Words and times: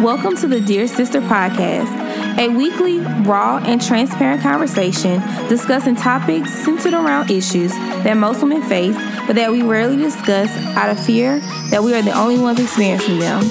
Welcome 0.00 0.34
to 0.38 0.48
the 0.48 0.62
Dear 0.62 0.86
Sister 0.86 1.20
Podcast, 1.20 2.38
a 2.38 2.48
weekly, 2.48 3.00
raw, 3.00 3.58
and 3.58 3.82
transparent 3.82 4.40
conversation 4.40 5.20
discussing 5.46 5.94
topics 5.94 6.54
centered 6.54 6.94
around 6.94 7.30
issues 7.30 7.70
that 7.72 8.14
most 8.14 8.40
women 8.40 8.62
face, 8.62 8.96
but 9.26 9.36
that 9.36 9.52
we 9.52 9.60
rarely 9.60 9.98
discuss 9.98 10.48
out 10.74 10.88
of 10.88 10.98
fear 11.04 11.40
that 11.68 11.82
we 11.82 11.92
are 11.92 12.00
the 12.00 12.18
only 12.18 12.38
ones 12.38 12.58
experiencing 12.58 13.18
them. 13.18 13.42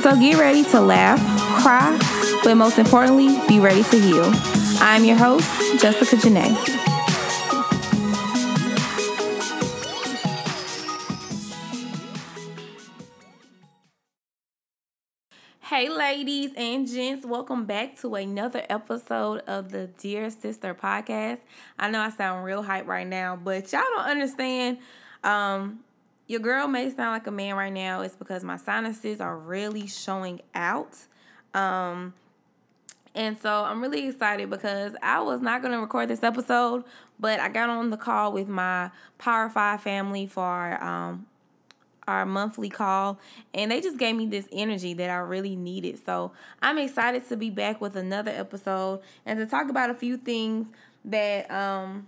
So 0.00 0.16
get 0.20 0.38
ready 0.38 0.62
to 0.70 0.80
laugh, 0.80 1.18
cry, 1.60 1.98
but 2.44 2.54
most 2.54 2.78
importantly, 2.78 3.36
be 3.48 3.58
ready 3.58 3.82
to 3.82 3.98
heal. 3.98 4.30
I'm 4.78 5.04
your 5.04 5.16
host, 5.16 5.50
Jessica 5.80 6.14
Janae. 6.14 6.75
Hey, 15.76 15.90
ladies 15.90 16.52
and 16.56 16.88
gents, 16.88 17.26
welcome 17.26 17.66
back 17.66 17.98
to 17.98 18.14
another 18.14 18.64
episode 18.70 19.40
of 19.40 19.70
the 19.70 19.88
Dear 19.98 20.30
Sister 20.30 20.74
podcast. 20.74 21.40
I 21.78 21.90
know 21.90 22.00
I 22.00 22.08
sound 22.08 22.46
real 22.46 22.62
hype 22.62 22.86
right 22.86 23.06
now, 23.06 23.36
but 23.36 23.70
y'all 23.70 23.82
don't 23.94 24.06
understand. 24.06 24.78
Um, 25.22 25.80
your 26.28 26.40
girl 26.40 26.66
may 26.66 26.88
sound 26.88 27.10
like 27.10 27.26
a 27.26 27.30
man 27.30 27.56
right 27.56 27.72
now. 27.74 28.00
It's 28.00 28.16
because 28.16 28.42
my 28.42 28.56
sinuses 28.56 29.20
are 29.20 29.36
really 29.36 29.86
showing 29.86 30.40
out. 30.54 30.96
Um, 31.52 32.14
and 33.14 33.38
so 33.38 33.64
I'm 33.64 33.82
really 33.82 34.08
excited 34.08 34.48
because 34.48 34.96
I 35.02 35.20
was 35.20 35.42
not 35.42 35.60
going 35.60 35.74
to 35.74 35.78
record 35.78 36.08
this 36.08 36.22
episode, 36.22 36.84
but 37.20 37.38
I 37.38 37.50
got 37.50 37.68
on 37.68 37.90
the 37.90 37.98
call 37.98 38.32
with 38.32 38.48
my 38.48 38.90
Power 39.18 39.50
Five 39.50 39.82
family 39.82 40.26
for 40.26 40.82
um, 40.82 41.26
our 42.08 42.24
monthly 42.24 42.68
call 42.68 43.18
and 43.52 43.70
they 43.70 43.80
just 43.80 43.98
gave 43.98 44.14
me 44.14 44.26
this 44.26 44.48
energy 44.52 44.94
that 44.94 45.10
I 45.10 45.16
really 45.16 45.56
needed. 45.56 46.00
So 46.04 46.32
I'm 46.62 46.78
excited 46.78 47.28
to 47.28 47.36
be 47.36 47.50
back 47.50 47.80
with 47.80 47.96
another 47.96 48.30
episode 48.30 49.00
and 49.24 49.38
to 49.38 49.46
talk 49.46 49.68
about 49.68 49.90
a 49.90 49.94
few 49.94 50.16
things 50.16 50.68
that 51.04 51.50
um, 51.50 52.06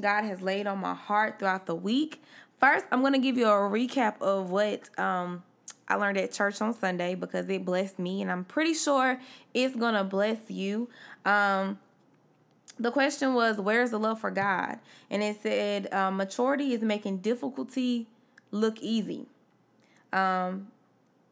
God 0.00 0.24
has 0.24 0.40
laid 0.40 0.66
on 0.66 0.78
my 0.78 0.94
heart 0.94 1.38
throughout 1.38 1.66
the 1.66 1.74
week. 1.74 2.22
First, 2.58 2.86
I'm 2.90 3.00
going 3.00 3.12
to 3.14 3.18
give 3.18 3.38
you 3.38 3.46
a 3.46 3.70
recap 3.70 4.20
of 4.20 4.50
what 4.50 4.90
um, 4.98 5.42
I 5.88 5.94
learned 5.94 6.18
at 6.18 6.32
church 6.32 6.60
on 6.60 6.74
Sunday 6.78 7.14
because 7.14 7.48
it 7.48 7.64
blessed 7.64 7.98
me 7.98 8.22
and 8.22 8.30
I'm 8.30 8.44
pretty 8.44 8.74
sure 8.74 9.20
it's 9.54 9.74
going 9.76 9.94
to 9.94 10.04
bless 10.04 10.38
you. 10.48 10.88
Um, 11.24 11.78
the 12.78 12.90
question 12.90 13.34
was, 13.34 13.58
Where's 13.58 13.90
the 13.90 13.98
love 13.98 14.20
for 14.20 14.30
God? 14.30 14.78
And 15.10 15.22
it 15.22 15.42
said, 15.42 15.92
uh, 15.92 16.10
Maturity 16.10 16.72
is 16.72 16.82
making 16.82 17.18
difficulty 17.18 18.08
look 18.50 18.78
easy. 18.80 19.26
Um, 20.12 20.68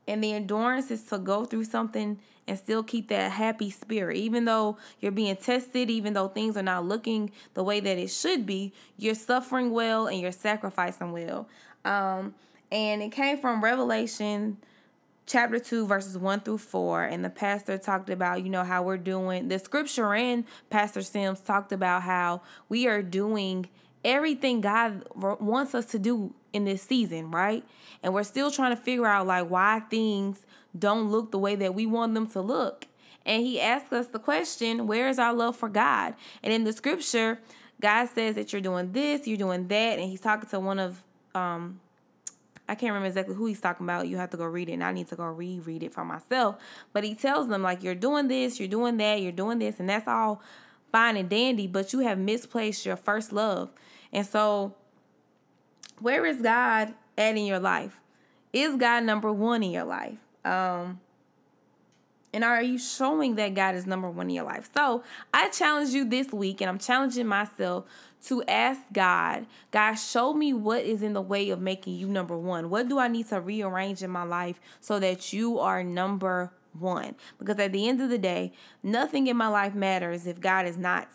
and 0.07 0.25
the 0.25 0.33
endurance 0.33 0.91
is 0.91 1.03
to 1.05 1.19
go 1.19 1.45
through 1.45 1.65
something 1.65 2.19
and 2.47 2.59
still 2.59 2.83
keep 2.83 3.09
that 3.09 3.33
happy 3.33 3.71
spirit. 3.71 4.17
Even 4.17 4.47
though 4.47 4.79
you're 5.01 5.13
being 5.13 5.37
tested, 5.37 5.91
even 5.91 6.15
though 6.15 6.29
things 6.29 6.57
are 6.57 6.63
not 6.63 6.87
looking 6.87 7.31
the 7.53 7.63
way 7.63 7.79
that 7.79 7.99
it 7.99 8.11
should 8.11 8.47
be, 8.47 8.73
you're 8.97 9.15
suffering 9.15 9.71
well 9.71 10.07
and 10.07 10.19
you're 10.19 10.33
sacrificing 10.33 11.13
well. 11.13 11.47
Um, 11.85 12.35
and 12.73 13.03
it 13.03 13.13
came 13.13 13.39
from 13.39 13.63
Revelation 13.63 14.57
chapter 15.27 15.59
2 15.59 15.87
verses 15.87 16.17
1 16.17 16.41
through 16.41 16.57
4 16.57 17.05
and 17.05 17.23
the 17.23 17.29
pastor 17.29 17.77
talked 17.77 18.09
about 18.09 18.43
you 18.43 18.49
know 18.49 18.65
how 18.65 18.83
we're 18.83 18.97
doing 18.97 19.49
the 19.49 19.59
scripture 19.59 20.15
and 20.15 20.45
pastor 20.71 21.03
sims 21.03 21.39
talked 21.41 21.71
about 21.71 22.03
how 22.03 22.41
we 22.71 22.89
are 22.89 23.03
doing 23.03 23.69
everything 24.05 24.61
God 24.61 25.05
wants 25.15 25.75
us 25.75 25.87
to 25.87 25.99
do 25.99 26.35
in 26.53 26.65
this 26.65 26.83
season, 26.83 27.31
right? 27.31 27.65
And 28.03 28.15
we're 28.15 28.23
still 28.23 28.51
trying 28.51 28.75
to 28.77 28.83
figure 28.83 29.07
out 29.07 29.27
like 29.27 29.49
why 29.49 29.81
things 29.91 30.47
don't 30.79 31.11
look 31.11 31.31
the 31.31 31.39
way 31.39 31.57
that 31.57 31.75
we 31.75 31.87
want 31.87 32.15
them 32.15 32.27
to 32.29 32.41
look. 32.41 32.87
And 33.27 33.43
he 33.43 33.61
asks 33.61 33.93
us 33.93 34.07
the 34.07 34.19
question, 34.19 34.87
where 34.87 35.09
is 35.09 35.19
our 35.19 35.35
love 35.35 35.57
for 35.57 35.69
God? 35.69 36.15
And 36.43 36.53
in 36.53 36.65
the 36.65 36.73
scripture, 36.73 37.41
God 37.81 38.07
says 38.07 38.37
that 38.37 38.53
you're 38.53 38.63
doing 38.63 38.93
this, 38.93 39.27
you're 39.27 39.37
doing 39.37 39.69
that, 39.69 39.99
and 39.99 40.09
he's 40.09 40.21
talking 40.21 40.49
to 40.51 40.61
one 40.61 40.79
of 40.79 41.03
um 41.35 41.81
I 42.69 42.75
can't 42.75 42.91
remember 42.91 43.07
exactly 43.07 43.35
who 43.35 43.47
he's 43.47 43.63
talking 43.63 43.87
about. 43.87 44.09
You 44.09 44.19
have 44.19 44.29
to 44.31 44.37
go 44.37 44.45
read 44.45 44.69
it, 44.69 44.75
and 44.75 44.85
I 44.85 44.93
need 44.93 45.09
to 45.09 45.17
go 45.17 45.25
reread 45.25 45.83
it 45.83 45.93
for 45.93 46.05
myself. 46.05 46.57
But 46.93 47.03
he 47.03 47.15
tells 47.15 47.49
them, 47.49 47.63
like, 47.63 47.83
you're 47.83 47.95
doing 47.95 48.29
this, 48.29 48.61
you're 48.61 48.69
doing 48.69 48.99
that, 48.99 49.23
you're 49.23 49.33
doing 49.33 49.59
this, 49.59 49.81
and 49.81 49.89
that's 49.89 50.07
all 50.07 50.43
fine 50.93 51.17
and 51.17 51.31
dandy, 51.31 51.67
but 51.67 51.95
you 51.95 52.01
have 52.01 52.19
misplaced 52.19 52.85
your 52.85 52.97
first 52.97 53.33
love. 53.33 53.71
And 54.13 54.27
so, 54.27 54.75
where 55.99 56.25
is 56.25 56.41
God 56.41 56.95
at 57.17 57.37
in 57.37 57.45
your 57.45 57.59
life? 57.59 58.01
Is 58.53 58.77
God 58.77 59.05
number 59.05 59.33
one 59.33 59.63
in 59.63 59.71
your 59.71 59.85
life? 59.85 60.19
Um, 60.45 61.01
and 62.33 62.45
are 62.45 62.63
you 62.63 62.79
showing 62.79 63.37
that 63.37 63.55
God 63.55 63.75
is 63.75 63.87
number 63.87 64.09
one 64.11 64.29
in 64.29 64.37
your 64.37 64.45
life? 64.45 64.71
So 64.75 65.03
I 65.33 65.49
challenge 65.49 65.91
you 65.91 66.05
this 66.05 66.33
week, 66.33 66.61
and 66.61 66.69
I'm 66.69 66.79
challenging 66.79 67.27
myself 67.27 67.85
to 68.27 68.43
ask 68.45 68.81
God, 68.93 69.47
God, 69.71 69.95
show 69.95 70.35
me 70.35 70.53
what 70.53 70.83
is 70.85 71.03
in 71.03 71.15
the 71.15 71.23
way 71.23 71.51
of 71.51 71.61
making 71.61 71.95
you 71.95 72.07
number 72.07 72.37
one. 72.37 72.69
What 72.69 72.89
do 72.89 72.99
I 72.99 73.09
need 73.09 73.29
to 73.29 73.41
rearrange 73.41 74.03
in 74.03 74.11
my 74.11 74.25
life 74.25 74.61
so 74.81 74.99
that 74.99 75.33
you 75.33 75.59
are 75.59 75.83
number 75.83 76.53
one? 76.79 77.15
Because 77.39 77.59
at 77.59 77.73
the 77.73 77.89
end 77.89 78.01
of 78.01 78.11
the 78.11 78.19
day, 78.19 78.53
nothing 78.83 79.27
in 79.27 79.37
my 79.37 79.49
life 79.49 79.75
matters 79.75 80.27
if 80.27 80.41
God 80.41 80.67
is 80.67 80.77
not 80.77 81.09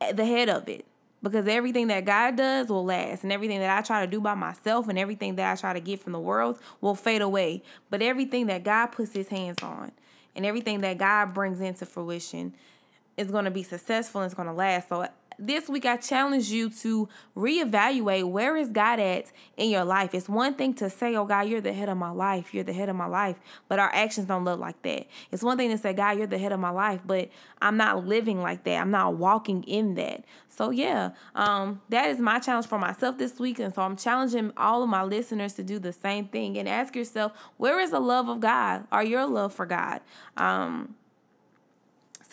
at 0.00 0.16
the 0.16 0.24
head 0.24 0.48
of 0.48 0.68
it 0.68 0.86
because 1.22 1.46
everything 1.46 1.86
that 1.88 2.04
God 2.04 2.36
does 2.36 2.68
will 2.68 2.84
last, 2.84 3.22
and 3.22 3.32
everything 3.32 3.60
that 3.60 3.76
I 3.76 3.82
try 3.82 4.04
to 4.04 4.10
do 4.10 4.20
by 4.20 4.34
myself 4.34 4.88
and 4.88 4.98
everything 4.98 5.36
that 5.36 5.50
I 5.50 5.60
try 5.60 5.72
to 5.72 5.80
get 5.80 6.00
from 6.00 6.12
the 6.12 6.20
world 6.20 6.58
will 6.80 6.94
fade 6.94 7.22
away. 7.22 7.62
But 7.90 8.02
everything 8.02 8.46
that 8.46 8.64
God 8.64 8.86
puts 8.88 9.12
his 9.12 9.28
hands 9.28 9.62
on 9.62 9.92
and 10.34 10.44
everything 10.44 10.80
that 10.80 10.98
God 10.98 11.32
brings 11.32 11.60
into 11.60 11.86
fruition 11.86 12.54
is 13.16 13.30
going 13.30 13.44
to 13.44 13.50
be 13.50 13.62
successful 13.62 14.20
and 14.20 14.26
it's 14.26 14.34
going 14.34 14.48
to 14.48 14.54
last. 14.54 14.88
So 14.88 15.06
this 15.46 15.68
week 15.68 15.84
I 15.84 15.96
challenge 15.96 16.50
you 16.50 16.70
to 16.70 17.08
reevaluate 17.36 18.30
where 18.30 18.56
is 18.56 18.68
God 18.68 19.00
at 19.00 19.32
in 19.56 19.70
your 19.70 19.84
life. 19.84 20.14
It's 20.14 20.28
one 20.28 20.54
thing 20.54 20.74
to 20.74 20.88
say, 20.88 21.16
"Oh 21.16 21.24
God, 21.24 21.48
you're 21.48 21.60
the 21.60 21.72
head 21.72 21.88
of 21.88 21.96
my 21.96 22.10
life. 22.10 22.54
You're 22.54 22.64
the 22.64 22.72
head 22.72 22.88
of 22.88 22.96
my 22.96 23.06
life," 23.06 23.36
but 23.68 23.78
our 23.78 23.92
actions 23.92 24.26
don't 24.26 24.44
look 24.44 24.60
like 24.60 24.80
that. 24.82 25.06
It's 25.30 25.42
one 25.42 25.56
thing 25.56 25.70
to 25.70 25.78
say, 25.78 25.92
"God, 25.92 26.18
you're 26.18 26.26
the 26.26 26.38
head 26.38 26.52
of 26.52 26.60
my 26.60 26.70
life," 26.70 27.00
but 27.04 27.28
I'm 27.60 27.76
not 27.76 28.06
living 28.06 28.40
like 28.40 28.64
that. 28.64 28.80
I'm 28.80 28.90
not 28.90 29.16
walking 29.16 29.62
in 29.64 29.94
that. 29.94 30.24
So 30.48 30.70
yeah, 30.70 31.10
um, 31.34 31.80
that 31.88 32.10
is 32.10 32.18
my 32.18 32.38
challenge 32.38 32.66
for 32.66 32.78
myself 32.78 33.18
this 33.18 33.38
week, 33.38 33.58
and 33.58 33.74
so 33.74 33.82
I'm 33.82 33.96
challenging 33.96 34.52
all 34.56 34.82
of 34.82 34.88
my 34.88 35.02
listeners 35.02 35.54
to 35.54 35.64
do 35.64 35.78
the 35.78 35.92
same 35.92 36.28
thing 36.28 36.56
and 36.58 36.68
ask 36.68 36.94
yourself, 36.94 37.32
where 37.56 37.80
is 37.80 37.90
the 37.90 38.00
love 38.00 38.28
of 38.28 38.40
God 38.40 38.86
or 38.92 39.02
your 39.02 39.26
love 39.26 39.52
for 39.52 39.66
God? 39.66 40.00
Um, 40.36 40.94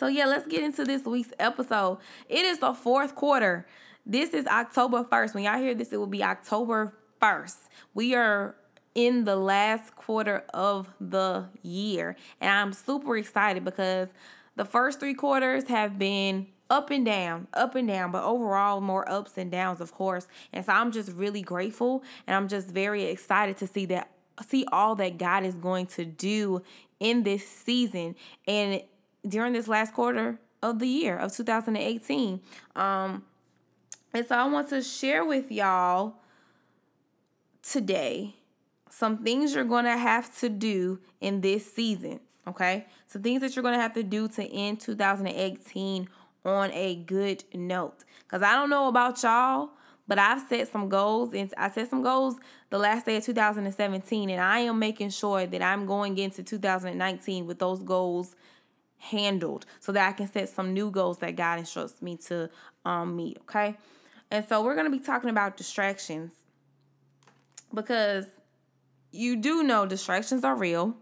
so, 0.00 0.06
yeah, 0.06 0.24
let's 0.24 0.46
get 0.46 0.62
into 0.62 0.82
this 0.84 1.04
week's 1.04 1.30
episode. 1.38 1.98
It 2.26 2.46
is 2.46 2.58
the 2.60 2.72
fourth 2.72 3.14
quarter. 3.14 3.66
This 4.06 4.30
is 4.30 4.46
October 4.46 5.04
1st. 5.04 5.34
When 5.34 5.44
y'all 5.44 5.58
hear 5.58 5.74
this, 5.74 5.92
it 5.92 5.98
will 5.98 6.06
be 6.06 6.24
October 6.24 6.94
1st. 7.20 7.56
We 7.92 8.14
are 8.14 8.56
in 8.94 9.24
the 9.24 9.36
last 9.36 9.94
quarter 9.96 10.42
of 10.54 10.88
the 11.02 11.50
year. 11.60 12.16
And 12.40 12.50
I'm 12.50 12.72
super 12.72 13.14
excited 13.18 13.62
because 13.62 14.08
the 14.56 14.64
first 14.64 15.00
three 15.00 15.12
quarters 15.12 15.68
have 15.68 15.98
been 15.98 16.46
up 16.70 16.88
and 16.88 17.04
down, 17.04 17.48
up 17.52 17.74
and 17.74 17.86
down, 17.86 18.10
but 18.10 18.24
overall 18.24 18.80
more 18.80 19.06
ups 19.06 19.32
and 19.36 19.50
downs, 19.50 19.82
of 19.82 19.92
course. 19.92 20.28
And 20.50 20.64
so 20.64 20.72
I'm 20.72 20.92
just 20.92 21.12
really 21.12 21.42
grateful 21.42 22.02
and 22.26 22.34
I'm 22.34 22.48
just 22.48 22.68
very 22.68 23.04
excited 23.04 23.58
to 23.58 23.66
see 23.66 23.84
that 23.86 24.10
see 24.48 24.64
all 24.72 24.94
that 24.94 25.18
God 25.18 25.44
is 25.44 25.56
going 25.56 25.84
to 25.88 26.06
do 26.06 26.62
in 27.00 27.24
this 27.24 27.46
season. 27.46 28.14
And 28.48 28.82
during 29.26 29.52
this 29.52 29.68
last 29.68 29.94
quarter 29.94 30.38
of 30.62 30.78
the 30.78 30.86
year 30.86 31.16
of 31.16 31.34
2018. 31.34 32.40
Um, 32.76 33.24
and 34.12 34.26
so 34.26 34.34
I 34.34 34.46
want 34.46 34.68
to 34.70 34.82
share 34.82 35.24
with 35.24 35.50
y'all 35.50 36.14
today 37.62 38.36
some 38.90 39.18
things 39.18 39.54
you're 39.54 39.64
going 39.64 39.84
to 39.84 39.96
have 39.96 40.36
to 40.40 40.48
do 40.48 41.00
in 41.20 41.40
this 41.40 41.72
season. 41.72 42.20
Okay. 42.46 42.86
Some 43.06 43.22
things 43.22 43.40
that 43.42 43.54
you're 43.54 43.62
going 43.62 43.74
to 43.74 43.80
have 43.80 43.94
to 43.94 44.02
do 44.02 44.28
to 44.28 44.44
end 44.44 44.80
2018 44.80 46.08
on 46.44 46.70
a 46.72 46.96
good 46.96 47.44
note. 47.54 48.04
Because 48.24 48.42
I 48.42 48.54
don't 48.54 48.70
know 48.70 48.88
about 48.88 49.22
y'all, 49.22 49.70
but 50.08 50.18
I've 50.18 50.40
set 50.48 50.66
some 50.68 50.88
goals 50.88 51.32
and 51.34 51.52
I 51.56 51.70
set 51.70 51.88
some 51.88 52.02
goals 52.02 52.36
the 52.70 52.78
last 52.78 53.06
day 53.06 53.16
of 53.16 53.24
2017 53.24 54.30
and 54.30 54.40
I 54.40 54.60
am 54.60 54.78
making 54.78 55.10
sure 55.10 55.46
that 55.46 55.62
I'm 55.62 55.86
going 55.86 56.18
into 56.18 56.42
2019 56.42 57.46
with 57.46 57.58
those 57.58 57.82
goals 57.82 58.34
handled 59.00 59.66
so 59.80 59.92
that 59.92 60.08
I 60.08 60.12
can 60.12 60.30
set 60.30 60.48
some 60.48 60.72
new 60.72 60.90
goals 60.90 61.18
that 61.18 61.34
God 61.34 61.58
instructs 61.58 62.00
me 62.00 62.16
to 62.28 62.50
um, 62.84 63.16
meet. 63.16 63.38
Okay. 63.42 63.76
And 64.30 64.46
so 64.48 64.62
we're 64.62 64.74
going 64.74 64.90
to 64.90 64.96
be 64.96 65.02
talking 65.02 65.30
about 65.30 65.56
distractions 65.56 66.32
because 67.74 68.26
you 69.10 69.36
do 69.36 69.62
know 69.62 69.86
distractions 69.86 70.44
are 70.44 70.54
real, 70.54 70.96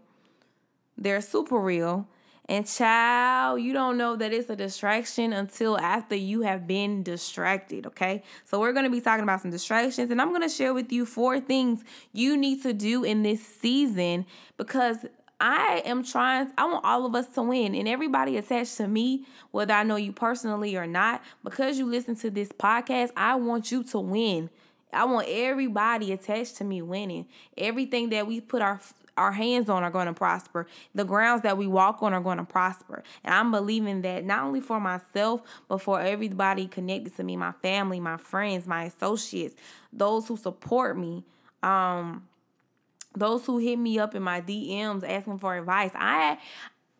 they're 0.97 1.21
super 1.21 1.59
real. 1.59 2.07
And 2.47 2.65
child, 2.65 3.61
you 3.61 3.73
don't 3.73 3.95
know 3.95 4.15
that 4.15 4.33
it's 4.33 4.49
a 4.49 4.55
distraction 4.55 5.33
until 5.33 5.77
after 5.77 6.15
you 6.15 6.41
have 6.41 6.65
been 6.65 7.03
distracted, 7.03 7.85
okay? 7.85 8.23
So 8.43 8.59
we're 8.59 8.73
going 8.73 8.85
to 8.85 8.89
be 8.89 9.01
talking 9.01 9.21
about 9.21 9.41
some 9.43 9.51
distractions 9.51 10.09
and 10.09 10.19
I'm 10.19 10.29
going 10.29 10.41
to 10.41 10.49
share 10.49 10.73
with 10.73 10.91
you 10.91 11.05
four 11.05 11.39
things 11.39 11.83
you 12.11 12.35
need 12.35 12.63
to 12.63 12.73
do 12.73 13.03
in 13.03 13.21
this 13.21 13.45
season 13.45 14.25
because 14.57 15.05
I 15.39 15.81
am 15.85 16.03
trying, 16.03 16.51
I 16.57 16.65
want 16.65 16.83
all 16.83 17.05
of 17.05 17.15
us 17.15 17.27
to 17.35 17.41
win 17.41 17.73
and 17.73 17.87
everybody 17.87 18.35
attached 18.37 18.77
to 18.77 18.87
me, 18.87 19.25
whether 19.51 19.73
I 19.73 19.83
know 19.83 19.95
you 19.95 20.11
personally 20.11 20.75
or 20.75 20.85
not, 20.85 21.23
because 21.43 21.77
you 21.79 21.85
listen 21.85 22.15
to 22.17 22.29
this 22.29 22.51
podcast, 22.51 23.11
I 23.15 23.35
want 23.35 23.71
you 23.71 23.83
to 23.83 23.99
win. 23.99 24.49
I 24.91 25.05
want 25.05 25.27
everybody 25.29 26.11
attached 26.11 26.57
to 26.57 26.63
me 26.63 26.81
winning. 26.81 27.27
Everything 27.57 28.09
that 28.09 28.27
we 28.27 28.41
put 28.41 28.61
our 28.61 28.81
our 29.17 29.33
hands 29.33 29.69
on 29.69 29.83
are 29.83 29.91
going 29.91 30.07
to 30.07 30.13
prosper. 30.13 30.65
The 30.95 31.03
grounds 31.03 31.43
that 31.43 31.57
we 31.57 31.67
walk 31.67 32.01
on 32.01 32.13
are 32.13 32.21
going 32.21 32.37
to 32.37 32.45
prosper. 32.45 33.03
And 33.25 33.35
I'm 33.35 33.51
believing 33.51 34.01
that 34.03 34.23
not 34.23 34.43
only 34.43 34.61
for 34.61 34.79
myself, 34.79 35.41
but 35.67 35.79
for 35.79 35.99
everybody 35.99 36.67
connected 36.67 37.17
to 37.17 37.23
me, 37.23 37.35
my 37.35 37.51
family, 37.61 37.99
my 37.99 38.15
friends, 38.15 38.65
my 38.65 38.85
associates, 38.85 39.57
those 39.91 40.27
who 40.29 40.37
support 40.37 40.97
me. 40.97 41.25
Um 41.61 42.28
those 43.15 43.45
who 43.45 43.57
hit 43.57 43.77
me 43.77 43.99
up 43.99 44.15
in 44.15 44.23
my 44.23 44.41
DMs 44.41 45.07
asking 45.07 45.39
for 45.39 45.57
advice. 45.57 45.91
I 45.95 46.37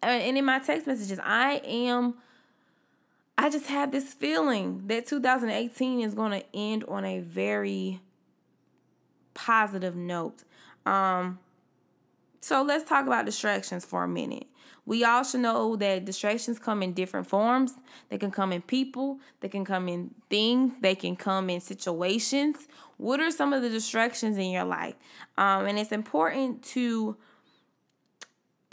and 0.01 0.37
in 0.37 0.45
my 0.45 0.59
text 0.59 0.87
messages, 0.87 1.19
I 1.23 1.61
am 1.63 2.15
I 3.37 3.49
just 3.49 3.67
have 3.67 3.91
this 3.91 4.13
feeling 4.13 4.83
that 4.87 5.07
2018 5.07 6.01
is 6.01 6.13
going 6.13 6.31
to 6.31 6.45
end 6.53 6.83
on 6.87 7.05
a 7.05 7.19
very 7.19 8.01
positive 9.33 9.95
note. 9.95 10.43
Um 10.85 11.39
so 12.41 12.63
let's 12.63 12.87
talk 12.87 13.05
about 13.05 13.25
distractions 13.25 13.85
for 13.85 14.03
a 14.03 14.07
minute. 14.07 14.47
We 14.85 15.03
all 15.03 15.23
should 15.23 15.41
know 15.41 15.75
that 15.75 16.05
distractions 16.05 16.57
come 16.57 16.81
in 16.81 16.93
different 16.93 17.27
forms. 17.27 17.75
They 18.09 18.17
can 18.17 18.31
come 18.31 18.51
in 18.51 18.63
people, 18.63 19.19
they 19.39 19.47
can 19.47 19.63
come 19.63 19.87
in 19.87 20.15
things, 20.31 20.73
they 20.81 20.95
can 20.95 21.15
come 21.15 21.49
in 21.51 21.61
situations. 21.61 22.67
What 22.99 23.21
are 23.21 23.31
some 23.31 23.53
of 23.53 23.61
the 23.61 23.69
distractions 23.69 24.37
in 24.37 24.51
your 24.51 24.65
life? 24.65 24.95
Um, 25.37 25.65
and 25.67 25.79
it's 25.79 25.93
important 25.93 26.63
to 26.73 27.15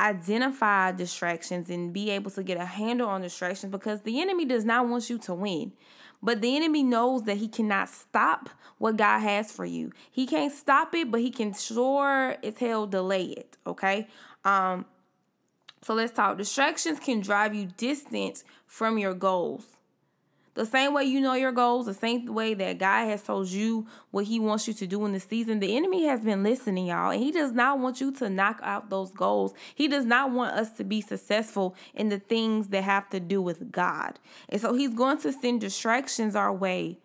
identify 0.01 0.91
distractions 0.91 1.71
and 1.71 1.93
be 1.93 2.11
able 2.11 2.33
to 2.33 2.43
get 2.43 2.59
a 2.59 2.65
handle 2.65 3.09
on 3.09 3.23
distractions 3.23 3.71
because 3.71 4.01
the 4.01 4.21
enemy 4.21 4.45
does 4.45 4.65
not 4.65 4.89
want 4.89 5.09
you 5.09 5.17
to 5.19 5.33
win. 5.33 5.73
But 6.21 6.41
the 6.41 6.57
enemy 6.57 6.83
knows 6.83 7.23
that 7.23 7.37
he 7.37 7.47
cannot 7.47 7.89
stop 7.89 8.51
what 8.79 8.97
God 8.97 9.21
has 9.21 9.53
for 9.53 9.65
you. 9.65 9.93
He 10.11 10.27
can't 10.27 10.53
stop 10.53 10.93
it, 10.97 11.09
but 11.13 11.21
he 11.21 11.31
can 11.31 11.55
sure 11.55 12.37
as 12.43 12.59
hell 12.59 12.89
delay 12.89 13.27
it. 13.27 13.57
Okay. 13.65 14.09
Um, 14.45 14.87
so 15.83 15.95
let's 15.95 16.13
talk. 16.13 16.37
Distractions 16.37 16.99
can 16.99 17.21
drive 17.21 17.55
you 17.55 17.69
distant 17.77 18.43
from 18.67 18.99
your 18.99 19.15
goals. 19.15 19.76
The 20.57 20.65
same 20.65 20.95
way 20.95 21.05
you 21.05 21.21
know 21.21 21.35
your 21.35 21.53
goals, 21.53 21.85
the 21.85 21.93
same 21.93 22.25
way 22.33 22.55
that 22.55 22.79
God 22.79 23.09
has 23.09 23.23
told 23.23 23.49
you 23.49 23.87
what 24.11 24.25
He 24.25 24.41
wants 24.41 24.67
you 24.67 24.73
to 24.73 24.87
do 24.87 25.05
in 25.05 25.13
the 25.13 25.21
season, 25.21 25.61
the 25.61 25.77
enemy 25.77 26.07
has 26.07 26.23
been 26.23 26.43
listening, 26.43 26.87
y'all, 26.87 27.11
and 27.11 27.23
He 27.23 27.31
does 27.31 27.53
not 27.53 27.79
want 27.79 28.01
you 28.01 28.11
to 28.13 28.31
knock 28.31 28.61
out 28.63 28.89
those 28.89 29.13
goals. 29.13 29.53
He 29.75 29.87
does 29.87 30.07
not 30.07 30.31
want 30.31 30.55
us 30.55 30.73
to 30.79 30.85
be 30.85 31.03
successful 31.03 31.77
in 31.95 32.09
the 32.09 32.19
things 32.19 32.69
that 32.69 32.85
have 32.85 33.11
to 33.11 33.21
do 33.21 33.43
with 33.43 33.71
God. 33.71 34.19
And 34.49 34.59
so 34.59 34.73
He's 34.73 34.95
going 34.95 35.19
to 35.19 35.31
send 35.31 35.61
distractions 35.61 36.35
our 36.35 36.55
way 36.55 37.01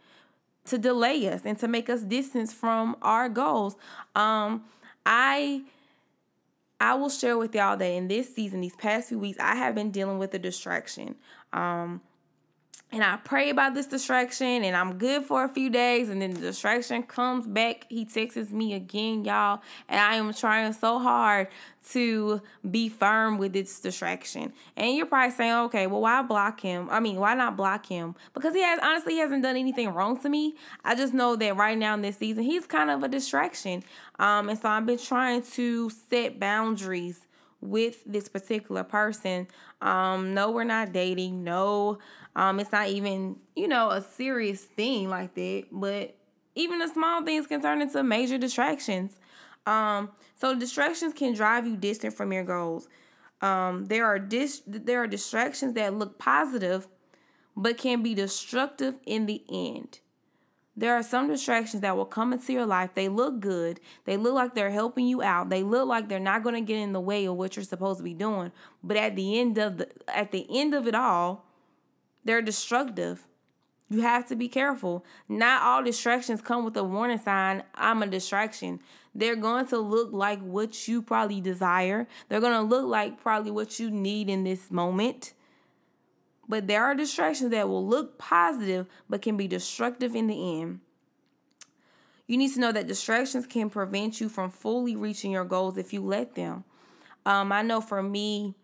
to 0.63 0.77
delay 0.77 1.27
us 1.27 1.41
and 1.43 1.59
to 1.59 1.67
make 1.67 1.89
us 1.89 2.03
distance 2.03 2.53
from 2.53 2.95
our 3.01 3.27
goals. 3.27 3.75
Um, 4.15 4.63
I. 5.05 5.63
I 6.83 6.95
will 6.95 7.11
share 7.11 7.37
with 7.37 7.53
y'all 7.53 7.77
that 7.77 7.85
in 7.85 8.07
this 8.07 8.33
season, 8.33 8.61
these 8.61 8.75
past 8.75 9.09
few 9.09 9.19
weeks, 9.19 9.37
I 9.39 9.53
have 9.53 9.75
been 9.75 9.91
dealing 9.91 10.17
with 10.17 10.33
a 10.33 10.39
distraction. 10.39 11.13
Um, 11.53 12.01
and 12.91 13.03
I 13.03 13.15
pray 13.17 13.49
about 13.49 13.73
this 13.73 13.87
distraction 13.87 14.65
and 14.65 14.75
I'm 14.75 14.97
good 14.97 15.23
for 15.23 15.45
a 15.45 15.49
few 15.49 15.69
days 15.69 16.09
and 16.09 16.21
then 16.21 16.31
the 16.31 16.41
distraction 16.41 17.03
comes 17.03 17.47
back. 17.47 17.85
He 17.89 18.03
texts 18.03 18.51
me 18.51 18.73
again, 18.73 19.23
y'all, 19.23 19.61
and 19.87 19.99
I 19.99 20.15
am 20.15 20.33
trying 20.33 20.73
so 20.73 20.99
hard 20.99 21.47
to 21.91 22.41
be 22.69 22.89
firm 22.89 23.37
with 23.37 23.53
this 23.53 23.79
distraction. 23.79 24.51
And 24.75 24.95
you're 24.95 25.05
probably 25.05 25.33
saying, 25.35 25.53
okay, 25.53 25.87
well, 25.87 26.01
why 26.01 26.21
block 26.21 26.59
him? 26.59 26.89
I 26.91 26.99
mean, 26.99 27.15
why 27.15 27.33
not 27.33 27.55
block 27.55 27.85
him? 27.85 28.15
Because 28.33 28.53
he 28.53 28.61
has 28.61 28.79
honestly 28.83 29.13
he 29.13 29.19
hasn't 29.19 29.43
done 29.43 29.55
anything 29.55 29.89
wrong 29.93 30.19
to 30.21 30.29
me. 30.29 30.55
I 30.83 30.95
just 30.95 31.13
know 31.13 31.37
that 31.37 31.55
right 31.55 31.77
now 31.77 31.93
in 31.93 32.01
this 32.01 32.17
season, 32.17 32.43
he's 32.43 32.67
kind 32.67 32.89
of 32.89 33.03
a 33.03 33.07
distraction. 33.07 33.83
Um, 34.19 34.49
and 34.49 34.59
so 34.59 34.67
I've 34.67 34.85
been 34.85 34.99
trying 34.99 35.43
to 35.53 35.89
set 35.89 36.39
boundaries 36.39 37.25
with 37.61 38.03
this 38.05 38.27
particular 38.27 38.83
person. 38.83 39.47
Um, 39.81 40.33
no, 40.33 40.51
we're 40.51 40.63
not 40.63 40.91
dating. 40.91 41.43
No, 41.43 41.99
um, 42.35 42.59
it's 42.59 42.71
not 42.71 42.87
even, 42.87 43.37
you 43.55 43.67
know, 43.67 43.89
a 43.89 44.01
serious 44.01 44.63
thing 44.63 45.09
like 45.09 45.33
that. 45.35 45.65
But 45.71 46.15
even 46.55 46.79
the 46.79 46.87
small 46.87 47.23
things 47.23 47.47
can 47.47 47.61
turn 47.61 47.81
into 47.81 48.03
major 48.03 48.37
distractions. 48.37 49.19
Um, 49.65 50.09
so 50.35 50.55
distractions 50.55 51.13
can 51.13 51.33
drive 51.33 51.67
you 51.67 51.75
distant 51.77 52.15
from 52.15 52.31
your 52.31 52.43
goals. 52.43 52.87
Um, 53.41 53.85
there 53.85 54.05
are 54.05 54.19
dis- 54.19 54.61
there 54.65 55.01
are 55.01 55.07
distractions 55.07 55.73
that 55.73 55.93
look 55.93 56.19
positive, 56.19 56.87
but 57.55 57.77
can 57.77 58.03
be 58.03 58.13
destructive 58.13 58.99
in 59.05 59.25
the 59.25 59.43
end. 59.51 59.99
There 60.75 60.95
are 60.95 61.03
some 61.03 61.27
distractions 61.27 61.81
that 61.81 61.97
will 61.97 62.05
come 62.05 62.31
into 62.31 62.53
your 62.53 62.65
life. 62.65 62.91
They 62.93 63.09
look 63.09 63.39
good. 63.39 63.79
They 64.05 64.15
look 64.15 64.33
like 64.33 64.55
they're 64.55 64.71
helping 64.71 65.05
you 65.05 65.21
out. 65.21 65.49
They 65.49 65.63
look 65.63 65.87
like 65.87 66.07
they're 66.07 66.19
not 66.19 66.43
going 66.43 66.55
to 66.55 66.61
get 66.61 66.77
in 66.77 66.93
the 66.93 67.01
way 67.01 67.25
of 67.25 67.35
what 67.35 67.55
you're 67.55 67.65
supposed 67.65 67.97
to 67.97 68.03
be 68.03 68.13
doing. 68.13 68.51
But 68.83 68.95
at 68.97 69.15
the 69.15 69.39
end 69.39 69.57
of 69.57 69.77
the 69.77 69.89
at 70.07 70.31
the 70.31 70.47
end 70.49 70.73
of 70.73 70.87
it 70.87 70.95
all, 70.95 71.45
they're 72.23 72.41
destructive. 72.41 73.27
You 73.89 74.01
have 74.01 74.27
to 74.27 74.35
be 74.35 74.47
careful. 74.47 75.05
Not 75.27 75.61
all 75.63 75.83
distractions 75.83 76.41
come 76.41 76.63
with 76.63 76.77
a 76.77 76.83
warning 76.83 77.19
sign, 77.19 77.63
I'm 77.75 78.01
a 78.01 78.07
distraction. 78.07 78.79
They're 79.13 79.35
going 79.35 79.67
to 79.67 79.77
look 79.79 80.13
like 80.13 80.39
what 80.39 80.87
you 80.87 81.01
probably 81.01 81.41
desire. 81.41 82.07
They're 82.29 82.39
going 82.39 82.53
to 82.53 82.61
look 82.61 82.85
like 82.85 83.21
probably 83.21 83.51
what 83.51 83.79
you 83.79 83.91
need 83.91 84.29
in 84.29 84.45
this 84.45 84.71
moment. 84.71 85.33
But 86.47 86.67
there 86.67 86.85
are 86.85 86.95
distractions 86.95 87.51
that 87.51 87.67
will 87.67 87.85
look 87.85 88.17
positive 88.17 88.87
but 89.09 89.21
can 89.21 89.35
be 89.35 89.47
destructive 89.47 90.15
in 90.15 90.27
the 90.27 90.61
end. 90.61 90.79
You 92.27 92.37
need 92.37 92.53
to 92.53 92.61
know 92.61 92.71
that 92.71 92.87
distractions 92.87 93.45
can 93.45 93.69
prevent 93.69 94.21
you 94.21 94.29
from 94.29 94.51
fully 94.51 94.95
reaching 94.95 95.31
your 95.31 95.43
goals 95.43 95.77
if 95.77 95.91
you 95.91 96.01
let 96.01 96.35
them. 96.35 96.63
Um, 97.25 97.51
I 97.51 97.61
know 97.61 97.81
for 97.81 98.01
me, 98.01 98.55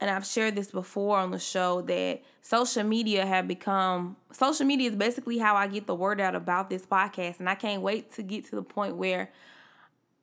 and 0.00 0.10
I've 0.10 0.26
shared 0.26 0.54
this 0.54 0.70
before 0.70 1.18
on 1.18 1.30
the 1.30 1.38
show 1.38 1.80
that 1.82 2.22
social 2.42 2.82
media 2.82 3.24
have 3.24 3.48
become 3.48 4.16
social 4.30 4.66
media 4.66 4.90
is 4.90 4.96
basically 4.96 5.38
how 5.38 5.56
I 5.56 5.66
get 5.68 5.86
the 5.86 5.94
word 5.94 6.20
out 6.20 6.34
about 6.34 6.68
this 6.68 6.84
podcast. 6.84 7.40
And 7.40 7.48
I 7.48 7.54
can't 7.54 7.82
wait 7.82 8.12
to 8.14 8.22
get 8.22 8.44
to 8.46 8.56
the 8.56 8.62
point 8.62 8.96
where 8.96 9.30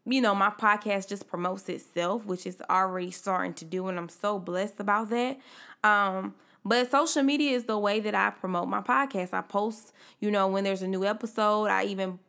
you 0.06 0.22
know 0.22 0.36
my 0.36 0.50
podcast 0.50 1.08
just 1.08 1.28
promotes 1.28 1.70
itself 1.70 2.26
which 2.26 2.46
is 2.46 2.62
already 2.70 3.10
starting 3.10 3.54
to 3.56 3.66
do. 3.66 3.88
And 3.88 3.98
I'm 3.98 4.10
so 4.10 4.38
blessed 4.38 4.80
about 4.80 5.10
that. 5.10 5.40
Um 5.84 6.36
but 6.66 6.90
social 6.90 7.24
media 7.24 7.52
is 7.58 7.66
the 7.66 7.78
way 7.78 8.00
that 8.00 8.16
I 8.16 8.30
promote 8.30 8.70
my 8.70 8.82
podcast. 8.82 9.34
I 9.34 9.42
post 9.42 9.92
you 10.20 10.30
know 10.30 10.48
when 10.48 10.64
there's 10.64 10.84
a 10.84 10.88
new 10.88 11.04
episode. 11.04 11.66
I 11.66 11.86
even 11.86 12.20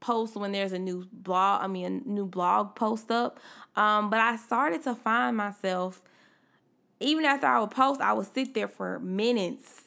post 0.00 0.36
when 0.36 0.52
there's 0.52 0.72
a 0.72 0.78
new 0.78 1.06
blog 1.12 1.62
I 1.62 1.66
mean 1.66 2.02
a 2.04 2.08
new 2.08 2.26
blog 2.26 2.74
post 2.74 3.10
up. 3.10 3.40
Um 3.74 4.10
but 4.10 4.20
I 4.20 4.36
started 4.36 4.82
to 4.82 4.94
find 4.94 5.38
myself 5.38 6.02
even 7.00 7.24
after 7.24 7.46
I 7.46 7.60
would 7.60 7.70
post, 7.70 8.00
I 8.00 8.12
would 8.12 8.32
sit 8.32 8.54
there 8.54 8.68
for 8.68 8.98
minutes 9.00 9.84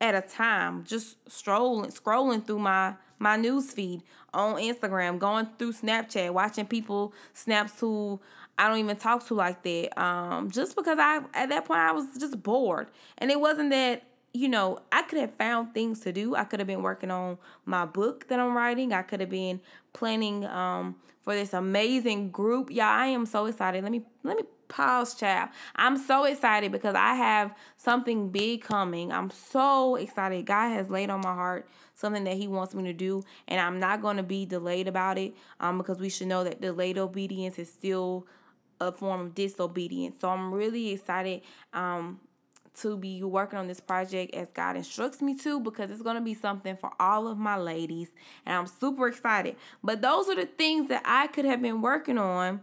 at 0.00 0.14
a 0.14 0.20
time, 0.20 0.84
just 0.84 1.16
strolling, 1.30 1.90
scrolling 1.90 2.44
through 2.46 2.60
my 2.60 2.94
my 3.18 3.36
news 3.36 3.70
feed 3.70 4.02
on 4.34 4.56
Instagram, 4.56 5.18
going 5.18 5.46
through 5.56 5.72
Snapchat, 5.72 6.32
watching 6.32 6.66
people 6.66 7.12
snaps 7.32 7.78
who 7.78 8.20
I 8.58 8.68
don't 8.68 8.78
even 8.78 8.96
talk 8.96 9.24
to 9.28 9.34
like 9.34 9.62
that. 9.62 10.00
Um, 10.00 10.50
just 10.50 10.74
because 10.76 10.98
I 10.98 11.20
at 11.34 11.48
that 11.48 11.64
point 11.64 11.80
I 11.80 11.92
was 11.92 12.06
just 12.18 12.42
bored, 12.42 12.88
and 13.18 13.30
it 13.30 13.40
wasn't 13.40 13.70
that 13.70 14.02
you 14.34 14.48
know 14.48 14.80
I 14.90 15.02
could 15.02 15.20
have 15.20 15.32
found 15.34 15.72
things 15.72 16.00
to 16.00 16.12
do. 16.12 16.34
I 16.34 16.44
could 16.44 16.60
have 16.60 16.66
been 16.66 16.82
working 16.82 17.10
on 17.10 17.38
my 17.64 17.84
book 17.84 18.28
that 18.28 18.40
I'm 18.40 18.56
writing. 18.56 18.92
I 18.92 19.02
could 19.02 19.20
have 19.20 19.30
been 19.30 19.60
planning 19.92 20.44
um 20.46 20.96
for 21.22 21.34
this 21.34 21.52
amazing 21.52 22.30
group. 22.30 22.70
Yeah, 22.70 22.90
I 22.90 23.06
am 23.06 23.24
so 23.24 23.46
excited. 23.46 23.84
Let 23.84 23.92
me 23.92 24.02
let 24.24 24.36
me 24.36 24.42
pause, 24.72 25.14
child. 25.14 25.50
I'm 25.76 25.96
so 25.96 26.24
excited 26.24 26.72
because 26.72 26.94
I 26.94 27.14
have 27.14 27.54
something 27.76 28.30
big 28.30 28.62
coming. 28.62 29.12
I'm 29.12 29.30
so 29.30 29.96
excited. 29.96 30.46
God 30.46 30.70
has 30.70 30.88
laid 30.88 31.10
on 31.10 31.20
my 31.20 31.34
heart 31.34 31.68
something 31.94 32.24
that 32.24 32.36
He 32.36 32.48
wants 32.48 32.74
me 32.74 32.82
to 32.84 32.92
do, 32.92 33.22
and 33.46 33.60
I'm 33.60 33.78
not 33.78 34.00
going 34.02 34.16
to 34.16 34.22
be 34.22 34.46
delayed 34.46 34.88
about 34.88 35.18
it. 35.18 35.34
Um, 35.60 35.78
because 35.78 36.00
we 36.00 36.08
should 36.08 36.28
know 36.28 36.42
that 36.42 36.60
delayed 36.60 36.98
obedience 36.98 37.58
is 37.58 37.70
still 37.70 38.26
a 38.80 38.90
form 38.90 39.20
of 39.20 39.34
disobedience. 39.34 40.16
So 40.20 40.30
I'm 40.30 40.52
really 40.52 40.90
excited. 40.90 41.42
Um, 41.72 42.20
to 42.74 42.96
be 42.96 43.22
working 43.22 43.58
on 43.58 43.66
this 43.66 43.80
project 43.80 44.34
as 44.34 44.50
God 44.50 44.76
instructs 44.76 45.20
me 45.20 45.36
to 45.40 45.60
because 45.60 45.90
it's 45.90 46.00
going 46.00 46.16
to 46.16 46.22
be 46.22 46.32
something 46.32 46.74
for 46.74 46.90
all 46.98 47.28
of 47.28 47.36
my 47.36 47.54
ladies 47.58 48.08
and 48.46 48.56
I'm 48.56 48.66
super 48.66 49.08
excited. 49.08 49.56
But 49.84 50.00
those 50.00 50.26
are 50.30 50.34
the 50.34 50.46
things 50.46 50.88
that 50.88 51.02
I 51.04 51.26
could 51.26 51.44
have 51.44 51.60
been 51.60 51.82
working 51.82 52.16
on 52.16 52.62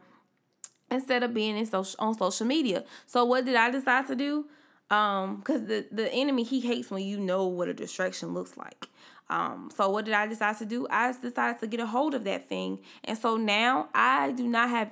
instead 0.92 1.24
of 1.24 1.34
being 1.34 1.58
in 1.58 1.66
social 1.66 1.96
on 2.00 2.18
social 2.18 2.46
media. 2.46 2.84
So 3.06 3.26
what 3.26 3.46
did 3.46 3.56
I 3.56 3.70
decide 3.70 4.08
to 4.08 4.16
do? 4.16 4.46
Um, 4.90 5.38
because 5.38 5.66
the 5.66 5.86
the 5.92 6.12
enemy 6.12 6.44
he 6.44 6.60
hates 6.60 6.90
when 6.90 7.04
you 7.04 7.20
know 7.20 7.46
what 7.46 7.68
a 7.68 7.74
distraction 7.74 8.34
looks 8.34 8.58
like. 8.58 8.88
Um, 9.30 9.70
so 9.76 9.90
what 9.90 10.06
did 10.06 10.16
I 10.16 10.26
decide 10.26 10.58
to 10.58 10.66
do? 10.66 10.88
I 10.90 11.14
decided 11.14 11.60
to 11.60 11.68
get 11.68 11.80
a 11.80 11.86
hold 11.86 12.16
of 12.16 12.24
that 12.24 12.50
thing, 12.50 12.80
and 13.04 13.18
so 13.18 13.38
now 13.38 13.90
I 13.94 14.32
do 14.32 14.48
not 14.48 14.70
have 14.70 14.92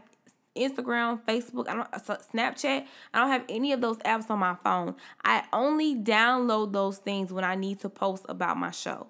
Instagram, 0.58 1.22
Facebook, 1.24 1.68
I 1.70 1.76
don't 1.76 1.92
Snapchat. 1.92 2.86
I 3.14 3.20
don't 3.20 3.30
have 3.30 3.44
any 3.50 3.72
of 3.72 3.82
those 3.82 3.98
apps 3.98 4.30
on 4.30 4.40
my 4.40 4.56
phone. 4.64 4.96
I 5.24 5.44
only 5.54 5.96
download 5.96 6.74
those 6.74 6.98
things 6.98 7.32
when 7.32 7.44
I 7.44 7.56
need 7.56 7.80
to 7.82 7.90
post 7.90 8.26
about 8.28 8.58
my 8.58 8.72
show. 8.72 9.08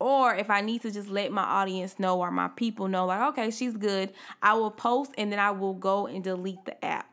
Or 0.00 0.34
if 0.34 0.50
I 0.50 0.62
need 0.62 0.82
to 0.82 0.90
just 0.90 1.08
let 1.08 1.30
my 1.30 1.42
audience 1.42 1.98
know 1.98 2.18
or 2.18 2.30
my 2.30 2.48
people 2.48 2.88
know, 2.88 3.06
like, 3.06 3.20
okay, 3.32 3.50
she's 3.50 3.76
good, 3.76 4.12
I 4.42 4.54
will 4.54 4.70
post 4.70 5.12
and 5.18 5.30
then 5.30 5.38
I 5.38 5.50
will 5.50 5.74
go 5.74 6.06
and 6.06 6.24
delete 6.24 6.64
the 6.64 6.82
app 6.84 7.10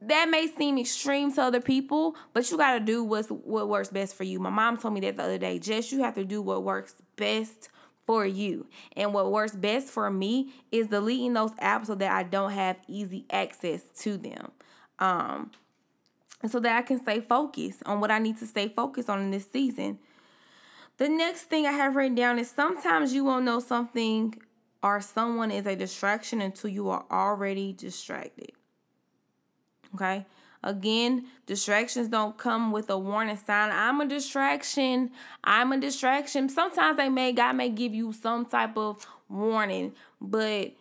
that 0.00 0.28
may 0.28 0.46
seem 0.46 0.78
extreme 0.78 1.32
to 1.34 1.42
other 1.42 1.60
people, 1.60 2.14
but 2.32 2.50
you 2.50 2.56
got 2.56 2.74
to 2.74 2.80
do 2.80 3.02
what's 3.02 3.28
what 3.28 3.68
works 3.68 3.88
best 3.88 4.14
for 4.14 4.24
you. 4.24 4.38
My 4.38 4.50
mom 4.50 4.76
told 4.76 4.94
me 4.94 5.00
that 5.00 5.16
the 5.16 5.24
other 5.24 5.38
day. 5.38 5.58
Just 5.58 5.90
you 5.92 6.02
have 6.02 6.14
to 6.14 6.24
do 6.24 6.40
what 6.40 6.62
works 6.62 6.94
best 7.16 7.68
for 8.06 8.24
you. 8.24 8.66
And 8.96 9.12
what 9.12 9.30
works 9.30 9.56
best 9.56 9.88
for 9.88 10.10
me 10.10 10.52
is 10.70 10.88
deleting 10.88 11.34
those 11.34 11.52
apps 11.54 11.86
so 11.86 11.94
that 11.96 12.12
I 12.12 12.22
don't 12.22 12.52
have 12.52 12.76
easy 12.86 13.24
access 13.30 13.82
to 14.00 14.16
them. 14.16 14.52
Um 14.98 15.50
so 16.48 16.60
that 16.60 16.76
I 16.76 16.82
can 16.82 17.00
stay 17.00 17.20
focused 17.20 17.82
on 17.84 18.00
what 18.00 18.12
I 18.12 18.20
need 18.20 18.38
to 18.38 18.46
stay 18.46 18.68
focused 18.68 19.10
on 19.10 19.20
in 19.20 19.32
this 19.32 19.50
season. 19.50 19.98
The 20.98 21.08
next 21.08 21.44
thing 21.44 21.64
I 21.64 21.72
have 21.72 21.96
written 21.96 22.16
down 22.16 22.38
is 22.38 22.50
sometimes 22.50 23.14
you 23.14 23.24
won't 23.24 23.44
know 23.44 23.60
something 23.60 24.34
or 24.82 25.00
someone 25.00 25.50
is 25.50 25.66
a 25.66 25.76
distraction 25.76 26.40
until 26.40 26.70
you 26.70 26.90
are 26.90 27.04
already 27.10 27.72
distracted. 27.72 28.50
Okay. 29.94 30.26
Again, 30.62 31.26
distractions 31.46 32.08
don't 32.08 32.36
come 32.36 32.72
with 32.72 32.90
a 32.90 32.98
warning 32.98 33.36
sign. 33.36 33.70
I'm 33.70 34.00
a 34.00 34.06
distraction. 34.06 35.12
I'm 35.44 35.72
a 35.72 35.78
distraction. 35.78 36.48
Sometimes 36.48 36.96
they 36.96 37.08
may 37.08 37.32
God 37.32 37.54
may 37.54 37.70
give 37.70 37.94
you 37.94 38.12
some 38.12 38.44
type 38.44 38.76
of 38.76 39.06
warning, 39.28 39.92
but 40.20 40.72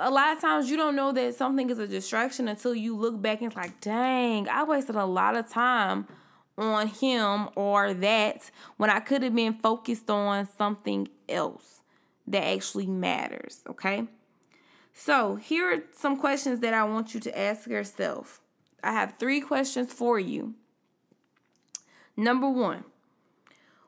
a 0.00 0.10
lot 0.10 0.36
of 0.36 0.40
times 0.40 0.68
you 0.68 0.76
don't 0.76 0.96
know 0.96 1.12
that 1.12 1.36
something 1.36 1.70
is 1.70 1.78
a 1.78 1.86
distraction 1.86 2.48
until 2.48 2.74
you 2.74 2.96
look 2.96 3.22
back 3.22 3.38
and 3.38 3.46
it's 3.46 3.56
like, 3.56 3.80
dang, 3.80 4.48
I 4.48 4.64
wasted 4.64 4.96
a 4.96 5.06
lot 5.06 5.36
of 5.36 5.48
time 5.48 6.08
on 6.56 6.88
him 6.88 7.48
or 7.56 7.94
that 7.94 8.50
when 8.76 8.90
I 8.90 9.00
could 9.00 9.22
have 9.22 9.34
been 9.34 9.54
focused 9.54 10.08
on 10.08 10.46
something 10.46 11.08
else 11.28 11.80
that 12.26 12.44
actually 12.44 12.86
matters. 12.86 13.62
Okay. 13.68 14.06
So, 14.92 15.34
here 15.36 15.72
are 15.72 15.82
some 15.92 16.16
questions 16.16 16.60
that 16.60 16.72
I 16.72 16.84
want 16.84 17.14
you 17.14 17.20
to 17.20 17.38
ask 17.38 17.66
yourself. 17.66 18.40
I 18.82 18.92
have 18.92 19.14
three 19.18 19.40
questions 19.40 19.92
for 19.92 20.20
you. 20.20 20.54
Number 22.16 22.48
one, 22.48 22.84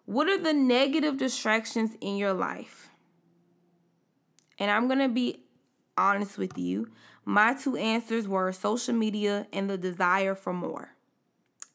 what 0.05 0.29
are 0.29 0.39
the 0.39 0.53
negative 0.53 1.17
distractions 1.17 1.93
in 2.01 2.17
your 2.17 2.33
life? 2.33 2.89
And 4.59 4.71
I'm 4.71 4.89
going 4.89 4.99
to 4.99 5.09
be 5.09 5.45
honest 5.97 6.39
with 6.39 6.59
you. 6.59 6.91
My 7.25 7.55
two 7.55 7.77
answers 7.77 8.27
were 8.27 8.51
social 8.53 8.95
media 8.95 9.47
and 9.53 9.71
the 9.71 9.79
desire 9.79 10.35
for 10.35 10.53
more. 10.53 10.96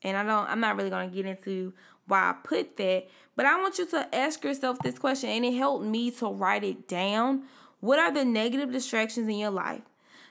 And 0.04 0.18
I 0.18 0.24
don't 0.24 0.50
I'm 0.50 0.60
not 0.60 0.76
really 0.78 0.90
going 0.90 1.10
to 1.10 1.16
get 1.16 1.26
into 1.26 1.74
why 2.08 2.30
I 2.30 2.36
put 2.44 2.78
that, 2.78 3.08
but 3.36 3.46
I 3.46 3.60
want 3.62 3.78
you 3.78 3.86
to 3.88 4.14
ask 4.14 4.44
yourself 4.44 4.80
this 4.80 4.98
question 5.00 5.30
and 5.30 5.46
it 5.46 5.54
helped 5.54 5.86
me 5.86 6.12
to 6.12 6.28
write 6.28 6.64
it 6.64 6.88
down 6.88 7.44
what 7.80 8.00
are 8.00 8.14
the 8.14 8.24
negative 8.24 8.72
distractions 8.72 9.28
in 9.28 9.38
your 9.38 9.50
life? 9.50 9.82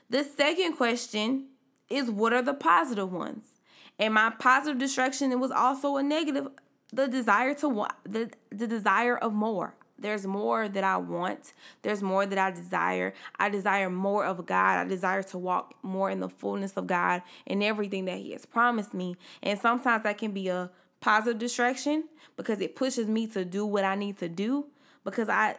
The 0.09 0.23
second 0.23 0.77
question 0.77 1.47
is 1.89 2.09
what 2.09 2.33
are 2.33 2.41
the 2.41 2.53
positive 2.53 3.11
ones? 3.11 3.45
And 3.99 4.13
my 4.13 4.31
positive 4.31 4.79
distraction 4.79 5.31
it 5.31 5.39
was 5.39 5.51
also 5.51 5.97
a 5.97 6.03
negative 6.03 6.47
the 6.93 7.07
desire 7.07 7.53
to 7.55 7.87
the 8.03 8.31
the 8.49 8.67
desire 8.67 9.17
of 9.17 9.33
more. 9.33 9.75
There's 10.01 10.25
more 10.25 10.67
that 10.67 10.83
I 10.83 10.97
want. 10.97 11.53
There's 11.81 12.01
more 12.01 12.25
that 12.25 12.37
I 12.37 12.51
desire. 12.51 13.13
I 13.39 13.49
desire 13.49 13.89
more 13.89 14.25
of 14.25 14.45
God. 14.45 14.79
I 14.79 14.85
desire 14.85 15.23
to 15.23 15.37
walk 15.37 15.75
more 15.83 16.09
in 16.09 16.19
the 16.19 16.29
fullness 16.29 16.73
of 16.73 16.87
God 16.87 17.21
and 17.47 17.63
everything 17.63 18.05
that 18.05 18.17
He 18.17 18.31
has 18.31 18.45
promised 18.45 18.93
me. 18.93 19.15
And 19.41 19.59
sometimes 19.59 20.03
that 20.03 20.17
can 20.17 20.31
be 20.31 20.47
a 20.47 20.71
positive 20.99 21.39
distraction 21.39 22.05
because 22.35 22.59
it 22.61 22.75
pushes 22.75 23.07
me 23.07 23.27
to 23.27 23.45
do 23.45 23.65
what 23.65 23.83
I 23.83 23.95
need 23.95 24.17
to 24.17 24.29
do 24.29 24.65
because 25.03 25.29
I 25.29 25.57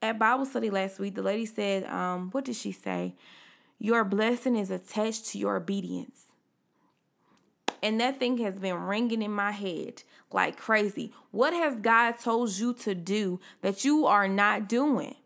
at 0.00 0.18
Bible 0.18 0.44
study 0.44 0.68
last 0.68 0.98
week, 0.98 1.14
the 1.14 1.22
lady 1.22 1.46
said, 1.46 1.84
um, 1.84 2.30
what 2.32 2.44
did 2.44 2.56
she 2.56 2.72
say? 2.72 3.14
Your 3.78 4.04
blessing 4.04 4.56
is 4.56 4.70
attached 4.70 5.26
to 5.28 5.38
your 5.38 5.56
obedience. 5.56 6.31
And 7.82 8.00
that 8.00 8.18
thing 8.18 8.38
has 8.38 8.58
been 8.58 8.76
ringing 8.76 9.22
in 9.22 9.32
my 9.32 9.50
head 9.50 10.04
like 10.30 10.56
crazy. 10.56 11.12
What 11.32 11.52
has 11.52 11.76
God 11.80 12.12
told 12.12 12.56
you 12.56 12.72
to 12.74 12.94
do 12.94 13.40
that 13.60 13.84
you 13.84 14.06
are 14.06 14.28
not 14.28 14.68
doing? 14.68 15.16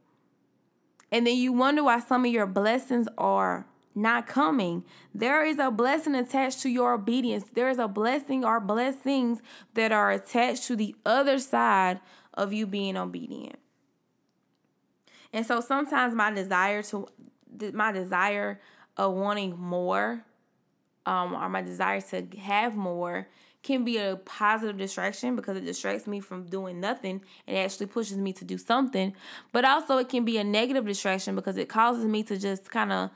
And 1.13 1.27
then 1.27 1.37
you 1.37 1.53
wonder 1.53 1.85
why 1.85 2.01
some 2.01 2.25
of 2.25 2.33
your 2.33 2.47
blessings 2.47 3.09
are 3.19 3.67
not 3.95 4.27
coming. 4.27 4.85
There 5.15 5.45
is 5.45 5.59
a 5.59 5.71
blessing 5.71 6.15
attached 6.15 6.61
to 6.63 6.69
your 6.69 6.95
obedience. 6.95 7.45
There 7.55 7.71
is 7.71 7.79
a 7.79 7.89
blessing 7.89 8.45
or 8.45 8.61
blessings 8.61 9.41
that 9.75 9.93
are 9.93 10.11
attached 10.11 10.65
to 10.65 10.77
the 10.77 10.95
other 11.05 11.39
side 11.39 12.01
of 12.35 12.53
you 12.53 12.67
being 12.67 12.97
obedient. 12.97 13.59
And 15.33 15.47
so 15.47 15.61
sometimes 15.61 16.15
my 16.15 16.31
desire 16.31 16.83
to 16.85 17.09
my 17.73 17.93
desire 17.93 18.61
of 18.97 19.15
wanting 19.15 19.59
more 19.59 20.25
um, 21.07 21.35
or 21.35 21.49
my 21.49 21.63
desire 21.63 22.01
to 22.01 22.27
have 22.39 22.77
more 22.77 23.29
can 23.63 23.85
be 23.85 23.99
a 23.99 24.17
positive 24.25 24.77
distraction 24.77 25.35
because 25.35 25.57
it 25.57 25.65
distracts 25.65 26.07
me 26.07 26.21
from 26.21 26.45
doing 26.45 26.81
nothing 26.81 27.21
and 27.47 27.57
actually 27.57 27.87
pushes 27.87 28.17
me 28.17 28.33
to 28.33 28.45
do 28.45 28.57
something. 28.57 29.15
But 29.51 29.65
also, 29.65 29.99
it 29.99 30.09
can 30.09 30.25
be 30.25 30.39
a 30.39 30.45
negative 30.45 30.87
distraction 30.87 31.35
because 31.35 31.57
it 31.57 31.69
causes 31.69 32.05
me 32.05 32.23
to 32.25 32.37
just 32.39 32.71
kind 32.71 32.93
of 32.93 33.11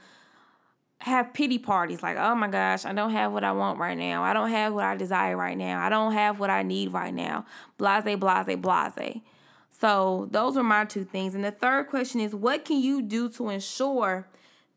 have 0.98 1.32
pity 1.32 1.58
parties 1.58 2.02
like, 2.02 2.16
oh 2.18 2.34
my 2.34 2.48
gosh, 2.48 2.84
I 2.84 2.92
don't 2.92 3.12
have 3.12 3.32
what 3.32 3.44
I 3.44 3.52
want 3.52 3.78
right 3.78 3.96
now. 3.96 4.22
I 4.22 4.32
don't 4.32 4.50
have 4.50 4.74
what 4.74 4.84
I 4.84 4.96
desire 4.96 5.36
right 5.36 5.56
now. 5.56 5.80
I 5.84 5.88
don't 5.88 6.12
have 6.12 6.38
what 6.40 6.50
I 6.50 6.62
need 6.62 6.92
right 6.92 7.14
now. 7.14 7.46
Blase, 7.78 8.16
blase, 8.18 8.56
blase. 8.56 9.20
So 9.70 10.28
those 10.30 10.58
are 10.58 10.62
my 10.62 10.84
two 10.84 11.04
things. 11.04 11.34
And 11.34 11.44
the 11.44 11.52
third 11.52 11.88
question 11.88 12.20
is 12.20 12.34
what 12.34 12.66
can 12.66 12.80
you 12.80 13.00
do 13.00 13.30
to 13.30 13.48
ensure 13.48 14.26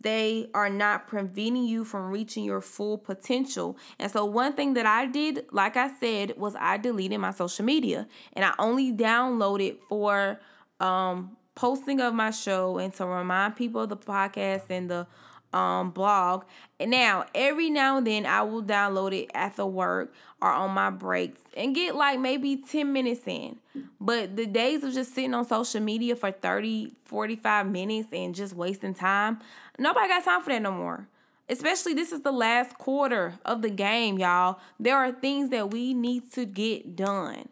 they 0.03 0.49
are 0.53 0.69
not 0.69 1.07
preventing 1.07 1.65
you 1.65 1.83
from 1.83 2.11
reaching 2.11 2.43
your 2.43 2.61
full 2.61 2.97
potential? 2.97 3.77
And 3.99 4.11
so 4.11 4.25
one 4.25 4.53
thing 4.53 4.75
that 4.75 4.85
I 4.85 5.05
did, 5.07 5.45
like 5.51 5.75
I 5.75 5.89
said, 5.99 6.37
was 6.37 6.55
I 6.59 6.77
deleted 6.77 7.19
my 7.19 7.31
social 7.31 7.65
media 7.65 8.07
and 8.33 8.45
I 8.45 8.53
only 8.59 8.93
downloaded 8.93 9.77
for 9.89 10.39
um 10.79 11.37
posting 11.55 12.01
of 12.01 12.13
my 12.13 12.31
show 12.31 12.77
and 12.77 12.93
to 12.95 13.05
remind 13.05 13.55
people 13.55 13.81
of 13.81 13.89
the 13.89 13.97
podcast 13.97 14.63
and 14.69 14.89
the 14.89 15.07
um 15.53 15.91
blog. 15.91 16.43
And 16.79 16.91
now 16.91 17.25
every 17.33 17.69
now 17.69 17.97
and 17.97 18.07
then 18.07 18.25
I 18.25 18.41
will 18.41 18.63
download 18.63 19.13
it 19.17 19.29
after 19.33 19.65
work 19.65 20.13
or 20.41 20.49
on 20.49 20.71
my 20.71 20.89
breaks 20.89 21.41
and 21.55 21.73
get 21.73 21.95
like 21.95 22.19
maybe 22.19 22.57
10 22.57 22.91
minutes 22.91 23.21
in. 23.25 23.57
But 23.99 24.35
the 24.35 24.45
days 24.45 24.83
of 24.83 24.93
just 24.93 25.13
sitting 25.13 25.33
on 25.33 25.45
social 25.45 25.81
media 25.81 26.15
for 26.15 26.31
30, 26.31 26.93
45 27.05 27.69
minutes 27.69 28.09
and 28.11 28.35
just 28.35 28.53
wasting 28.55 28.93
time, 28.93 29.39
nobody 29.79 30.07
got 30.07 30.25
time 30.25 30.41
for 30.41 30.49
that 30.49 30.61
no 30.61 30.71
more. 30.71 31.07
Especially 31.49 31.93
this 31.93 32.11
is 32.11 32.21
the 32.21 32.31
last 32.31 32.77
quarter 32.77 33.35
of 33.45 33.61
the 33.61 33.69
game, 33.69 34.17
y'all. 34.17 34.59
There 34.79 34.97
are 34.97 35.11
things 35.11 35.49
that 35.49 35.71
we 35.71 35.93
need 35.93 36.31
to 36.33 36.45
get 36.45 36.95
done. 36.95 37.49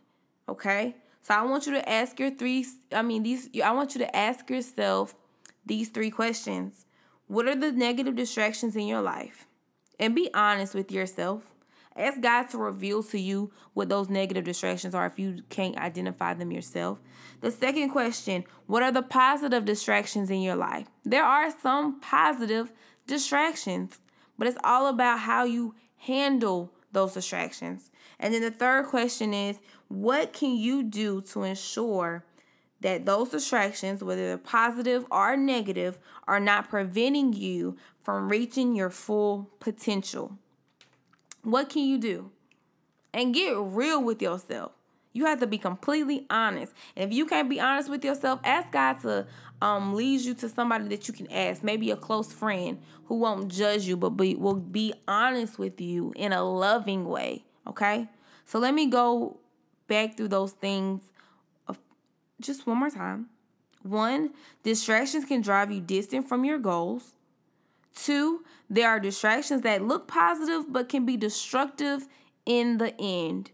Okay? 0.48 0.96
So 1.22 1.36
I 1.36 1.44
want 1.44 1.66
you 1.68 1.74
to 1.74 1.90
ask 1.90 2.20
your 2.20 2.32
three 2.32 2.66
I 2.92 3.02
mean 3.02 3.24
these 3.24 3.50
I 3.64 3.72
want 3.72 3.94
you 3.96 4.00
to 4.00 4.16
ask 4.16 4.50
yourself 4.50 5.16
these 5.66 5.90
three 5.90 6.10
questions. 6.10 6.86
What 7.32 7.48
are 7.48 7.56
the 7.56 7.72
negative 7.72 8.18
distractions 8.18 8.76
in 8.76 8.88
your 8.88 9.02
life? 9.02 9.48
And 9.98 10.14
be 10.14 10.30
honest 10.34 10.76
with 10.76 10.92
yourself. 10.92 11.44
Ask 11.96 12.20
God 12.20 12.50
to 12.50 12.58
reveal 12.58 13.04
to 13.04 13.18
you 13.18 13.54
what 13.74 13.88
those 13.88 14.10
negative 14.10 14.44
distractions 14.44 14.94
are 14.94 15.06
if 15.06 15.18
you 15.18 15.42
can't 15.48 15.78
identify 15.78 16.34
them 16.34 16.52
yourself. 16.52 17.00
The 17.40 17.50
second 17.50 17.92
question 17.92 18.44
What 18.66 18.84
are 18.84 18.92
the 18.92 19.02
positive 19.02 19.64
distractions 19.64 20.30
in 20.30 20.42
your 20.42 20.58
life? 20.58 20.88
There 21.06 21.24
are 21.24 21.58
some 21.58 22.02
positive 22.02 22.74
distractions, 23.08 24.00
but 24.38 24.46
it's 24.46 24.60
all 24.62 24.88
about 24.88 25.20
how 25.20 25.46
you 25.46 25.74
handle 26.00 26.74
those 26.92 27.14
distractions. 27.14 27.92
And 28.20 28.34
then 28.34 28.42
the 28.42 28.52
third 28.52 28.88
question 28.88 29.34
is 29.34 29.62
What 29.88 30.34
can 30.34 30.58
you 30.58 30.84
do 30.84 31.22
to 31.32 31.44
ensure 31.44 32.26
that 32.82 33.06
those 33.06 33.30
distractions, 33.30 34.04
whether 34.04 34.22
they're 34.22 34.38
positive 34.38 35.06
or 35.12 35.38
negative, 35.38 35.98
are 36.28 36.40
not 36.40 36.70
preventing 36.70 37.34
you 37.34 37.78
from 38.04 38.30
reaching 38.30 38.76
your 38.76 38.90
full 38.90 39.50
potential. 39.60 40.38
What 41.44 41.70
can 41.70 41.84
you 41.84 41.98
do? 41.98 42.32
And 43.14 43.34
get 43.34 43.56
real 43.58 44.04
with 44.04 44.22
yourself. 44.22 44.72
You 45.14 45.26
have 45.26 45.40
to 45.42 45.48
be 45.48 45.58
completely 45.58 46.26
honest. 46.30 46.74
And 46.96 47.10
if 47.10 47.16
you 47.16 47.26
can't 47.26 47.50
be 47.50 47.60
honest 47.60 47.90
with 47.90 48.04
yourself, 48.06 48.40
ask 48.44 48.72
God 48.72 49.02
to 49.02 49.28
um, 49.62 49.94
lead 49.94 50.22
you 50.22 50.34
to 50.36 50.50
somebody 50.50 50.88
that 50.88 51.08
you 51.08 51.14
can 51.14 51.30
ask, 51.32 51.64
maybe 51.64 51.92
a 51.92 51.98
close 51.98 52.32
friend 52.32 52.82
who 53.06 53.16
won't 53.16 53.50
judge 53.50 53.84
you, 53.84 53.98
but 53.98 54.12
be, 54.12 54.36
will 54.36 54.56
be 54.56 54.94
honest 55.08 55.60
with 55.60 55.82
you 55.82 56.14
in 56.16 56.32
a 56.32 56.44
loving 56.44 57.06
way. 57.06 57.44
Okay? 57.68 58.08
So 58.46 58.60
let 58.60 58.74
me 58.74 58.88
go 58.88 59.38
back 59.88 60.16
through 60.16 60.30
those 60.30 60.54
things 60.54 61.11
just 62.42 62.68
one 62.68 62.78
more 62.78 62.90
time. 62.90 63.28
One, 63.84 64.32
distractions 64.64 65.26
can 65.26 65.42
drive 65.42 65.72
you 65.72 65.82
distant 65.82 66.28
from 66.28 66.46
your 66.46 66.60
goals. 66.60 67.14
Two, 67.96 68.44
there 68.70 68.90
are 68.90 69.00
distractions 69.00 69.64
that 69.64 69.82
look 69.82 70.08
positive 70.08 70.72
but 70.72 70.90
can 70.90 71.06
be 71.06 71.18
destructive 71.18 72.08
in 72.46 72.78
the 72.78 72.94
end. 73.00 73.52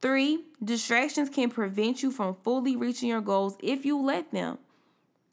Three, 0.00 0.40
distractions 0.62 1.30
can 1.30 1.48
prevent 1.48 2.02
you 2.02 2.10
from 2.10 2.36
fully 2.42 2.76
reaching 2.76 3.08
your 3.08 3.20
goals 3.20 3.56
if 3.62 3.84
you 3.84 4.00
let 4.00 4.32
them. 4.32 4.58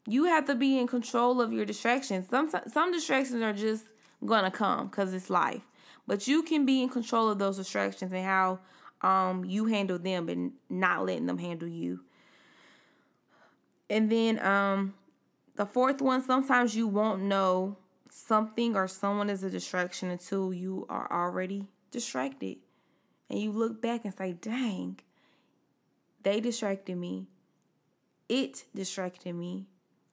You 0.06 0.24
have 0.24 0.46
to 0.46 0.54
be 0.54 0.78
in 0.78 0.86
control 0.86 1.40
of 1.40 1.52
your 1.52 1.64
distractions. 1.64 2.28
Some 2.30 2.50
some 2.68 2.92
distractions 2.92 3.42
are 3.42 3.52
just 3.52 3.84
gonna 4.24 4.50
come 4.50 4.88
because 4.88 5.12
it's 5.12 5.28
life, 5.28 5.62
but 6.06 6.26
you 6.26 6.42
can 6.42 6.64
be 6.64 6.82
in 6.82 6.88
control 6.88 7.28
of 7.28 7.38
those 7.38 7.56
distractions 7.56 8.12
and 8.12 8.24
how 8.24 8.60
um 9.02 9.44
you 9.44 9.66
handle 9.66 9.98
them 9.98 10.28
and 10.28 10.52
not 10.68 11.04
letting 11.04 11.26
them 11.26 11.38
handle 11.38 11.68
you. 11.68 12.00
And 13.90 14.10
then 14.10 14.42
um 14.44 14.94
the 15.56 15.66
fourth 15.66 16.00
one, 16.00 16.22
sometimes 16.22 16.74
you 16.74 16.86
won't 16.86 17.20
know 17.20 17.76
something 18.10 18.76
or 18.76 18.88
someone 18.88 19.28
is 19.28 19.44
a 19.44 19.50
distraction 19.50 20.08
until 20.08 20.54
you 20.54 20.86
are 20.88 21.10
already 21.12 21.68
distracted. 21.90 22.56
And 23.28 23.38
you 23.38 23.52
look 23.52 23.82
back 23.82 24.04
and 24.04 24.14
say, 24.14 24.32
dang, 24.32 25.00
they 26.22 26.40
distracted 26.40 26.96
me. 26.96 27.28
It 28.28 28.64
distracted 28.74 29.34
me. 29.34 29.66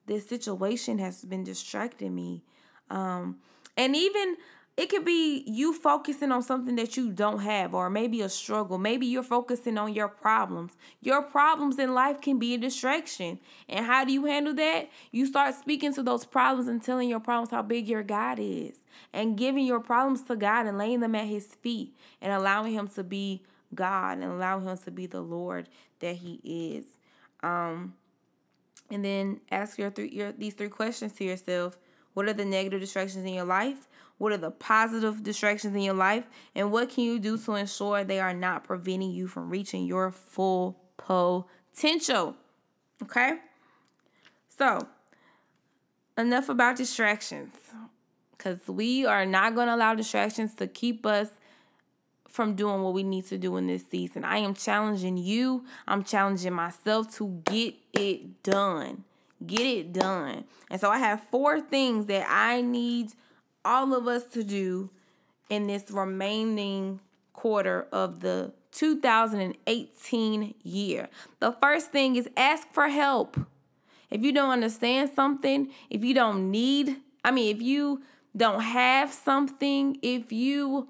This 0.06 0.28
situation 0.28 0.98
has 0.98 1.24
been 1.24 1.44
distracting 1.44 2.14
me. 2.14 2.44
Um, 2.90 3.38
and 3.76 3.96
even 3.96 4.36
it 4.78 4.90
could 4.90 5.04
be 5.04 5.42
you 5.44 5.74
focusing 5.74 6.30
on 6.30 6.40
something 6.40 6.76
that 6.76 6.96
you 6.96 7.10
don't 7.10 7.40
have, 7.40 7.74
or 7.74 7.90
maybe 7.90 8.20
a 8.20 8.28
struggle. 8.28 8.78
Maybe 8.78 9.06
you're 9.06 9.24
focusing 9.24 9.76
on 9.76 9.92
your 9.92 10.06
problems. 10.06 10.76
Your 11.00 11.20
problems 11.20 11.80
in 11.80 11.94
life 11.94 12.20
can 12.20 12.38
be 12.38 12.54
a 12.54 12.58
distraction. 12.58 13.40
And 13.68 13.84
how 13.84 14.04
do 14.04 14.12
you 14.12 14.26
handle 14.26 14.54
that? 14.54 14.88
You 15.10 15.26
start 15.26 15.56
speaking 15.56 15.92
to 15.94 16.02
those 16.04 16.24
problems 16.24 16.68
and 16.68 16.80
telling 16.80 17.08
your 17.08 17.18
problems 17.18 17.50
how 17.50 17.62
big 17.62 17.88
your 17.88 18.04
God 18.04 18.38
is, 18.40 18.76
and 19.12 19.36
giving 19.36 19.66
your 19.66 19.80
problems 19.80 20.22
to 20.28 20.36
God 20.36 20.66
and 20.66 20.78
laying 20.78 21.00
them 21.00 21.16
at 21.16 21.26
His 21.26 21.46
feet, 21.56 21.96
and 22.22 22.32
allowing 22.32 22.72
Him 22.72 22.86
to 22.90 23.02
be 23.02 23.42
God 23.74 24.18
and 24.18 24.30
allowing 24.30 24.64
Him 24.64 24.78
to 24.78 24.92
be 24.92 25.06
the 25.06 25.20
Lord 25.20 25.68
that 25.98 26.14
He 26.14 26.40
is. 26.44 26.84
Um, 27.42 27.94
and 28.92 29.04
then 29.04 29.40
ask 29.50 29.76
your 29.76 29.90
three 29.90 30.10
your 30.10 30.30
these 30.30 30.54
three 30.54 30.68
questions 30.68 31.14
to 31.14 31.24
yourself. 31.24 31.76
What 32.14 32.28
are 32.28 32.32
the 32.32 32.44
negative 32.44 32.80
distractions 32.80 33.24
in 33.24 33.34
your 33.34 33.44
life? 33.44 33.87
What 34.18 34.32
are 34.32 34.36
the 34.36 34.50
positive 34.50 35.22
distractions 35.22 35.74
in 35.74 35.82
your 35.82 35.94
life? 35.94 36.24
And 36.54 36.72
what 36.72 36.90
can 36.90 37.04
you 37.04 37.18
do 37.18 37.38
to 37.38 37.54
ensure 37.54 38.04
they 38.04 38.20
are 38.20 38.34
not 38.34 38.64
preventing 38.64 39.12
you 39.12 39.28
from 39.28 39.48
reaching 39.48 39.86
your 39.86 40.10
full 40.10 40.80
potential? 40.96 42.36
Okay? 43.02 43.38
So, 44.48 44.88
enough 46.16 46.48
about 46.48 46.76
distractions 46.76 47.52
because 48.36 48.58
we 48.66 49.06
are 49.06 49.24
not 49.24 49.54
going 49.54 49.68
to 49.68 49.74
allow 49.74 49.94
distractions 49.94 50.54
to 50.54 50.66
keep 50.66 51.06
us 51.06 51.30
from 52.28 52.54
doing 52.54 52.82
what 52.82 52.92
we 52.92 53.02
need 53.02 53.26
to 53.26 53.38
do 53.38 53.56
in 53.56 53.66
this 53.66 53.84
season. 53.90 54.24
I 54.24 54.38
am 54.38 54.54
challenging 54.54 55.16
you, 55.16 55.64
I'm 55.86 56.04
challenging 56.04 56.52
myself 56.52 57.12
to 57.16 57.40
get 57.44 57.74
it 57.92 58.42
done. 58.42 59.04
Get 59.44 59.60
it 59.60 59.92
done. 59.92 60.44
And 60.70 60.80
so 60.80 60.90
I 60.90 60.98
have 60.98 61.22
four 61.30 61.60
things 61.60 62.06
that 62.06 62.26
I 62.28 62.60
need 62.60 63.12
all 63.64 63.94
of 63.94 64.06
us 64.06 64.24
to 64.32 64.42
do 64.42 64.90
in 65.50 65.66
this 65.66 65.90
remaining 65.90 67.00
quarter 67.32 67.86
of 67.92 68.20
the 68.20 68.52
2018 68.72 70.54
year. 70.62 71.08
The 71.40 71.52
first 71.52 71.90
thing 71.90 72.16
is 72.16 72.28
ask 72.36 72.68
for 72.72 72.88
help. 72.88 73.38
If 74.10 74.22
you 74.22 74.32
don't 74.32 74.50
understand 74.50 75.10
something, 75.14 75.70
if 75.90 76.02
you 76.02 76.14
don't 76.14 76.50
need, 76.50 76.96
I 77.24 77.30
mean, 77.30 77.54
if 77.54 77.62
you 77.62 78.02
don't 78.36 78.60
have 78.60 79.12
something, 79.12 79.98
if 80.02 80.32
you 80.32 80.88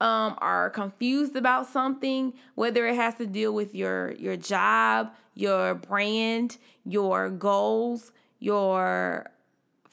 um, 0.00 0.34
are 0.38 0.70
confused 0.70 1.36
about 1.36 1.66
something, 1.66 2.34
whether 2.54 2.86
it 2.86 2.96
has 2.96 3.14
to 3.16 3.26
deal 3.26 3.52
with 3.54 3.74
your 3.74 4.12
your 4.12 4.36
job, 4.36 5.12
your 5.34 5.74
brand, 5.74 6.58
your 6.84 7.30
goals, 7.30 8.12
your 8.38 9.30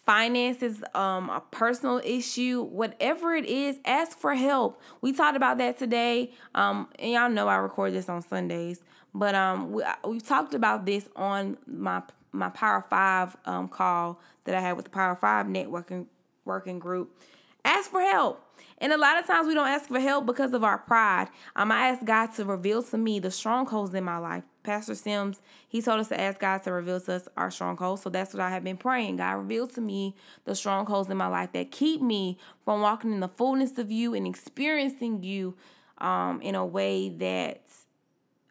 finances, 0.05 0.83
um, 0.95 1.29
a 1.29 1.41
personal 1.51 2.01
issue, 2.03 2.63
whatever 2.63 3.35
it 3.35 3.45
is, 3.45 3.79
ask 3.85 4.17
for 4.17 4.33
help. 4.33 4.81
We 5.01 5.13
talked 5.13 5.37
about 5.37 5.57
that 5.59 5.77
today. 5.77 6.31
Um, 6.55 6.89
and 6.99 7.11
y'all 7.11 7.29
know 7.29 7.47
I 7.47 7.57
record 7.57 7.93
this 7.93 8.09
on 8.09 8.21
Sundays, 8.21 8.81
but 9.13 9.35
um, 9.35 9.71
we 9.71 9.83
we 10.05 10.19
talked 10.19 10.53
about 10.53 10.85
this 10.85 11.07
on 11.15 11.57
my 11.67 12.01
my 12.31 12.49
Power 12.49 12.81
Five 12.89 13.35
um 13.45 13.67
call 13.67 14.19
that 14.45 14.55
I 14.55 14.61
had 14.61 14.73
with 14.73 14.85
the 14.85 14.91
Power 14.91 15.15
Five 15.15 15.45
networking 15.45 16.07
working 16.45 16.79
group. 16.79 17.17
Ask 17.63 17.91
for 17.91 18.01
help. 18.01 18.43
And 18.79 18.91
a 18.91 18.97
lot 18.97 19.19
of 19.19 19.27
times 19.27 19.47
we 19.47 19.53
don't 19.53 19.67
ask 19.67 19.87
for 19.87 19.99
help 19.99 20.25
because 20.25 20.53
of 20.53 20.63
our 20.63 20.79
pride. 20.79 21.27
Um, 21.55 21.71
I 21.71 21.89
ask 21.89 22.03
God 22.03 22.33
to 22.35 22.45
reveal 22.45 22.81
to 22.83 22.97
me 22.97 23.19
the 23.19 23.29
strongholds 23.29 23.93
in 23.93 24.03
my 24.03 24.17
life. 24.17 24.43
Pastor 24.63 24.95
Sims, 24.95 25.41
he 25.67 25.81
told 25.81 25.99
us 25.99 26.09
to 26.09 26.19
ask 26.19 26.39
God 26.39 26.59
to 26.63 26.71
reveal 26.71 26.99
to 27.01 27.13
us 27.13 27.27
our 27.35 27.49
strongholds. 27.49 28.03
So 28.03 28.09
that's 28.09 28.33
what 28.33 28.41
I 28.41 28.49
have 28.49 28.63
been 28.63 28.77
praying. 28.77 29.17
God, 29.17 29.33
reveal 29.33 29.67
to 29.69 29.81
me 29.81 30.15
the 30.45 30.55
strongholds 30.55 31.09
in 31.09 31.17
my 31.17 31.27
life 31.27 31.51
that 31.53 31.71
keep 31.71 32.01
me 32.01 32.37
from 32.63 32.81
walking 32.81 33.11
in 33.11 33.19
the 33.19 33.27
fullness 33.27 33.77
of 33.77 33.91
you 33.91 34.13
and 34.13 34.27
experiencing 34.27 35.23
you 35.23 35.55
um, 35.97 36.41
in 36.41 36.55
a 36.55 36.65
way 36.65 37.09
that 37.09 37.61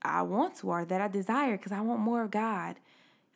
I 0.03 0.23
want 0.23 0.57
to 0.57 0.68
or 0.68 0.85
that 0.85 1.01
I 1.01 1.09
desire 1.09 1.57
because 1.57 1.73
I 1.73 1.81
want 1.81 2.01
more 2.01 2.23
of 2.23 2.31
God. 2.31 2.77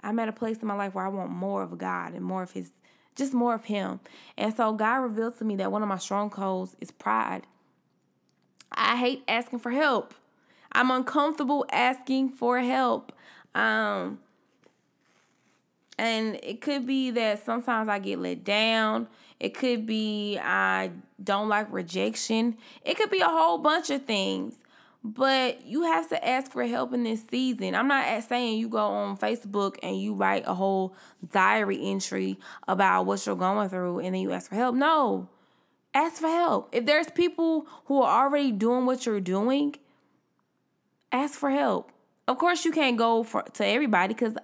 I'm 0.01 0.19
at 0.19 0.29
a 0.29 0.33
place 0.33 0.59
in 0.61 0.69
my 0.69 0.75
life 0.75 0.95
where 0.95 1.07
I 1.07 1.09
want 1.09 1.31
more 1.31 1.63
of 1.63 1.79
God 1.79 2.13
and 2.13 2.25
more 2.25 2.43
of 2.43 2.53
His 2.53 2.71
just 3.17 3.33
more 3.33 3.55
of 3.55 3.67
Him. 3.67 4.01
And 4.37 4.55
so 4.55 4.73
God 4.73 4.97
revealed 4.97 5.39
to 5.39 5.45
me 5.45 5.57
that 5.57 5.71
one 5.71 5.83
of 5.83 5.89
my 5.89 5.99
strongholds 5.99 6.77
is 6.81 6.91
pride. 6.91 7.47
I 8.73 8.97
hate 8.97 9.23
asking 9.29 9.61
for 9.61 9.71
help. 9.71 10.15
I'm 10.75 10.91
uncomfortable 10.91 11.65
asking 11.71 12.31
for 12.31 12.59
help. 12.61 13.13
Um, 13.55 14.19
and 15.97 16.39
it 16.43 16.61
could 16.61 16.87
be 16.87 17.11
that 17.13 17.45
sometimes 17.45 17.89
I 17.89 17.99
get 17.99 18.19
let 18.19 18.45
down. 18.45 19.09
It 19.39 19.55
could 19.55 19.87
be 19.87 20.39
I 20.39 20.91
don't 21.23 21.49
like 21.49 21.73
rejection. 21.73 22.57
It 22.85 22.97
could 22.97 23.11
be 23.11 23.21
a 23.21 23.29
whole 23.29 23.59
bunch 23.59 23.91
of 23.91 24.05
things 24.05 24.57
but 25.05 25.67
you 25.67 25.83
have 25.83 26.09
to 26.09 26.27
ask 26.27 26.51
for 26.51 26.65
help 26.65 26.95
in 26.95 27.05
this 27.05 27.23
season. 27.29 27.75
I'm 27.75 27.87
not 27.87 28.25
saying 28.25 28.59
you 28.59 28.71
go 28.71 28.87
on 28.87 29.19
Facebook 29.19 29.77
and 29.83 30.01
you 30.01 30.15
write 30.15 30.45
a 30.47 30.55
whole 30.55 30.97
diary 31.31 31.79
entry 31.83 32.39
about 32.67 33.05
what 33.05 33.25
you're 33.27 33.37
going 33.37 33.69
through 33.69 33.99
and 33.99 34.15
then 34.15 34.23
you 34.23 34.33
ask 34.33 34.49
for 34.49 34.55
help. 34.55 34.75
No, 34.75 35.29
ask 35.93 36.23
for 36.23 36.29
help. 36.29 36.71
If 36.73 36.87
there's 36.87 37.11
people 37.11 37.67
who 37.85 38.01
are 38.01 38.25
already 38.25 38.51
doing 38.51 38.87
what 38.87 39.05
you're 39.05 39.21
doing, 39.21 39.77
ask 41.14 41.38
for 41.38 41.50
help. 41.50 41.90
Of 42.27 42.38
course, 42.38 42.64
you 42.64 42.72
can't 42.72 42.96
go 42.96 43.22
for 43.22 43.42
to 43.42 43.66
everybody 43.66 44.14
because 44.14 44.37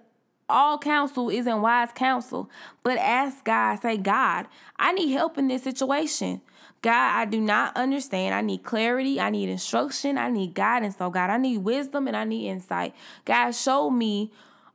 all 0.48 0.78
counsel 0.78 1.30
isn't 1.30 1.62
wise 1.62 1.90
counsel. 1.94 2.50
But 2.82 2.98
ask 2.98 3.44
God, 3.44 3.76
say, 3.80 3.96
God, 3.96 4.46
I 4.78 4.92
need 4.92 5.12
help 5.12 5.38
in 5.38 5.48
this 5.48 5.62
situation. 5.62 6.42
God, 6.82 7.16
I 7.16 7.24
do 7.26 7.40
not 7.40 7.76
understand. 7.76 8.34
I 8.34 8.40
need 8.40 8.62
clarity. 8.62 9.20
I 9.20 9.30
need 9.30 9.48
instruction. 9.48 10.16
I 10.16 10.30
need 10.30 10.54
guidance. 10.54 10.96
So, 10.96 11.10
God, 11.10 11.30
I 11.30 11.36
need 11.36 11.58
wisdom 11.58 12.06
and 12.06 12.16
I 12.16 12.24
need 12.24 12.48
insight. 12.48 12.94
God, 13.24 13.52
show 13.52 13.90
me 13.90 14.32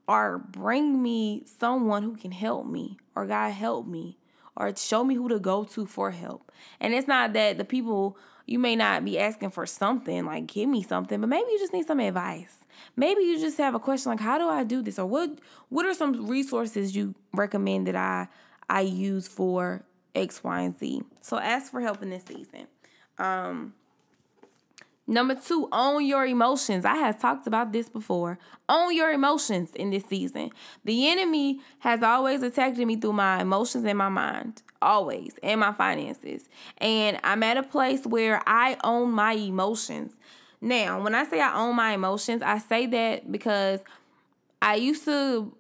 or 0.08 0.38
bring 0.38 1.01
me 1.01 1.43
someone 1.45 2.03
who 2.03 2.15
can 2.15 2.31
help 2.31 2.67
me, 2.67 2.97
or 3.15 3.25
God, 3.25 3.49
help 3.49 3.88
me, 3.88 4.17
or 4.55 4.75
show 4.75 5.03
me 5.03 5.15
who 5.15 5.27
to 5.29 5.39
go 5.39 5.63
to 5.63 5.88
for 5.88 6.12
help. 6.12 6.51
And 6.79 6.93
it's 6.93 7.08
not 7.08 7.34
that 7.34 7.58
the 7.58 7.65
people, 7.65 8.15
you 8.45 8.60
may 8.60 8.75
not 8.75 9.03
be 9.03 9.17
asking 9.17 9.51
for 9.51 9.65
something, 9.65 10.25
like 10.25 10.47
give 10.47 10.69
me 10.69 10.84
something, 10.84 11.19
but 11.19 11.27
maybe 11.27 11.49
you 11.51 11.60
just 11.60 11.73
need 11.73 11.86
some 11.86 11.99
advice. 11.99 12.58
Maybe 12.95 13.21
you 13.21 13.39
just 13.39 13.58
have 13.58 13.73
a 13.75 13.79
question 13.79 14.12
like, 14.12 14.19
how 14.19 14.38
do 14.38 14.47
I 14.47 14.63
do 14.63 14.81
this? 14.81 14.99
Or 14.99 15.05
what 15.05 15.39
what 15.69 15.86
are 15.86 15.93
some 15.93 16.27
resources 16.27 16.95
you 16.95 17.15
recommend 17.34 17.88
that 17.88 17.95
I 17.95 18.27
I 18.69 18.81
use 18.81 19.27
for 19.27 19.84
X, 20.13 20.43
Y, 20.43 20.62
and 20.62 20.77
Z. 20.77 21.03
So 21.21 21.38
ask 21.38 21.71
for 21.71 21.81
help 21.81 22.01
in 22.01 22.10
this 22.10 22.23
season. 22.23 22.67
Um, 23.17 23.73
number 25.08 25.36
two, 25.36 25.68
own 25.72 26.06
your 26.06 26.26
emotions. 26.26 26.86
I 26.86 26.96
have 26.96 27.20
talked 27.20 27.48
about 27.48 27.72
this 27.72 27.89
before. 27.89 28.38
Own 28.70 28.96
your 28.96 29.12
emotions 29.12 29.72
in 29.76 29.91
this 29.91 30.06
season. 30.06 30.52
The 30.84 31.10
enemy 31.10 31.62
has 31.80 32.04
always 32.04 32.41
attacked 32.44 32.78
me 32.78 32.96
through 32.96 33.13
my 33.13 33.41
emotions 33.41 33.86
and 33.86 33.98
my 33.98 34.10
mind, 34.10 34.62
always, 34.82 35.36
and 35.44 35.60
my 35.60 35.74
finances. 35.74 36.50
And 36.78 37.20
I'm 37.24 37.44
at 37.44 37.58
a 37.58 37.63
place 37.63 38.06
where 38.06 38.41
I 38.48 38.78
own 38.84 39.12
my 39.12 39.34
emotions. 39.34 40.13
Now, 40.62 41.02
when 41.04 41.13
I 41.13 41.26
say 41.26 41.41
I 41.41 41.56
own 41.56 41.76
my 41.76 41.94
emotions, 41.94 42.41
I 42.41 42.58
say 42.58 42.88
that 42.88 43.32
because 43.32 43.82
I 44.62 44.76
used 44.76 45.06
to 45.06 45.54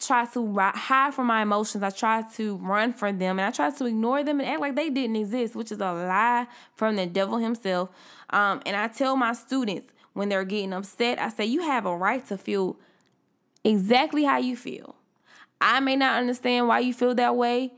try 0.00 0.26
to 0.26 0.54
hide 0.58 1.14
from 1.14 1.26
my 1.26 1.42
emotions. 1.42 1.82
I 1.82 1.90
try 1.90 2.22
to 2.34 2.56
run 2.56 2.92
from 2.92 3.18
them 3.18 3.38
and 3.38 3.46
I 3.46 3.50
try 3.50 3.70
to 3.70 3.86
ignore 3.86 4.24
them 4.24 4.40
and 4.40 4.48
act 4.48 4.60
like 4.60 4.76
they 4.76 4.90
didn't 4.90 5.16
exist, 5.16 5.54
which 5.54 5.70
is 5.70 5.78
a 5.78 5.92
lie 5.92 6.46
from 6.74 6.96
the 6.96 7.06
devil 7.06 7.38
himself. 7.38 7.90
Um, 8.32 8.62
and 8.66 8.74
I 8.76 8.88
tell 8.88 9.16
my 9.16 9.32
students 9.34 9.92
when 10.14 10.28
they're 10.28 10.44
getting 10.44 10.72
upset, 10.72 11.20
I 11.20 11.28
say, 11.28 11.44
You 11.44 11.62
have 11.62 11.86
a 11.86 11.96
right 11.96 12.24
to 12.26 12.38
feel 12.38 12.76
exactly 13.64 14.24
how 14.24 14.38
you 14.38 14.56
feel. 14.56 14.96
I 15.60 15.80
may 15.80 15.96
not 15.96 16.18
understand 16.18 16.68
why 16.68 16.80
you 16.80 16.92
feel 16.94 17.14
that 17.14 17.36
way. 17.36 17.72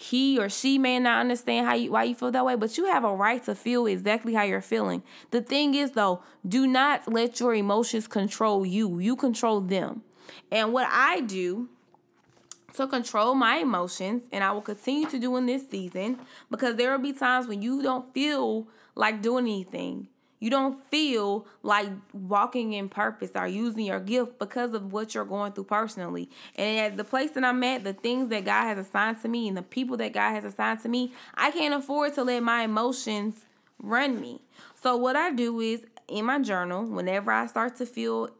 he 0.00 0.38
or 0.38 0.48
she 0.48 0.78
may 0.78 1.00
not 1.00 1.18
understand 1.20 1.66
how 1.66 1.74
you 1.74 1.90
why 1.90 2.04
you 2.04 2.14
feel 2.14 2.30
that 2.30 2.44
way, 2.46 2.54
but 2.54 2.78
you 2.78 2.84
have 2.86 3.02
a 3.02 3.12
right 3.12 3.42
to 3.42 3.52
feel 3.52 3.84
exactly 3.86 4.32
how 4.32 4.44
you're 4.44 4.60
feeling. 4.60 5.02
The 5.32 5.42
thing 5.42 5.74
is 5.74 5.90
though, 5.90 6.22
do 6.46 6.68
not 6.68 7.12
let 7.12 7.40
your 7.40 7.52
emotions 7.52 8.06
control 8.06 8.64
you. 8.64 9.00
You 9.00 9.16
control 9.16 9.60
them. 9.60 10.02
And 10.52 10.72
what 10.72 10.86
I 10.88 11.22
do 11.22 11.68
to 12.74 12.86
control 12.86 13.34
my 13.34 13.56
emotions, 13.56 14.22
and 14.30 14.44
I 14.44 14.52
will 14.52 14.60
continue 14.62 15.08
to 15.10 15.18
do 15.18 15.36
in 15.36 15.46
this 15.46 15.68
season, 15.68 16.20
because 16.48 16.76
there 16.76 16.92
will 16.92 17.02
be 17.02 17.12
times 17.12 17.48
when 17.48 17.60
you 17.60 17.82
don't 17.82 18.14
feel 18.14 18.68
like 18.98 19.22
doing 19.22 19.46
anything. 19.46 20.08
You 20.40 20.50
don't 20.50 20.84
feel 20.88 21.46
like 21.62 21.88
walking 22.12 22.72
in 22.72 22.88
purpose 22.88 23.30
or 23.34 23.46
using 23.46 23.86
your 23.86 24.00
gift 24.00 24.38
because 24.38 24.72
of 24.74 24.92
what 24.92 25.14
you're 25.14 25.24
going 25.24 25.52
through 25.52 25.64
personally. 25.64 26.30
And 26.54 26.78
at 26.78 26.96
the 26.96 27.04
place 27.04 27.30
that 27.32 27.44
I'm 27.44 27.62
at, 27.64 27.84
the 27.84 27.92
things 27.92 28.28
that 28.28 28.44
God 28.44 28.64
has 28.64 28.86
assigned 28.86 29.20
to 29.22 29.28
me 29.28 29.48
and 29.48 29.56
the 29.56 29.62
people 29.62 29.96
that 29.96 30.12
God 30.12 30.32
has 30.32 30.44
assigned 30.44 30.80
to 30.82 30.88
me, 30.88 31.12
I 31.34 31.50
can't 31.50 31.74
afford 31.74 32.14
to 32.14 32.24
let 32.24 32.42
my 32.42 32.62
emotions 32.62 33.46
run 33.80 34.20
me. 34.20 34.42
So, 34.74 34.96
what 34.96 35.16
I 35.16 35.32
do 35.32 35.58
is 35.60 35.84
in 36.08 36.24
my 36.24 36.40
journal, 36.40 36.84
whenever 36.84 37.32
I 37.32 37.46
start 37.46 37.76
to 37.76 37.86
feel 37.86 38.30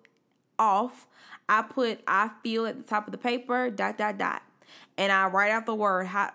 off, 0.59 1.07
I 1.49 1.63
put 1.63 2.01
I 2.07 2.31
feel 2.43 2.67
at 2.67 2.77
the 2.77 2.85
top 2.85 3.07
of 3.07 3.13
the 3.13 3.19
paper, 3.19 3.71
dot, 3.71 3.99
dot, 3.99 4.19
dot. 4.19 4.43
And 4.97 5.13
I 5.13 5.27
write 5.27 5.53
out 5.53 5.67
the 5.67 5.75
word, 5.75 6.07
how, 6.07 6.33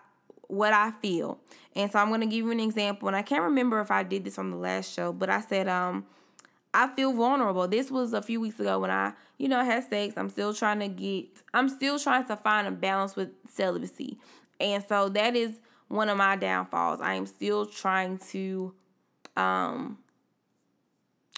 what 0.47 0.73
I 0.73 0.91
feel. 0.91 1.39
And 1.75 1.91
so 1.91 1.99
I'm 1.99 2.09
going 2.09 2.21
to 2.21 2.27
give 2.27 2.45
you 2.45 2.51
an 2.51 2.59
example. 2.59 3.07
And 3.07 3.17
I 3.17 3.21
can't 3.21 3.43
remember 3.43 3.79
if 3.79 3.91
I 3.91 4.03
did 4.03 4.23
this 4.23 4.37
on 4.37 4.51
the 4.51 4.57
last 4.57 4.93
show, 4.93 5.11
but 5.11 5.29
I 5.29 5.41
said, 5.41 5.67
um, 5.67 6.05
I 6.73 6.87
feel 6.87 7.13
vulnerable. 7.13 7.67
This 7.67 7.91
was 7.91 8.13
a 8.13 8.21
few 8.21 8.41
weeks 8.41 8.59
ago 8.59 8.79
when 8.79 8.89
I, 8.89 9.13
you 9.37 9.47
know, 9.47 9.63
had 9.63 9.87
sex. 9.87 10.15
I'm 10.17 10.29
still 10.29 10.53
trying 10.53 10.79
to 10.79 10.87
get, 10.87 11.25
I'm 11.53 11.69
still 11.69 11.99
trying 11.99 12.25
to 12.27 12.35
find 12.35 12.67
a 12.67 12.71
balance 12.71 13.15
with 13.15 13.29
celibacy. 13.47 14.17
And 14.59 14.83
so 14.87 15.09
that 15.09 15.35
is 15.35 15.59
one 15.87 16.09
of 16.09 16.17
my 16.17 16.35
downfalls. 16.35 16.99
I 17.01 17.13
am 17.13 17.25
still 17.25 17.65
trying 17.65 18.17
to, 18.29 18.73
um, 19.35 19.99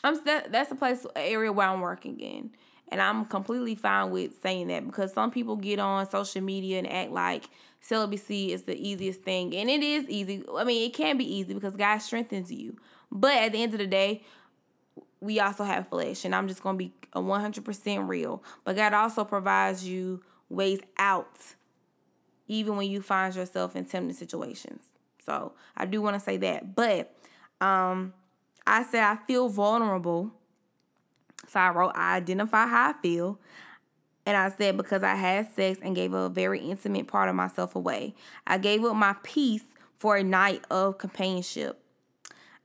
I'm 0.03 0.23
that 0.25 0.51
that's 0.51 0.71
a 0.71 0.75
place 0.75 1.05
area 1.15 1.51
where 1.51 1.67
I'm 1.67 1.81
working 1.81 2.19
in. 2.19 2.51
And 2.89 3.01
I'm 3.01 3.25
completely 3.25 3.73
fine 3.73 4.11
with 4.11 4.39
saying 4.41 4.67
that 4.67 4.85
because 4.85 5.11
some 5.11 5.31
people 5.31 5.55
get 5.55 5.79
on 5.79 6.07
social 6.07 6.41
media 6.41 6.77
and 6.77 6.89
act 6.89 7.11
like 7.11 7.45
celibacy 7.87 8.51
is 8.51 8.63
the 8.63 8.75
easiest 8.75 9.21
thing. 9.21 9.55
And 9.55 9.69
it 9.69 9.83
is 9.83 10.09
easy. 10.09 10.43
I 10.55 10.63
mean, 10.63 10.89
it 10.89 10.93
can 10.93 11.17
be 11.17 11.35
easy 11.37 11.53
because 11.53 11.75
God 11.75 11.99
strengthens 11.99 12.51
you. 12.51 12.77
But 13.11 13.35
at 13.35 13.51
the 13.51 13.61
end 13.61 13.73
of 13.73 13.79
the 13.79 13.85
day, 13.85 14.23
we 15.21 15.39
also 15.39 15.63
have 15.63 15.87
flesh. 15.87 16.25
And 16.25 16.33
I'm 16.33 16.47
just 16.47 16.63
going 16.63 16.75
to 16.75 16.83
be 16.83 16.93
a 17.13 17.21
100% 17.21 18.07
real. 18.07 18.43
But 18.63 18.75
God 18.75 18.93
also 18.93 19.23
provides 19.23 19.87
you 19.87 20.23
ways 20.49 20.79
out, 20.97 21.53
even 22.47 22.75
when 22.75 22.89
you 22.89 23.03
find 23.03 23.35
yourself 23.35 23.75
in 23.75 23.85
tempting 23.85 24.15
situations. 24.15 24.83
So 25.23 25.53
I 25.77 25.85
do 25.85 26.01
want 26.01 26.15
to 26.15 26.19
say 26.19 26.37
that. 26.37 26.75
But 26.75 27.15
um, 27.61 28.13
I 28.65 28.83
said 28.83 29.03
I 29.03 29.15
feel 29.27 29.47
vulnerable. 29.47 30.31
So 31.47 31.59
I 31.59 31.69
wrote, 31.69 31.91
I 31.93 32.15
identify 32.15 32.65
how 32.65 32.89
I 32.89 32.93
feel. 33.01 33.39
And 34.25 34.35
I 34.35 34.49
said, 34.49 34.75
because 34.77 35.03
I 35.03 35.15
had 35.15 35.53
sex 35.53 35.79
and 35.81 35.95
gave 35.95 36.13
a 36.13 36.29
very 36.29 36.59
intimate 36.59 37.07
part 37.07 37.29
of 37.29 37.35
myself 37.35 37.75
away, 37.75 38.15
I 38.47 38.57
gave 38.57 38.83
up 38.83 38.95
my 38.95 39.15
peace 39.23 39.63
for 39.99 40.17
a 40.17 40.23
night 40.23 40.63
of 40.71 40.97
companionship. 40.97 41.79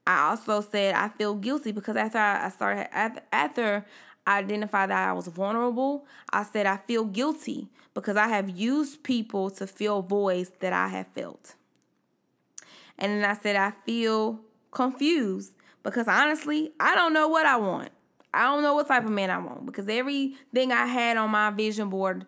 I 0.06 0.30
also 0.30 0.60
said 0.60 0.94
I 0.94 1.08
feel 1.08 1.34
guilty 1.34 1.72
because 1.72 1.96
after 1.96 2.18
I 2.18 2.48
started 2.48 2.88
after 3.32 3.84
I 4.26 4.38
identified 4.38 4.90
that 4.90 5.08
I 5.08 5.12
was 5.12 5.28
vulnerable, 5.28 6.06
I 6.30 6.42
said 6.42 6.66
I 6.66 6.78
feel 6.78 7.04
guilty 7.04 7.68
because 7.94 8.16
I 8.16 8.28
have 8.28 8.48
used 8.50 9.02
people 9.02 9.50
to 9.50 9.66
fill 9.66 10.02
voids 10.02 10.50
that 10.60 10.72
I 10.72 10.88
have 10.88 11.06
felt. 11.08 11.54
And 12.98 13.12
then 13.12 13.24
I 13.24 13.34
said 13.34 13.56
I 13.56 13.72
feel 13.84 14.40
confused 14.70 15.52
because 15.82 16.08
honestly, 16.08 16.72
I 16.80 16.94
don't 16.94 17.12
know 17.12 17.28
what 17.28 17.46
I 17.46 17.56
want. 17.56 17.90
I 18.32 18.44
don't 18.44 18.62
know 18.62 18.74
what 18.74 18.88
type 18.88 19.04
of 19.04 19.10
man 19.10 19.30
I 19.30 19.38
want 19.38 19.66
because 19.66 19.88
everything 19.88 20.72
I 20.72 20.86
had 20.86 21.16
on 21.16 21.30
my 21.30 21.50
vision 21.50 21.88
board 21.90 22.26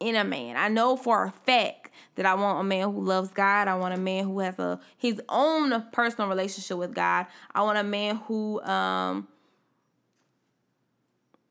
in 0.00 0.16
a 0.16 0.24
man. 0.24 0.56
I 0.56 0.68
know 0.68 0.96
for 0.96 1.24
a 1.24 1.30
fact 1.30 1.90
that 2.16 2.26
I 2.26 2.34
want 2.34 2.60
a 2.60 2.64
man 2.64 2.92
who 2.92 3.00
loves 3.00 3.30
God. 3.30 3.68
I 3.68 3.74
want 3.74 3.94
a 3.94 4.00
man 4.00 4.24
who 4.24 4.40
has 4.40 4.58
a 4.58 4.78
his 4.96 5.20
own 5.28 5.84
personal 5.92 6.28
relationship 6.28 6.76
with 6.76 6.94
God. 6.94 7.26
I 7.54 7.62
want 7.62 7.78
a 7.78 7.84
man 7.84 8.16
who 8.16 8.60
um 8.62 9.28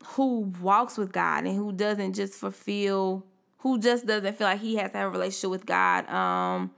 who 0.08 0.52
walks 0.60 0.96
with 0.98 1.12
God 1.12 1.44
and 1.44 1.56
who 1.56 1.72
doesn't 1.72 2.12
just 2.14 2.34
fulfill 2.34 3.24
who 3.58 3.78
just 3.78 4.06
doesn't 4.06 4.36
feel 4.36 4.46
like 4.46 4.60
he 4.60 4.76
has 4.76 4.92
to 4.92 4.98
have 4.98 5.08
a 5.08 5.10
relationship 5.10 5.50
with 5.50 5.66
God 5.66 6.08
um 6.08 6.70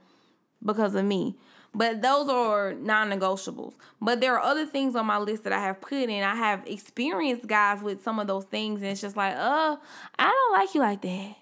because 0.63 0.95
of 0.95 1.05
me. 1.05 1.37
But 1.77 2.01
those 2.01 2.27
are 2.27 2.73
non 2.73 3.11
negotiables. 3.11 3.75
But 4.01 4.19
there 4.19 4.33
are 4.33 4.41
other 4.41 4.65
things 4.65 4.95
on 4.95 5.05
my 5.05 5.19
list 5.19 5.43
that 5.43 5.53
I 5.53 5.59
have 5.59 5.79
put 5.79 6.09
in. 6.09 6.23
I 6.23 6.33
have 6.33 6.65
experienced 6.65 7.45
guys 7.45 7.83
with 7.83 8.03
some 8.03 8.17
of 8.17 8.25
those 8.25 8.45
things, 8.45 8.81
and 8.81 8.89
it's 8.89 9.01
just 9.01 9.15
like, 9.15 9.35
uh, 9.35 9.77
I 10.17 10.25
don't 10.25 10.59
like 10.59 10.73
you 10.73 10.81
like 10.81 11.01
that. 11.03 11.35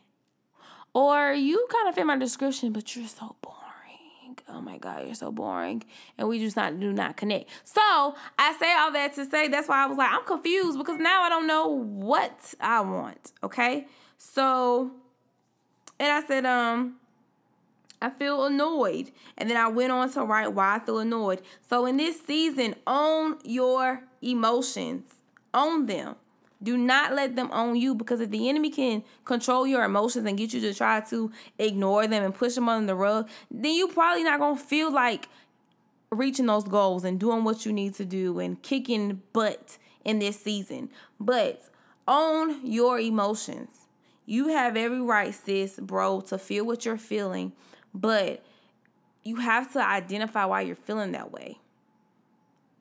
Or 0.94 1.32
you 1.32 1.66
kind 1.72 1.88
of 1.88 1.96
fit 1.96 2.06
my 2.06 2.18
description, 2.18 2.74
but 2.74 2.94
you're 2.96 3.08
so 3.08 3.38
boring. 3.42 4.38
Oh 4.50 4.60
my 4.60 4.78
God, 4.78 5.06
you're 5.06 5.16
so 5.16 5.32
boring. 5.32 5.84
And 6.18 6.28
we 6.28 6.40
just 6.40 6.58
not 6.58 6.82
do 6.82 6.92
not 6.92 7.16
connect. 7.16 7.50
So 7.64 8.16
I 8.38 8.58
say 8.60 8.74
all 8.76 8.92
that 8.92 9.16
to 9.16 9.26
say 9.26 9.48
that's 9.48 9.70
why 9.70 9.84
I 9.84 9.88
was 9.88 9.98
like, 9.98 10.12
I'm 10.12 10.26
confused 10.26 10.78
because 10.78 11.00
now 11.00 11.24
I 11.24 11.30
don't 11.30 11.48
know 11.48 11.68
what 11.68 12.54
I 12.60 12.82
want. 12.82 13.32
Okay. 13.42 13.88
So 14.18 14.92
and 16.00 16.12
I 16.12 16.28
said, 16.28 16.46
um, 16.46 16.96
I 18.02 18.10
feel 18.10 18.46
annoyed. 18.46 19.12
And 19.38 19.50
then 19.50 19.58
I 19.58 19.68
went 19.68 19.92
on 19.92 20.12
to 20.14 20.24
write 20.24 20.54
why 20.54 20.76
I 20.76 20.80
feel 20.80 21.00
annoyed. 21.00 21.42
So 21.68 21.86
in 21.86 21.98
this 21.98 22.22
season, 22.22 22.76
own 22.86 23.38
your 23.44 24.04
emotions, 24.22 25.14
own 25.54 25.86
them. 25.86 26.16
Do 26.64 26.78
not 26.78 27.14
let 27.14 27.36
them 27.36 27.50
own 27.52 27.76
you 27.76 27.94
because 27.94 28.22
if 28.22 28.32
the 28.32 28.50
enemy 28.50 28.70
can 28.70 29.04
control 29.24 29.68
your 29.68 29.84
emotions 29.84 30.26
and 30.26 30.38
get 30.38 30.54
you 30.54 30.62
to 30.62 30.74
try 30.74 31.02
to 31.02 31.32
ignore 31.60 32.08
them 32.08 32.24
and 32.24 32.34
push 32.34 32.56
them 32.56 32.70
under 32.70 32.88
the 32.88 32.96
rug, 32.96 33.30
then 33.52 33.74
you 33.74 33.88
probably 33.88 34.24
not 34.24 34.40
going 34.40 34.58
to 34.58 34.64
feel 34.64 34.92
like 34.92 35.28
reaching 36.12 36.46
those 36.46 36.64
goals 36.64 37.04
and 37.04 37.20
doing 37.20 37.44
what 37.44 37.66
you 37.66 37.74
need 37.74 37.94
to 37.96 38.06
do 38.06 38.40
and 38.40 38.62
kicking 38.64 39.22
butt 39.34 39.78
in 40.04 40.20
this 40.20 40.40
season. 40.40 40.90
But 41.20 41.70
own 42.08 42.66
your 42.66 43.00
emotions. 43.00 43.88
You 44.26 44.48
have 44.48 44.76
every 44.76 45.02
right, 45.02 45.36
sis, 45.36 45.80
bro, 45.80 46.22
to 46.22 46.38
feel 46.38 46.66
what 46.66 46.86
you're 46.86 46.98
feeling 46.98 47.52
but 47.96 48.44
you 49.24 49.38
have 49.38 49.72
to 49.74 49.84
identify 49.84 50.46
why 50.46 50.62
you're 50.62 50.76
feeling 50.76 51.14
that 51.14 51.32
way. 51.32 51.58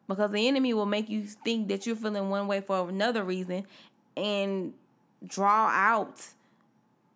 Because 0.07 0.33
the 0.33 0.47
enemy 0.47 0.75
will 0.75 0.85
make 0.85 1.09
you 1.09 1.23
think 1.23 1.69
that 1.69 1.87
you're 1.87 1.97
feeling 1.97 2.29
one 2.29 2.47
way 2.47 2.61
for 2.61 2.89
another 2.89 3.25
reason 3.25 3.65
and 4.17 4.75
draw 5.27 5.69
out 5.69 6.27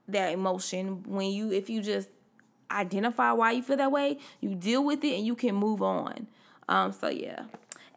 that 0.09 0.33
emotion 0.33 1.03
when 1.07 1.31
you 1.31 1.53
if 1.53 1.69
you 1.69 1.83
just 1.83 2.09
identify 2.71 3.33
why 3.33 3.53
you 3.53 3.63
feel 3.63 3.77
that 3.77 3.93
way, 3.93 4.17
you 4.41 4.55
deal 4.55 4.83
with 4.83 5.05
it 5.05 5.15
and 5.15 5.27
you 5.27 5.35
can 5.35 5.55
move 5.55 5.83
on. 5.83 6.27
Um 6.67 6.93
so 6.93 7.09
yeah. 7.09 7.45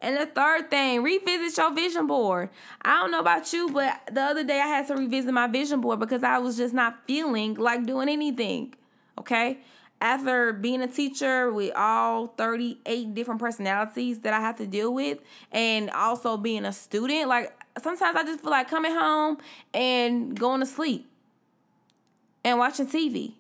And 0.02 0.18
the 0.18 0.26
third 0.26 0.70
thing, 0.72 1.04
revisit 1.04 1.58
your 1.58 1.74
vision 1.74 2.08
board. 2.08 2.50
I 2.82 3.00
don't 3.00 3.12
know 3.12 3.20
about 3.20 3.54
you, 3.54 3.70
but 3.70 4.02
the 4.12 4.22
other 4.22 4.44
day 4.44 4.60
I 4.60 4.66
had 4.66 4.88
to 4.88 4.96
revisit 4.96 5.32
my 5.32 5.48
vision 5.48 5.80
board 5.80 6.00
because 6.00 6.24
I 6.24 6.40
was 6.40 6.58
just 6.58 6.74
not 6.74 7.06
feeling 7.06 7.54
like 7.54 7.86
doing 7.86 8.10
anything. 8.10 8.74
Okay? 9.18 9.60
After 10.02 10.52
being 10.52 10.82
a 10.82 10.88
teacher 10.88 11.52
with 11.52 11.74
all 11.76 12.28
38 12.28 13.14
different 13.14 13.40
personalities 13.40 14.20
that 14.22 14.34
I 14.34 14.40
have 14.42 14.58
to 14.58 14.66
deal 14.68 14.94
with, 14.94 15.20
and 15.52 15.92
also 15.92 16.36
being 16.36 16.66
a 16.66 16.74
student, 16.74 17.30
like 17.30 17.54
sometimes 17.82 18.18
I 18.18 18.24
just 18.24 18.42
feel 18.42 18.50
like 18.50 18.70
coming 18.70 18.92
home 18.92 19.38
and 19.74 20.38
going 20.38 20.60
to 20.60 20.66
sleep 20.66 21.08
and 22.44 22.58
watching 22.58 22.88
TV. 22.88 23.34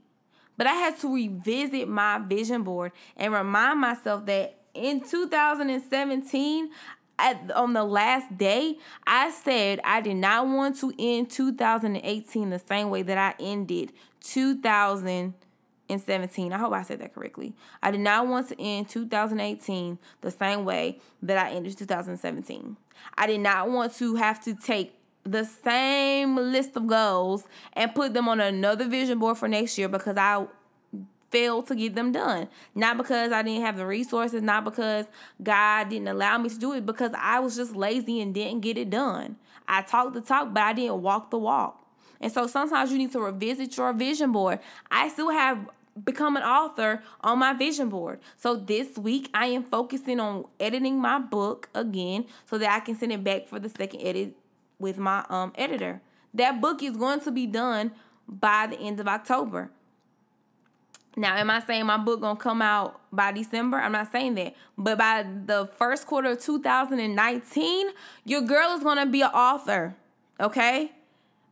But 0.55 0.67
I 0.67 0.73
had 0.73 0.99
to 0.99 1.13
revisit 1.13 1.87
my 1.87 2.19
vision 2.19 2.61
board 2.61 2.91
and 3.17 3.33
remind 3.33 3.81
myself 3.81 4.27
that 4.27 4.59
in 4.75 5.01
2017, 5.01 6.69
at, 7.17 7.51
on 7.51 7.73
the 7.73 7.83
last 7.83 8.37
day, 8.37 8.77
I 9.05 9.31
said 9.31 9.79
I 9.83 10.01
did 10.01 10.15
not 10.15 10.47
want 10.47 10.79
to 10.79 10.93
end 10.97 11.29
2018 11.29 12.49
the 12.49 12.59
same 12.59 12.89
way 12.89 13.01
that 13.03 13.17
I 13.17 13.33
ended 13.39 13.93
2000 15.99 16.29
17. 16.29 16.53
I 16.53 16.57
hope 16.57 16.73
I 16.73 16.83
said 16.83 16.99
that 16.99 17.13
correctly. 17.13 17.53
I 17.81 17.91
did 17.91 18.01
not 18.01 18.27
want 18.27 18.49
to 18.49 18.61
end 18.61 18.89
2018 18.89 19.99
the 20.21 20.31
same 20.31 20.65
way 20.65 20.99
that 21.21 21.37
I 21.37 21.51
ended 21.51 21.77
2017. 21.77 22.77
I 23.17 23.27
did 23.27 23.39
not 23.39 23.69
want 23.69 23.95
to 23.95 24.15
have 24.15 24.43
to 24.43 24.53
take 24.53 24.95
the 25.23 25.43
same 25.43 26.35
list 26.35 26.75
of 26.75 26.87
goals 26.87 27.45
and 27.73 27.93
put 27.93 28.13
them 28.13 28.27
on 28.27 28.39
another 28.39 28.87
vision 28.87 29.19
board 29.19 29.37
for 29.37 29.47
next 29.47 29.77
year 29.77 29.87
because 29.87 30.17
I 30.17 30.45
failed 31.29 31.67
to 31.67 31.75
get 31.75 31.95
them 31.95 32.11
done. 32.11 32.47
Not 32.75 32.97
because 32.97 33.31
I 33.31 33.41
didn't 33.41 33.63
have 33.63 33.77
the 33.77 33.85
resources, 33.85 34.41
not 34.41 34.65
because 34.65 35.05
God 35.41 35.89
didn't 35.89 36.07
allow 36.07 36.37
me 36.37 36.49
to 36.49 36.57
do 36.57 36.73
it, 36.73 36.85
because 36.85 37.11
I 37.17 37.39
was 37.39 37.55
just 37.55 37.75
lazy 37.75 38.19
and 38.21 38.33
didn't 38.33 38.61
get 38.61 38.77
it 38.77 38.89
done. 38.89 39.37
I 39.67 39.81
talked 39.83 40.13
the 40.13 40.21
talk, 40.21 40.53
but 40.53 40.63
I 40.63 40.73
didn't 40.73 41.01
walk 41.01 41.31
the 41.31 41.37
walk. 41.37 41.77
And 42.19 42.31
so 42.31 42.45
sometimes 42.47 42.91
you 42.91 42.97
need 42.97 43.11
to 43.13 43.19
revisit 43.19 43.75
your 43.77 43.93
vision 43.93 44.31
board. 44.31 44.59
I 44.91 45.09
still 45.09 45.31
have 45.31 45.69
become 46.03 46.37
an 46.37 46.43
author 46.43 47.03
on 47.21 47.39
my 47.39 47.53
vision 47.53 47.89
board. 47.89 48.19
So 48.37 48.55
this 48.55 48.97
week 48.97 49.29
I 49.33 49.47
am 49.47 49.63
focusing 49.63 50.19
on 50.19 50.45
editing 50.59 50.99
my 50.99 51.19
book 51.19 51.69
again 51.73 52.25
so 52.45 52.57
that 52.57 52.71
I 52.71 52.79
can 52.79 52.95
send 52.95 53.11
it 53.11 53.23
back 53.23 53.47
for 53.47 53.59
the 53.59 53.69
second 53.69 54.01
edit 54.01 54.35
with 54.79 54.97
my 54.97 55.25
um 55.29 55.53
editor. 55.55 56.01
That 56.33 56.61
book 56.61 56.81
is 56.81 56.95
going 56.95 57.19
to 57.21 57.31
be 57.31 57.45
done 57.45 57.91
by 58.27 58.67
the 58.67 58.79
end 58.79 58.99
of 58.99 59.07
October. 59.07 59.69
Now, 61.17 61.35
am 61.35 61.49
I 61.49 61.59
saying 61.59 61.85
my 61.85 61.97
book 61.97 62.21
gonna 62.21 62.39
come 62.39 62.61
out 62.61 63.01
by 63.11 63.33
December? 63.33 63.77
I'm 63.77 63.91
not 63.91 64.11
saying 64.11 64.35
that. 64.35 64.55
But 64.77 64.97
by 64.97 65.23
the 65.45 65.69
first 65.77 66.07
quarter 66.07 66.31
of 66.31 66.39
2019, 66.39 67.87
your 68.23 68.41
girl 68.41 68.77
is 68.77 68.83
gonna 68.83 69.05
be 69.05 69.21
an 69.21 69.31
author. 69.31 69.95
Okay? 70.39 70.93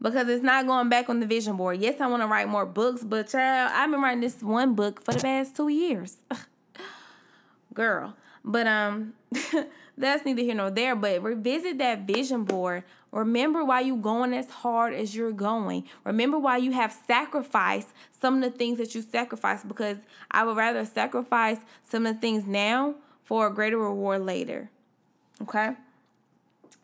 Because 0.02 0.30
it's 0.30 0.44
not 0.44 0.66
going 0.66 0.88
back 0.88 1.10
on 1.10 1.20
the 1.20 1.26
vision 1.26 1.58
board. 1.58 1.82
Yes, 1.82 2.00
I 2.00 2.08
want 2.08 2.24
to 2.24 2.28
write 2.28 2.48
more 2.48 2.66
books, 2.66 3.04
but 3.04 3.28
child, 3.28 3.72
I've 3.74 3.92
been 3.92 4.02
writing 4.02 4.22
this 4.22 4.42
one 4.42 4.74
book 4.74 5.04
for 5.04 5.14
the 5.14 5.20
past 5.20 5.56
two 5.56 5.68
years. 5.68 6.18
girl. 7.74 8.16
But 8.44 8.68
um 8.68 9.14
that's 9.98 10.26
neither 10.26 10.42
here 10.42 10.56
nor 10.56 10.72
there. 10.72 10.96
But 10.96 11.22
revisit 11.22 11.78
that 11.80 12.08
vision 12.08 12.46
board 12.46 12.84
Remember 13.12 13.64
why 13.64 13.82
you 13.82 13.96
going 13.96 14.34
as 14.34 14.50
hard 14.50 14.94
as 14.94 15.16
you're 15.16 15.32
going. 15.32 15.86
Remember 16.04 16.38
why 16.38 16.58
you 16.58 16.72
have 16.74 16.96
sacrificed 17.08 17.90
some 18.12 18.36
of 18.36 18.42
the 18.42 18.56
things 18.56 18.78
that 18.78 18.94
you 18.94 19.02
sacrificed 19.02 19.68
because 19.68 19.98
I 20.30 20.44
would 20.44 20.58
rather 20.58 20.86
sacrifice 20.86 21.58
some 21.84 22.06
of 22.06 22.16
the 22.16 22.22
things 22.22 22.46
now 22.46 22.96
for 23.24 23.48
a 23.48 23.54
greater 23.54 23.80
reward 23.80 24.22
later. 24.22 24.70
Okay? 25.42 25.72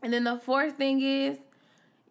And 0.01 0.13
then 0.13 0.23
the 0.23 0.39
fourth 0.39 0.77
thing 0.77 1.01
is 1.01 1.37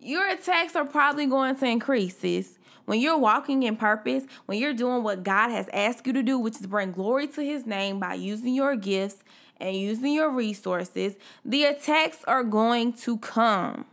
your 0.04 0.28
attacks 0.28 0.76
are 0.76 0.84
probably 0.84 1.26
going 1.26 1.56
to 1.56 1.66
increase, 1.66 2.18
sis. 2.18 2.58
When 2.84 3.00
you're 3.00 3.18
walking 3.18 3.62
in 3.62 3.76
purpose, 3.76 4.24
when 4.44 4.58
you're 4.58 4.74
doing 4.74 5.02
what 5.02 5.24
God 5.24 5.50
has 5.50 5.68
asked 5.72 6.06
you 6.06 6.12
to 6.12 6.22
do, 6.22 6.38
which 6.38 6.56
is 6.56 6.66
bring 6.66 6.92
glory 6.92 7.26
to 7.28 7.42
his 7.42 7.64
name 7.64 7.98
by 7.98 8.14
using 8.14 8.54
your 8.54 8.76
gifts 8.76 9.24
and 9.58 9.74
using 9.74 10.12
your 10.12 10.30
resources, 10.30 11.14
the 11.44 11.64
attacks 11.64 12.18
are 12.26 12.44
going 12.44 12.92
to 12.92 13.16
come. 13.18 13.86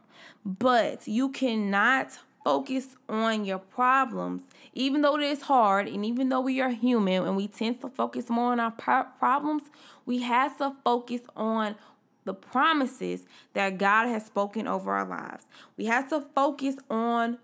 But 0.46 1.08
you 1.08 1.30
cannot 1.30 2.18
focus 2.44 2.98
on 3.08 3.46
your 3.46 3.60
problems. 3.60 4.42
Even 4.74 5.02
though 5.02 5.16
it 5.16 5.22
is 5.22 5.44
hard, 5.44 5.88
and 5.88 6.06
even 6.06 6.30
though 6.30 6.42
we 6.42 6.60
are 6.60 6.72
human 6.72 7.24
and 7.24 7.38
we 7.38 7.48
tend 7.48 7.80
to 7.82 7.90
focus 7.90 8.30
more 8.30 8.52
on 8.52 8.60
our 8.60 8.72
problems, 8.72 9.64
we 10.06 10.20
have 10.24 10.58
to 10.58 10.74
focus 10.84 11.22
on 11.36 11.76
the 12.26 12.34
promises 12.34 13.26
that 13.54 13.78
God 13.78 14.08
has 14.08 14.26
spoken 14.26 14.68
over 14.68 14.92
our 14.92 15.06
lives. 15.06 15.46
We 15.78 15.86
have 15.86 16.10
to 16.10 16.22
focus 16.22 16.76
on 16.90 17.38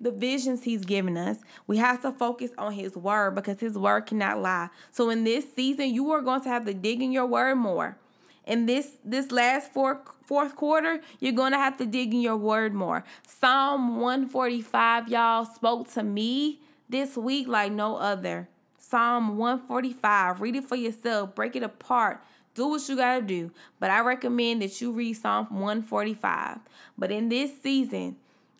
the 0.00 0.10
visions 0.10 0.64
he's 0.64 0.84
given 0.84 1.16
us. 1.16 1.38
We 1.66 1.76
have 1.78 2.02
to 2.02 2.12
focus 2.12 2.50
on 2.58 2.72
his 2.72 2.96
word 2.96 3.36
because 3.36 3.60
his 3.60 3.78
word 3.78 4.02
cannot 4.06 4.40
lie. 4.40 4.68
So 4.90 5.08
in 5.08 5.24
this 5.24 5.46
season, 5.54 5.94
you 5.94 6.10
are 6.10 6.20
going 6.20 6.42
to 6.42 6.48
have 6.48 6.66
to 6.66 6.74
dig 6.74 7.00
in 7.00 7.12
your 7.12 7.26
word 7.26 7.56
more 7.56 7.96
in 8.46 8.66
this 8.66 8.96
this 9.04 9.30
last 9.30 9.72
four, 9.72 10.02
fourth 10.26 10.56
quarter, 10.56 11.00
you're 11.20 11.32
going 11.32 11.52
to 11.52 11.58
have 11.58 11.76
to 11.78 11.86
dig 11.86 12.12
in 12.12 12.20
your 12.20 12.36
word 12.36 12.74
more. 12.74 13.04
Psalm 13.26 13.96
145 13.98 15.08
y'all 15.08 15.44
spoke 15.44 15.90
to 15.92 16.02
me 16.02 16.60
this 16.88 17.16
week 17.16 17.48
like 17.48 17.72
no 17.72 17.96
other. 17.96 18.48
Psalm 18.78 19.38
145. 19.38 20.40
Read 20.40 20.56
it 20.56 20.68
for 20.68 20.76
yourself, 20.76 21.34
break 21.34 21.56
it 21.56 21.62
apart. 21.62 22.22
Do 22.54 22.68
what 22.68 22.88
you 22.88 22.96
got 22.96 23.16
to 23.16 23.22
do. 23.22 23.50
But 23.80 23.90
I 23.90 24.00
recommend 24.00 24.62
that 24.62 24.80
you 24.80 24.92
read 24.92 25.14
Psalm 25.14 25.46
145. 25.50 26.58
But 26.96 27.10
in 27.10 27.28
this 27.28 27.50
season, 27.62 28.16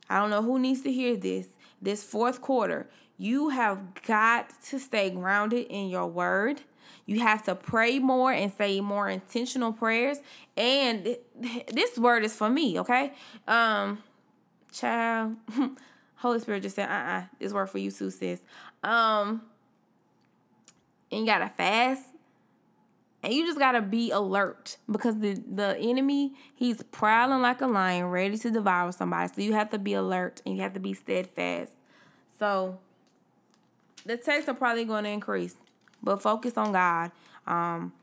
I 0.09 0.18
don't 0.18 0.30
know 0.30 0.42
who 0.42 0.59
needs 0.59 0.83
to 0.83 0.92
hear 0.92 1.16
this. 1.16 1.46
This 1.80 2.02
fourth 2.02 2.40
quarter, 2.40 2.88
you 3.18 3.50
have 3.50 3.80
got 4.07 4.50
to 4.64 4.78
stay 4.78 5.11
grounded 5.11 5.66
in 5.68 5.88
your 5.88 6.07
word. 6.07 6.62
You 7.07 7.20
have 7.20 7.42
to 7.44 7.54
pray 7.54 7.98
more 7.98 8.33
and 8.33 8.52
say 8.52 8.80
more 8.80 9.09
intentional 9.09 9.72
prayers. 9.72 10.18
And 10.57 11.16
this 11.72 11.98
word 11.98 12.24
is 12.24 12.35
for 12.35 12.48
me, 12.48 12.80
okay? 12.80 13.12
Um, 13.46 14.02
child, 14.72 15.37
Holy 16.16 16.40
Spirit 16.40 16.62
just 16.62 16.76
said, 16.76 16.88
uh 16.88 16.92
uh 16.92 17.22
this 17.38 17.52
word 17.52 17.68
for 17.68 17.78
you 17.78 17.90
too, 17.90 18.11
sis. 18.11 18.40
Um, 18.83 19.42
and 21.11 21.20
you 21.20 21.26
gotta 21.26 21.50
fast. 21.50 22.13
And 23.24 23.32
you 23.32 23.46
just 23.46 23.58
gotta 23.58 23.80
be 23.80 24.10
alert 24.10 24.76
because 24.90 25.18
the, 25.18 25.34
the 25.50 25.78
enemy, 25.78 26.34
he's 26.54 26.82
prowling 26.82 27.40
like 27.40 27.62
a 27.62 27.66
lion, 27.66 28.06
ready 28.06 28.37
to 28.37 28.50
devour 28.50 28.92
somebody. 28.92 29.32
So 29.34 29.40
you 29.40 29.54
have 29.54 29.70
to 29.70 29.78
be 29.78 29.94
alert 29.94 30.42
and 30.44 30.56
you 30.56 30.62
have 30.62 30.74
to 30.74 30.80
be 30.80 30.92
steadfast. 30.92 31.72
So 32.38 32.78
the 34.04 34.18
texts 34.18 34.48
are 34.48 34.54
probably 34.54 34.84
going 34.84 35.04
to 35.04 35.10
increase. 35.10 35.56
But 36.02 36.20
focus 36.20 36.58
on 36.58 36.72
God. 36.72 37.12
Um, 37.46 37.94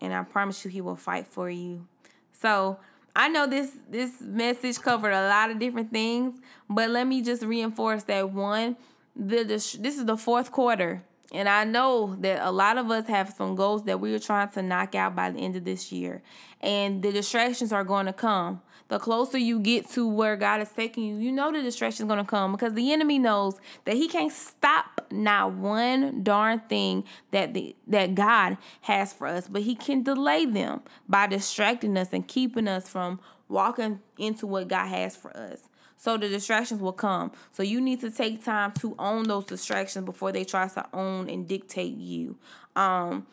and 0.00 0.14
I 0.14 0.22
promise 0.22 0.64
you, 0.64 0.70
He 0.70 0.80
will 0.80 0.96
fight 0.96 1.26
for 1.26 1.50
you. 1.50 1.86
So 2.32 2.78
I 3.14 3.28
know 3.28 3.46
this 3.46 3.72
this 3.88 4.20
message 4.20 4.78
covered 4.78 5.12
a 5.12 5.28
lot 5.28 5.50
of 5.50 5.58
different 5.58 5.90
things, 5.90 6.40
but 6.68 6.88
let 6.90 7.06
me 7.06 7.22
just 7.22 7.42
reinforce 7.42 8.04
that 8.04 8.30
one. 8.30 8.76
The, 9.16 9.42
the 9.42 9.78
this 9.80 9.98
is 9.98 10.04
the 10.04 10.16
fourth 10.16 10.52
quarter, 10.52 11.02
and 11.32 11.48
I 11.48 11.64
know 11.64 12.16
that 12.20 12.46
a 12.46 12.50
lot 12.50 12.78
of 12.78 12.90
us 12.90 13.06
have 13.06 13.34
some 13.36 13.54
goals 13.54 13.84
that 13.84 14.00
we 14.00 14.14
are 14.14 14.18
trying 14.18 14.50
to 14.50 14.62
knock 14.62 14.94
out 14.94 15.14
by 15.14 15.30
the 15.30 15.38
end 15.38 15.56
of 15.56 15.64
this 15.64 15.92
year, 15.92 16.22
and 16.60 17.02
the 17.02 17.12
distractions 17.12 17.72
are 17.72 17.84
going 17.84 18.06
to 18.06 18.12
come 18.12 18.62
the 18.90 18.98
closer 18.98 19.38
you 19.38 19.60
get 19.60 19.88
to 19.90 20.06
where 20.06 20.36
God 20.36 20.60
is 20.60 20.68
taking 20.68 21.04
you, 21.04 21.16
you 21.16 21.30
know 21.30 21.52
the 21.52 21.62
distractions 21.62 22.00
is 22.00 22.06
going 22.06 22.18
to 22.18 22.28
come 22.28 22.52
because 22.52 22.74
the 22.74 22.92
enemy 22.92 23.20
knows 23.20 23.54
that 23.84 23.94
he 23.94 24.08
can't 24.08 24.32
stop 24.32 25.06
not 25.12 25.52
one 25.52 26.24
darn 26.24 26.60
thing 26.68 27.04
that 27.30 27.54
the 27.54 27.74
that 27.86 28.16
God 28.16 28.58
has 28.82 29.12
for 29.12 29.28
us, 29.28 29.46
but 29.48 29.62
he 29.62 29.76
can 29.76 30.02
delay 30.02 30.44
them 30.44 30.80
by 31.08 31.28
distracting 31.28 31.96
us 31.96 32.08
and 32.12 32.26
keeping 32.26 32.66
us 32.66 32.88
from 32.88 33.20
walking 33.48 34.00
into 34.18 34.46
what 34.46 34.66
God 34.66 34.88
has 34.88 35.16
for 35.16 35.36
us. 35.36 35.69
So 36.00 36.16
the 36.16 36.30
distractions 36.30 36.80
will 36.80 36.94
come. 36.94 37.30
So 37.52 37.62
you 37.62 37.78
need 37.78 38.00
to 38.00 38.10
take 38.10 38.42
time 38.42 38.72
to 38.80 38.94
own 38.98 39.24
those 39.24 39.44
distractions 39.44 40.06
before 40.06 40.32
they 40.32 40.44
try 40.44 40.66
to 40.66 40.86
own 40.94 41.28
and 41.28 41.46
dictate 41.46 41.94
you. 41.94 42.38
Um 42.74 43.26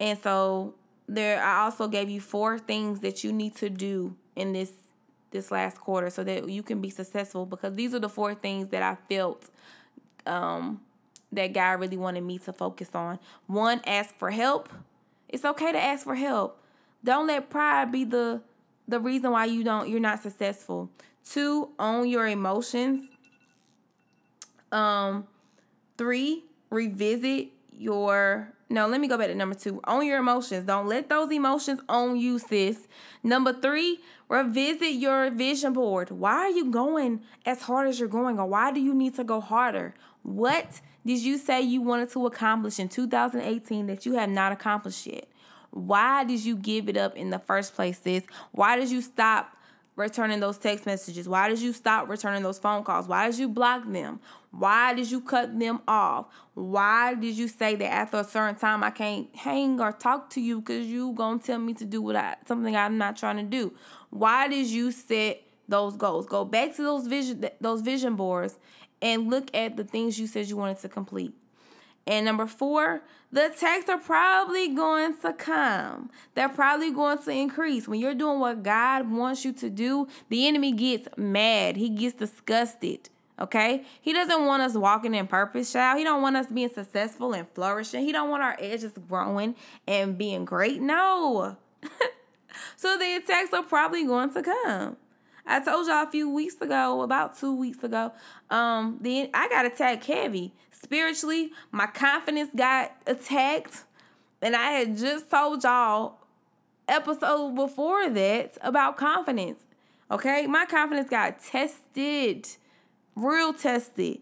and 0.00 0.18
so 0.18 0.74
there 1.06 1.42
I 1.42 1.64
also 1.64 1.86
gave 1.86 2.08
you 2.08 2.22
four 2.22 2.58
things 2.58 3.00
that 3.00 3.22
you 3.22 3.30
need 3.30 3.56
to 3.56 3.68
do 3.68 4.16
in 4.34 4.54
this 4.54 4.72
this 5.32 5.50
last 5.50 5.78
quarter 5.78 6.08
so 6.08 6.24
that 6.24 6.48
you 6.48 6.62
can 6.62 6.80
be 6.80 6.88
successful 6.88 7.44
because 7.44 7.74
these 7.74 7.92
are 7.92 7.98
the 7.98 8.08
four 8.08 8.34
things 8.34 8.70
that 8.70 8.82
I 8.82 8.94
felt 8.94 9.50
um, 10.24 10.80
that 11.30 11.52
God 11.52 11.78
really 11.78 11.98
wanted 11.98 12.22
me 12.22 12.38
to 12.38 12.54
focus 12.54 12.88
on. 12.94 13.18
One, 13.48 13.82
ask 13.86 14.14
for 14.16 14.30
help. 14.30 14.70
It's 15.28 15.44
okay 15.44 15.72
to 15.72 15.78
ask 15.78 16.04
for 16.04 16.14
help. 16.14 16.58
Don't 17.04 17.26
let 17.26 17.50
pride 17.50 17.92
be 17.92 18.04
the 18.04 18.40
the 18.88 18.98
reason 18.98 19.32
why 19.32 19.44
you 19.44 19.62
don't 19.62 19.90
you're 19.90 20.00
not 20.00 20.22
successful. 20.22 20.88
Two, 21.28 21.70
own 21.78 22.08
your 22.08 22.26
emotions. 22.26 23.08
Um, 24.70 25.26
three, 25.96 26.44
revisit 26.70 27.48
your 27.72 28.52
no, 28.68 28.88
let 28.88 29.00
me 29.00 29.06
go 29.06 29.16
back 29.16 29.28
to 29.28 29.34
number 29.34 29.54
two. 29.54 29.80
Own 29.86 30.04
your 30.06 30.18
emotions. 30.18 30.66
Don't 30.66 30.88
let 30.88 31.08
those 31.08 31.30
emotions 31.30 31.80
own 31.88 32.16
you, 32.16 32.40
sis. 32.40 32.88
Number 33.22 33.52
three, 33.52 34.00
revisit 34.28 34.94
your 34.94 35.30
vision 35.30 35.72
board. 35.72 36.10
Why 36.10 36.34
are 36.34 36.50
you 36.50 36.70
going 36.70 37.20
as 37.44 37.62
hard 37.62 37.88
as 37.88 38.00
you're 38.00 38.08
going, 38.08 38.40
or 38.40 38.46
why 38.46 38.72
do 38.72 38.80
you 38.80 38.92
need 38.92 39.14
to 39.16 39.24
go 39.24 39.40
harder? 39.40 39.94
What 40.22 40.80
did 41.04 41.20
you 41.20 41.38
say 41.38 41.62
you 41.62 41.80
wanted 41.80 42.10
to 42.10 42.26
accomplish 42.26 42.80
in 42.80 42.88
2018 42.88 43.86
that 43.86 44.04
you 44.04 44.14
have 44.14 44.30
not 44.30 44.50
accomplished 44.50 45.06
yet? 45.06 45.28
Why 45.70 46.24
did 46.24 46.44
you 46.44 46.56
give 46.56 46.88
it 46.88 46.96
up 46.96 47.14
in 47.14 47.30
the 47.30 47.38
first 47.38 47.74
place, 47.74 48.00
sis? 48.00 48.24
Why 48.50 48.76
did 48.76 48.90
you 48.90 49.00
stop 49.00 49.56
returning 49.96 50.40
those 50.40 50.58
text 50.58 50.86
messages? 50.86 51.28
Why 51.28 51.48
did 51.48 51.58
you 51.60 51.72
stop 51.72 52.08
returning 52.08 52.42
those 52.42 52.58
phone 52.58 52.84
calls? 52.84 53.08
Why 53.08 53.28
did 53.28 53.38
you 53.38 53.48
block 53.48 53.90
them? 53.90 54.20
Why 54.50 54.94
did 54.94 55.10
you 55.10 55.20
cut 55.20 55.58
them 55.58 55.80
off? 55.88 56.26
Why 56.54 57.14
did 57.14 57.36
you 57.36 57.48
say 57.48 57.74
that 57.76 57.92
after 57.92 58.18
a 58.18 58.24
certain 58.24 58.54
time 58.54 58.84
I 58.84 58.90
can't 58.90 59.34
hang 59.34 59.80
or 59.80 59.92
talk 59.92 60.30
to 60.30 60.40
you 60.40 60.60
because 60.60 60.86
you 60.86 61.12
gonna 61.12 61.38
tell 61.38 61.58
me 61.58 61.74
to 61.74 61.84
do 61.84 62.00
what 62.00 62.16
I 62.16 62.36
something 62.46 62.76
I'm 62.76 62.98
not 62.98 63.16
trying 63.16 63.36
to 63.38 63.42
do? 63.42 63.72
Why 64.10 64.48
did 64.48 64.66
you 64.66 64.92
set 64.92 65.42
those 65.68 65.96
goals? 65.96 66.26
Go 66.26 66.44
back 66.44 66.76
to 66.76 66.82
those 66.82 67.06
vision 67.06 67.48
those 67.60 67.80
vision 67.80 68.16
boards 68.16 68.58
and 69.02 69.28
look 69.28 69.54
at 69.54 69.76
the 69.76 69.84
things 69.84 70.18
you 70.18 70.26
said 70.26 70.46
you 70.46 70.56
wanted 70.56 70.78
to 70.78 70.88
complete. 70.88 71.34
And 72.06 72.24
number 72.24 72.46
four, 72.46 73.02
the 73.32 73.46
attacks 73.46 73.88
are 73.88 73.98
probably 73.98 74.68
going 74.68 75.16
to 75.18 75.32
come. 75.32 76.10
They're 76.34 76.48
probably 76.48 76.92
going 76.92 77.18
to 77.18 77.30
increase. 77.30 77.88
When 77.88 77.98
you're 77.98 78.14
doing 78.14 78.38
what 78.38 78.62
God 78.62 79.10
wants 79.10 79.44
you 79.44 79.52
to 79.54 79.68
do, 79.68 80.06
the 80.28 80.46
enemy 80.46 80.72
gets 80.72 81.08
mad. 81.16 81.76
He 81.76 81.88
gets 81.88 82.14
disgusted. 82.14 83.10
Okay? 83.40 83.84
He 84.00 84.12
doesn't 84.12 84.46
want 84.46 84.62
us 84.62 84.74
walking 84.74 85.14
in 85.14 85.26
purpose, 85.26 85.72
child. 85.72 85.98
He 85.98 86.04
don't 86.04 86.22
want 86.22 86.36
us 86.36 86.46
being 86.46 86.68
successful 86.68 87.34
and 87.34 87.48
flourishing. 87.48 88.04
He 88.04 88.12
don't 88.12 88.30
want 88.30 88.44
our 88.44 88.56
edges 88.60 88.92
growing 89.08 89.56
and 89.86 90.16
being 90.16 90.44
great. 90.44 90.80
No. 90.80 91.56
so 92.76 92.96
the 92.96 93.16
attacks 93.16 93.52
are 93.52 93.64
probably 93.64 94.04
going 94.04 94.32
to 94.32 94.42
come. 94.42 94.96
I 95.48 95.60
told 95.60 95.86
y'all 95.86 96.02
a 96.02 96.10
few 96.10 96.28
weeks 96.28 96.56
ago, 96.60 97.02
about 97.02 97.38
two 97.38 97.54
weeks 97.54 97.84
ago, 97.84 98.12
um, 98.50 98.98
then 99.00 99.30
I 99.32 99.48
got 99.48 99.64
attacked 99.64 100.04
heavy 100.06 100.52
spiritually. 100.86 101.50
My 101.72 101.86
confidence 101.86 102.50
got 102.54 102.92
attacked. 103.06 103.84
And 104.40 104.54
I 104.54 104.70
had 104.70 104.96
just 104.96 105.28
told 105.28 105.64
y'all 105.64 106.18
episode 106.86 107.56
before 107.56 108.08
that 108.08 108.56
about 108.60 108.96
confidence. 108.96 109.58
Okay? 110.10 110.46
My 110.46 110.64
confidence 110.64 111.10
got 111.10 111.42
tested. 111.42 112.46
Real 113.16 113.52
tested. 113.52 114.20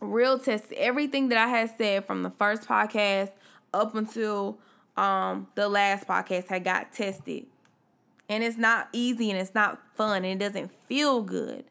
Real 0.00 0.38
tested. 0.38 0.78
Everything 0.78 1.28
that 1.30 1.38
I 1.38 1.48
had 1.48 1.76
said 1.76 2.04
from 2.04 2.22
the 2.22 2.30
first 2.30 2.68
podcast 2.68 3.30
up 3.74 3.94
until 3.94 4.58
um 4.96 5.46
the 5.54 5.68
last 5.68 6.06
podcast 6.06 6.46
had 6.46 6.62
got 6.62 6.92
tested. 6.92 7.46
And 8.28 8.44
it's 8.44 8.56
not 8.56 8.88
easy 8.92 9.30
and 9.30 9.40
it's 9.40 9.54
not 9.54 9.80
fun 9.96 10.24
and 10.24 10.40
it 10.40 10.44
doesn't 10.44 10.70
feel 10.86 11.22
good. 11.22 11.64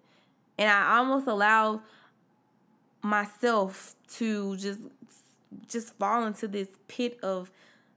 And 0.58 0.70
I 0.70 0.98
almost 0.98 1.28
allowed 1.28 1.82
myself 3.01 3.95
to 4.15 4.55
just 4.57 4.79
just 5.67 5.93
fall 5.95 6.25
into 6.25 6.47
this 6.47 6.67
pit 6.88 7.19
of 7.23 7.49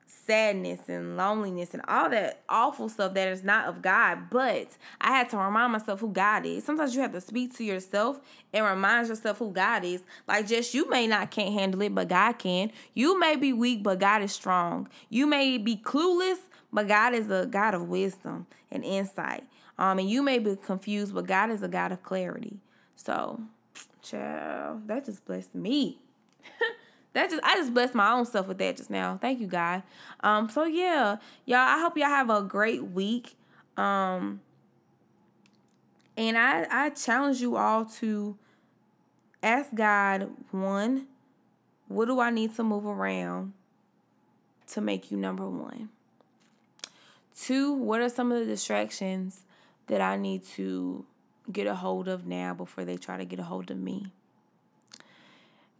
sadness 0.06 0.88
and 0.88 1.16
loneliness 1.16 1.74
and 1.74 1.82
all 1.88 2.08
that 2.08 2.42
awful 2.48 2.88
stuff 2.88 3.14
that 3.14 3.28
is 3.28 3.42
not 3.42 3.66
of 3.66 3.82
God. 3.82 4.30
But 4.30 4.76
I 5.00 5.10
had 5.10 5.30
to 5.30 5.36
remind 5.36 5.72
myself 5.72 6.00
who 6.00 6.10
God 6.10 6.46
is. 6.46 6.64
Sometimes 6.64 6.94
you 6.94 7.00
have 7.00 7.12
to 7.12 7.20
speak 7.20 7.54
to 7.56 7.64
yourself 7.64 8.20
and 8.52 8.64
remind 8.64 9.08
yourself 9.08 9.38
who 9.38 9.50
God 9.50 9.84
is. 9.84 10.02
Like 10.28 10.46
just 10.46 10.74
you 10.74 10.88
may 10.88 11.06
not 11.06 11.30
can't 11.30 11.52
handle 11.52 11.82
it, 11.82 11.94
but 11.94 12.08
God 12.08 12.34
can. 12.34 12.70
You 12.94 13.18
may 13.18 13.36
be 13.36 13.52
weak, 13.52 13.82
but 13.82 13.98
God 13.98 14.22
is 14.22 14.32
strong. 14.32 14.88
You 15.08 15.26
may 15.26 15.58
be 15.58 15.76
clueless, 15.76 16.38
but 16.72 16.88
God 16.88 17.14
is 17.14 17.30
a 17.30 17.46
God 17.46 17.74
of 17.74 17.88
wisdom 17.88 18.46
and 18.70 18.84
insight. 18.84 19.44
Um, 19.78 19.98
and 19.98 20.08
you 20.08 20.22
may 20.22 20.38
be 20.38 20.56
confused, 20.56 21.14
but 21.14 21.26
God 21.26 21.50
is 21.50 21.62
a 21.62 21.68
God 21.68 21.92
of 21.92 22.02
clarity. 22.02 22.58
So, 22.94 23.40
child, 24.02 24.88
that 24.88 25.04
just 25.04 25.24
blessed 25.24 25.54
me. 25.54 25.98
that 27.12 27.30
just 27.30 27.42
I 27.44 27.56
just 27.56 27.72
blessed 27.72 27.94
my 27.94 28.12
own 28.12 28.26
self 28.26 28.48
with 28.48 28.58
that 28.58 28.76
just 28.76 28.90
now. 28.90 29.18
Thank 29.20 29.40
you, 29.40 29.46
God. 29.46 29.82
Um, 30.20 30.48
so 30.48 30.64
yeah, 30.64 31.16
y'all, 31.44 31.58
I 31.58 31.80
hope 31.80 31.96
y'all 31.96 32.08
have 32.08 32.30
a 32.30 32.42
great 32.42 32.84
week. 32.84 33.36
Um, 33.76 34.40
and 36.16 36.36
I 36.36 36.66
I 36.70 36.90
challenge 36.90 37.40
you 37.40 37.56
all 37.56 37.84
to 38.00 38.36
ask 39.42 39.74
God 39.74 40.30
one, 40.50 41.06
what 41.88 42.06
do 42.06 42.20
I 42.20 42.30
need 42.30 42.54
to 42.56 42.62
move 42.62 42.86
around 42.86 43.52
to 44.68 44.80
make 44.80 45.10
you 45.10 45.16
number 45.16 45.48
one? 45.48 45.88
Two, 47.34 47.72
what 47.72 48.00
are 48.00 48.08
some 48.08 48.30
of 48.30 48.38
the 48.38 48.44
distractions 48.44 49.44
that 49.86 50.00
I 50.00 50.16
need 50.16 50.44
to 50.44 51.04
get 51.50 51.66
a 51.66 51.74
hold 51.74 52.08
of 52.08 52.26
now 52.26 52.54
before 52.54 52.84
they 52.84 52.96
try 52.96 53.16
to 53.16 53.24
get 53.24 53.38
a 53.38 53.44
hold 53.44 53.70
of 53.70 53.78
me? 53.78 54.12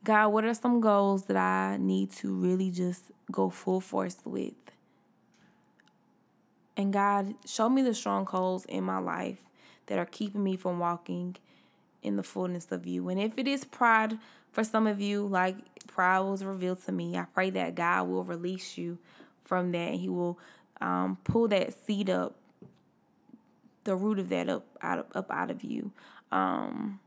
God, 0.04 0.28
what 0.28 0.44
are 0.44 0.54
some 0.54 0.80
goals 0.80 1.24
that 1.26 1.36
I 1.36 1.76
need 1.78 2.10
to 2.12 2.34
really 2.34 2.70
just 2.70 3.12
go 3.30 3.50
full 3.50 3.80
force 3.80 4.18
with? 4.24 4.54
And 6.76 6.92
God, 6.92 7.34
show 7.46 7.68
me 7.68 7.82
the 7.82 7.94
strongholds 7.94 8.64
in 8.64 8.82
my 8.82 8.98
life 8.98 9.42
that 9.86 9.98
are 9.98 10.06
keeping 10.06 10.42
me 10.42 10.56
from 10.56 10.78
walking 10.78 11.36
in 12.02 12.16
the 12.16 12.22
fullness 12.22 12.72
of 12.72 12.86
you. 12.86 13.08
And 13.08 13.20
if 13.20 13.38
it 13.38 13.46
is 13.46 13.64
pride 13.64 14.18
for 14.50 14.64
some 14.64 14.86
of 14.86 15.00
you, 15.00 15.26
like 15.26 15.56
pride 15.86 16.20
was 16.20 16.44
revealed 16.44 16.82
to 16.84 16.92
me, 16.92 17.16
I 17.16 17.26
pray 17.32 17.50
that 17.50 17.74
God 17.74 18.08
will 18.08 18.24
release 18.24 18.76
you 18.76 18.98
from 19.44 19.72
that. 19.72 19.94
He 19.94 20.08
will 20.08 20.38
um, 20.80 21.18
pull 21.24 21.48
that 21.48 21.74
seed 21.86 22.10
up, 22.10 22.34
the 23.84 23.96
root 23.96 24.18
of 24.18 24.28
that 24.28 24.48
up 24.48 24.66
out 24.80 24.98
of, 24.98 25.06
up 25.14 25.30
out 25.30 25.50
of 25.50 25.64
you. 25.64 25.92
Um, 26.30 27.00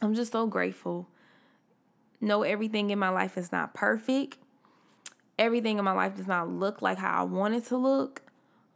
I'm 0.00 0.14
just 0.14 0.32
so 0.32 0.46
grateful 0.46 1.08
know 2.22 2.42
everything 2.42 2.90
in 2.90 2.98
my 2.98 3.08
life 3.08 3.36
is 3.36 3.52
not 3.52 3.74
perfect. 3.74 4.38
Everything 5.38 5.78
in 5.78 5.84
my 5.84 5.92
life 5.92 6.16
does 6.16 6.28
not 6.28 6.48
look 6.48 6.80
like 6.80 6.98
how 6.98 7.20
I 7.20 7.22
want 7.24 7.54
it 7.54 7.64
to 7.66 7.76
look, 7.76 8.22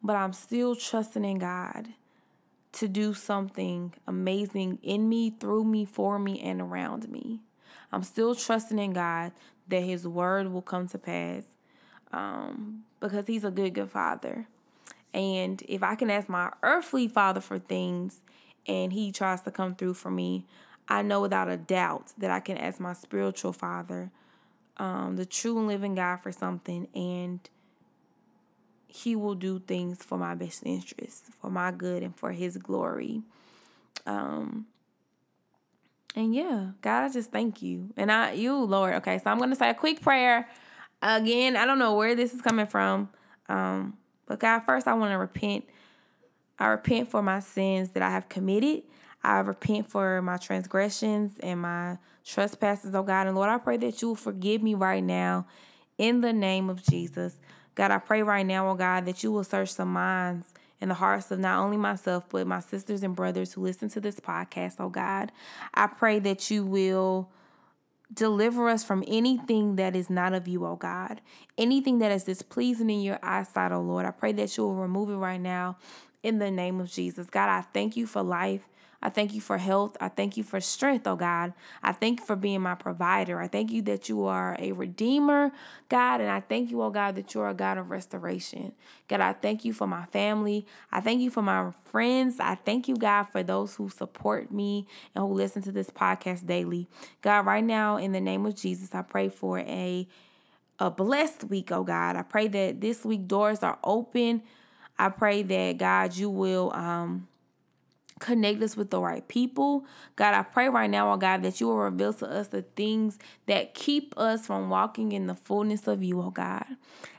but 0.02 0.16
I'm 0.16 0.32
still 0.32 0.74
trusting 0.74 1.24
in 1.24 1.38
God 1.38 1.88
to 2.72 2.88
do 2.88 3.14
something 3.14 3.94
amazing 4.06 4.78
in 4.82 5.08
me, 5.08 5.30
through 5.30 5.64
me, 5.64 5.84
for 5.84 6.18
me, 6.18 6.40
and 6.40 6.60
around 6.60 7.08
me. 7.08 7.40
I'm 7.92 8.02
still 8.02 8.34
trusting 8.34 8.78
in 8.78 8.92
God 8.92 9.32
that 9.68 9.82
His 9.82 10.06
word 10.06 10.52
will 10.52 10.62
come 10.62 10.88
to 10.88 10.98
pass 10.98 11.44
um, 12.12 12.82
because 13.00 13.26
He's 13.26 13.44
a 13.44 13.50
good, 13.50 13.74
good 13.74 13.90
Father. 13.90 14.48
And 15.16 15.62
if 15.66 15.82
I 15.82 15.94
can 15.94 16.10
ask 16.10 16.28
my 16.28 16.52
earthly 16.62 17.08
Father 17.08 17.40
for 17.40 17.58
things 17.58 18.20
and 18.66 18.92
He 18.92 19.10
tries 19.10 19.40
to 19.42 19.50
come 19.50 19.74
through 19.74 19.94
for 19.94 20.10
me, 20.10 20.44
I 20.88 21.00
know 21.00 21.22
without 21.22 21.48
a 21.48 21.56
doubt 21.56 22.12
that 22.18 22.30
I 22.30 22.38
can 22.38 22.58
ask 22.58 22.78
my 22.78 22.92
spiritual 22.92 23.54
father, 23.54 24.10
um, 24.76 25.16
the 25.16 25.24
true 25.24 25.58
and 25.58 25.66
living 25.66 25.94
God, 25.94 26.18
for 26.18 26.30
something, 26.30 26.86
and 26.94 27.40
He 28.86 29.16
will 29.16 29.34
do 29.34 29.58
things 29.58 30.02
for 30.04 30.18
my 30.18 30.34
best 30.34 30.62
interest, 30.66 31.28
for 31.40 31.50
my 31.50 31.70
good, 31.70 32.02
and 32.02 32.14
for 32.14 32.32
His 32.32 32.58
glory. 32.58 33.22
Um, 34.04 34.66
and 36.14 36.34
yeah, 36.34 36.72
God, 36.82 37.04
I 37.04 37.08
just 37.08 37.32
thank 37.32 37.62
you. 37.62 37.88
And 37.96 38.12
I, 38.12 38.32
you, 38.32 38.54
Lord. 38.54 38.94
Okay, 38.96 39.18
so 39.18 39.30
I'm 39.30 39.38
going 39.38 39.50
to 39.50 39.56
say 39.56 39.70
a 39.70 39.74
quick 39.74 40.02
prayer. 40.02 40.46
Again, 41.00 41.56
I 41.56 41.64
don't 41.64 41.78
know 41.78 41.94
where 41.94 42.14
this 42.14 42.34
is 42.34 42.42
coming 42.42 42.66
from. 42.66 43.08
Um, 43.48 43.96
but 44.26 44.40
God, 44.40 44.60
first 44.60 44.86
I 44.86 44.94
want 44.94 45.12
to 45.12 45.18
repent. 45.18 45.64
I 46.58 46.66
repent 46.66 47.10
for 47.10 47.22
my 47.22 47.40
sins 47.40 47.90
that 47.90 48.02
I 48.02 48.10
have 48.10 48.28
committed. 48.28 48.82
I 49.22 49.40
repent 49.40 49.90
for 49.90 50.22
my 50.22 50.36
transgressions 50.36 51.32
and 51.40 51.60
my 51.60 51.98
trespasses, 52.24 52.94
oh 52.94 53.02
God. 53.02 53.26
And 53.26 53.36
Lord, 53.36 53.48
I 53.48 53.58
pray 53.58 53.76
that 53.78 54.00
you 54.00 54.08
will 54.08 54.14
forgive 54.14 54.62
me 54.62 54.74
right 54.74 55.02
now 55.02 55.46
in 55.98 56.20
the 56.20 56.32
name 56.32 56.70
of 56.70 56.82
Jesus. 56.82 57.38
God, 57.74 57.90
I 57.90 57.98
pray 57.98 58.22
right 58.22 58.46
now, 58.46 58.70
oh 58.70 58.74
God, 58.74 59.04
that 59.06 59.22
you 59.22 59.30
will 59.32 59.44
search 59.44 59.74
the 59.74 59.84
minds 59.84 60.54
and 60.80 60.90
the 60.90 60.94
hearts 60.94 61.30
of 61.30 61.38
not 61.38 61.58
only 61.58 61.76
myself, 61.76 62.28
but 62.28 62.46
my 62.46 62.60
sisters 62.60 63.02
and 63.02 63.14
brothers 63.14 63.52
who 63.52 63.62
listen 63.62 63.88
to 63.90 64.00
this 64.00 64.20
podcast, 64.20 64.76
oh 64.78 64.88
God. 64.88 65.32
I 65.74 65.86
pray 65.86 66.18
that 66.20 66.50
you 66.50 66.64
will 66.64 67.30
deliver 68.12 68.68
us 68.68 68.84
from 68.84 69.04
anything 69.06 69.76
that 69.76 69.96
is 69.96 70.08
not 70.08 70.32
of 70.32 70.48
you, 70.48 70.64
oh 70.64 70.76
God. 70.76 71.20
Anything 71.58 71.98
that 71.98 72.12
is 72.12 72.24
displeasing 72.24 72.90
in 72.90 73.00
your 73.02 73.18
eyesight, 73.22 73.72
oh 73.72 73.80
Lord. 73.80 74.06
I 74.06 74.10
pray 74.10 74.32
that 74.32 74.56
you 74.56 74.64
will 74.64 74.74
remove 74.74 75.10
it 75.10 75.16
right 75.16 75.40
now 75.40 75.78
in 76.22 76.38
the 76.38 76.50
name 76.50 76.80
of 76.80 76.90
Jesus. 76.90 77.28
God, 77.28 77.48
I 77.48 77.62
thank 77.72 77.96
you 77.96 78.06
for 78.06 78.22
life. 78.22 78.68
I 79.06 79.08
thank 79.08 79.34
you 79.34 79.40
for 79.40 79.56
health. 79.56 79.96
I 80.00 80.08
thank 80.08 80.36
you 80.36 80.42
for 80.42 80.60
strength, 80.60 81.06
oh 81.06 81.14
God. 81.14 81.52
I 81.80 81.92
thank 81.92 82.18
you 82.18 82.26
for 82.26 82.34
being 82.34 82.60
my 82.60 82.74
provider. 82.74 83.40
I 83.40 83.46
thank 83.46 83.70
you 83.70 83.80
that 83.82 84.08
you 84.08 84.24
are 84.24 84.56
a 84.58 84.72
redeemer, 84.72 85.52
God. 85.88 86.20
And 86.20 86.28
I 86.28 86.40
thank 86.40 86.72
you, 86.72 86.82
oh 86.82 86.90
God, 86.90 87.14
that 87.14 87.32
you 87.32 87.40
are 87.42 87.50
a 87.50 87.54
God 87.54 87.78
of 87.78 87.88
restoration. 87.88 88.72
God, 89.06 89.20
I 89.20 89.32
thank 89.32 89.64
you 89.64 89.72
for 89.72 89.86
my 89.86 90.06
family. 90.06 90.66
I 90.90 91.00
thank 91.00 91.20
you 91.20 91.30
for 91.30 91.40
my 91.40 91.70
friends. 91.84 92.40
I 92.40 92.56
thank 92.56 92.88
you, 92.88 92.96
God, 92.96 93.28
for 93.30 93.44
those 93.44 93.76
who 93.76 93.88
support 93.88 94.50
me 94.50 94.88
and 95.14 95.22
who 95.22 95.32
listen 95.32 95.62
to 95.62 95.70
this 95.70 95.88
podcast 95.88 96.44
daily. 96.44 96.88
God, 97.22 97.46
right 97.46 97.62
now, 97.62 97.98
in 97.98 98.10
the 98.10 98.20
name 98.20 98.44
of 98.44 98.56
Jesus, 98.56 98.92
I 98.92 99.02
pray 99.02 99.28
for 99.28 99.60
a 99.60 100.08
a 100.80 100.90
blessed 100.90 101.44
week, 101.44 101.70
oh 101.70 101.84
God. 101.84 102.16
I 102.16 102.22
pray 102.22 102.48
that 102.48 102.80
this 102.80 103.04
week 103.04 103.28
doors 103.28 103.62
are 103.62 103.78
open. 103.84 104.42
I 104.98 105.10
pray 105.10 105.42
that 105.44 105.78
God, 105.78 106.16
you 106.16 106.28
will 106.28 106.72
um 106.74 107.28
connect 108.18 108.62
us 108.62 108.76
with 108.76 108.90
the 108.90 109.00
right 109.00 109.26
people. 109.28 109.84
God, 110.16 110.34
I 110.34 110.42
pray 110.42 110.68
right 110.68 110.88
now, 110.88 111.12
oh 111.12 111.16
God, 111.16 111.42
that 111.42 111.60
you 111.60 111.66
will 111.66 111.78
reveal 111.78 112.12
to 112.14 112.26
us 112.26 112.48
the 112.48 112.62
things 112.62 113.18
that 113.46 113.74
keep 113.74 114.14
us 114.16 114.46
from 114.46 114.70
walking 114.70 115.12
in 115.12 115.26
the 115.26 115.34
fullness 115.34 115.86
of 115.86 116.02
you, 116.02 116.20
oh 116.20 116.30
God. 116.30 116.64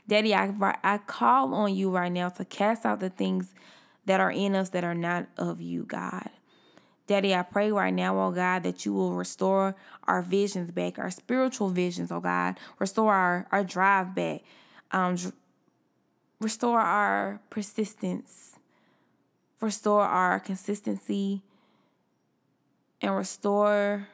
Daddy, 0.06 0.34
I, 0.34 0.52
I 0.82 0.98
call 0.98 1.54
on 1.54 1.74
you 1.74 1.90
right 1.90 2.10
now 2.10 2.30
to 2.30 2.44
cast 2.44 2.84
out 2.84 3.00
the 3.00 3.10
things 3.10 3.54
that 4.06 4.20
are 4.20 4.32
in 4.32 4.54
us 4.54 4.70
that 4.70 4.84
are 4.84 4.94
not 4.94 5.26
of 5.36 5.60
you, 5.60 5.84
God. 5.84 6.30
Daddy, 7.06 7.34
I 7.34 7.42
pray 7.42 7.70
right 7.72 7.94
now, 7.94 8.20
oh 8.20 8.32
God, 8.32 8.64
that 8.64 8.84
you 8.84 8.92
will 8.92 9.12
restore 9.12 9.76
our 10.04 10.20
visions 10.20 10.70
back, 10.70 10.98
our 10.98 11.10
spiritual 11.10 11.70
visions, 11.70 12.10
oh 12.10 12.20
God. 12.20 12.58
Restore 12.78 13.14
our, 13.14 13.46
our 13.50 13.64
drive 13.64 14.14
back. 14.14 14.42
Um, 14.90 15.16
restore 16.40 16.80
our 16.80 17.40
persistence 17.50 18.57
restore 19.60 20.02
our 20.02 20.40
consistency 20.40 21.42
and 23.00 23.16
restore 23.16 24.08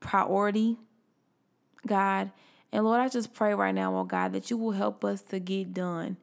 priority, 0.00 0.76
God. 1.86 2.30
And 2.72 2.84
Lord, 2.84 3.00
I 3.00 3.08
just 3.08 3.32
pray 3.32 3.54
right 3.54 3.74
now, 3.74 3.96
oh 3.96 4.04
God, 4.04 4.32
that 4.32 4.50
you 4.50 4.56
will 4.56 4.72
help 4.72 5.04
us 5.04 5.22
to 5.22 5.38
get 5.38 5.72
done 5.72 6.16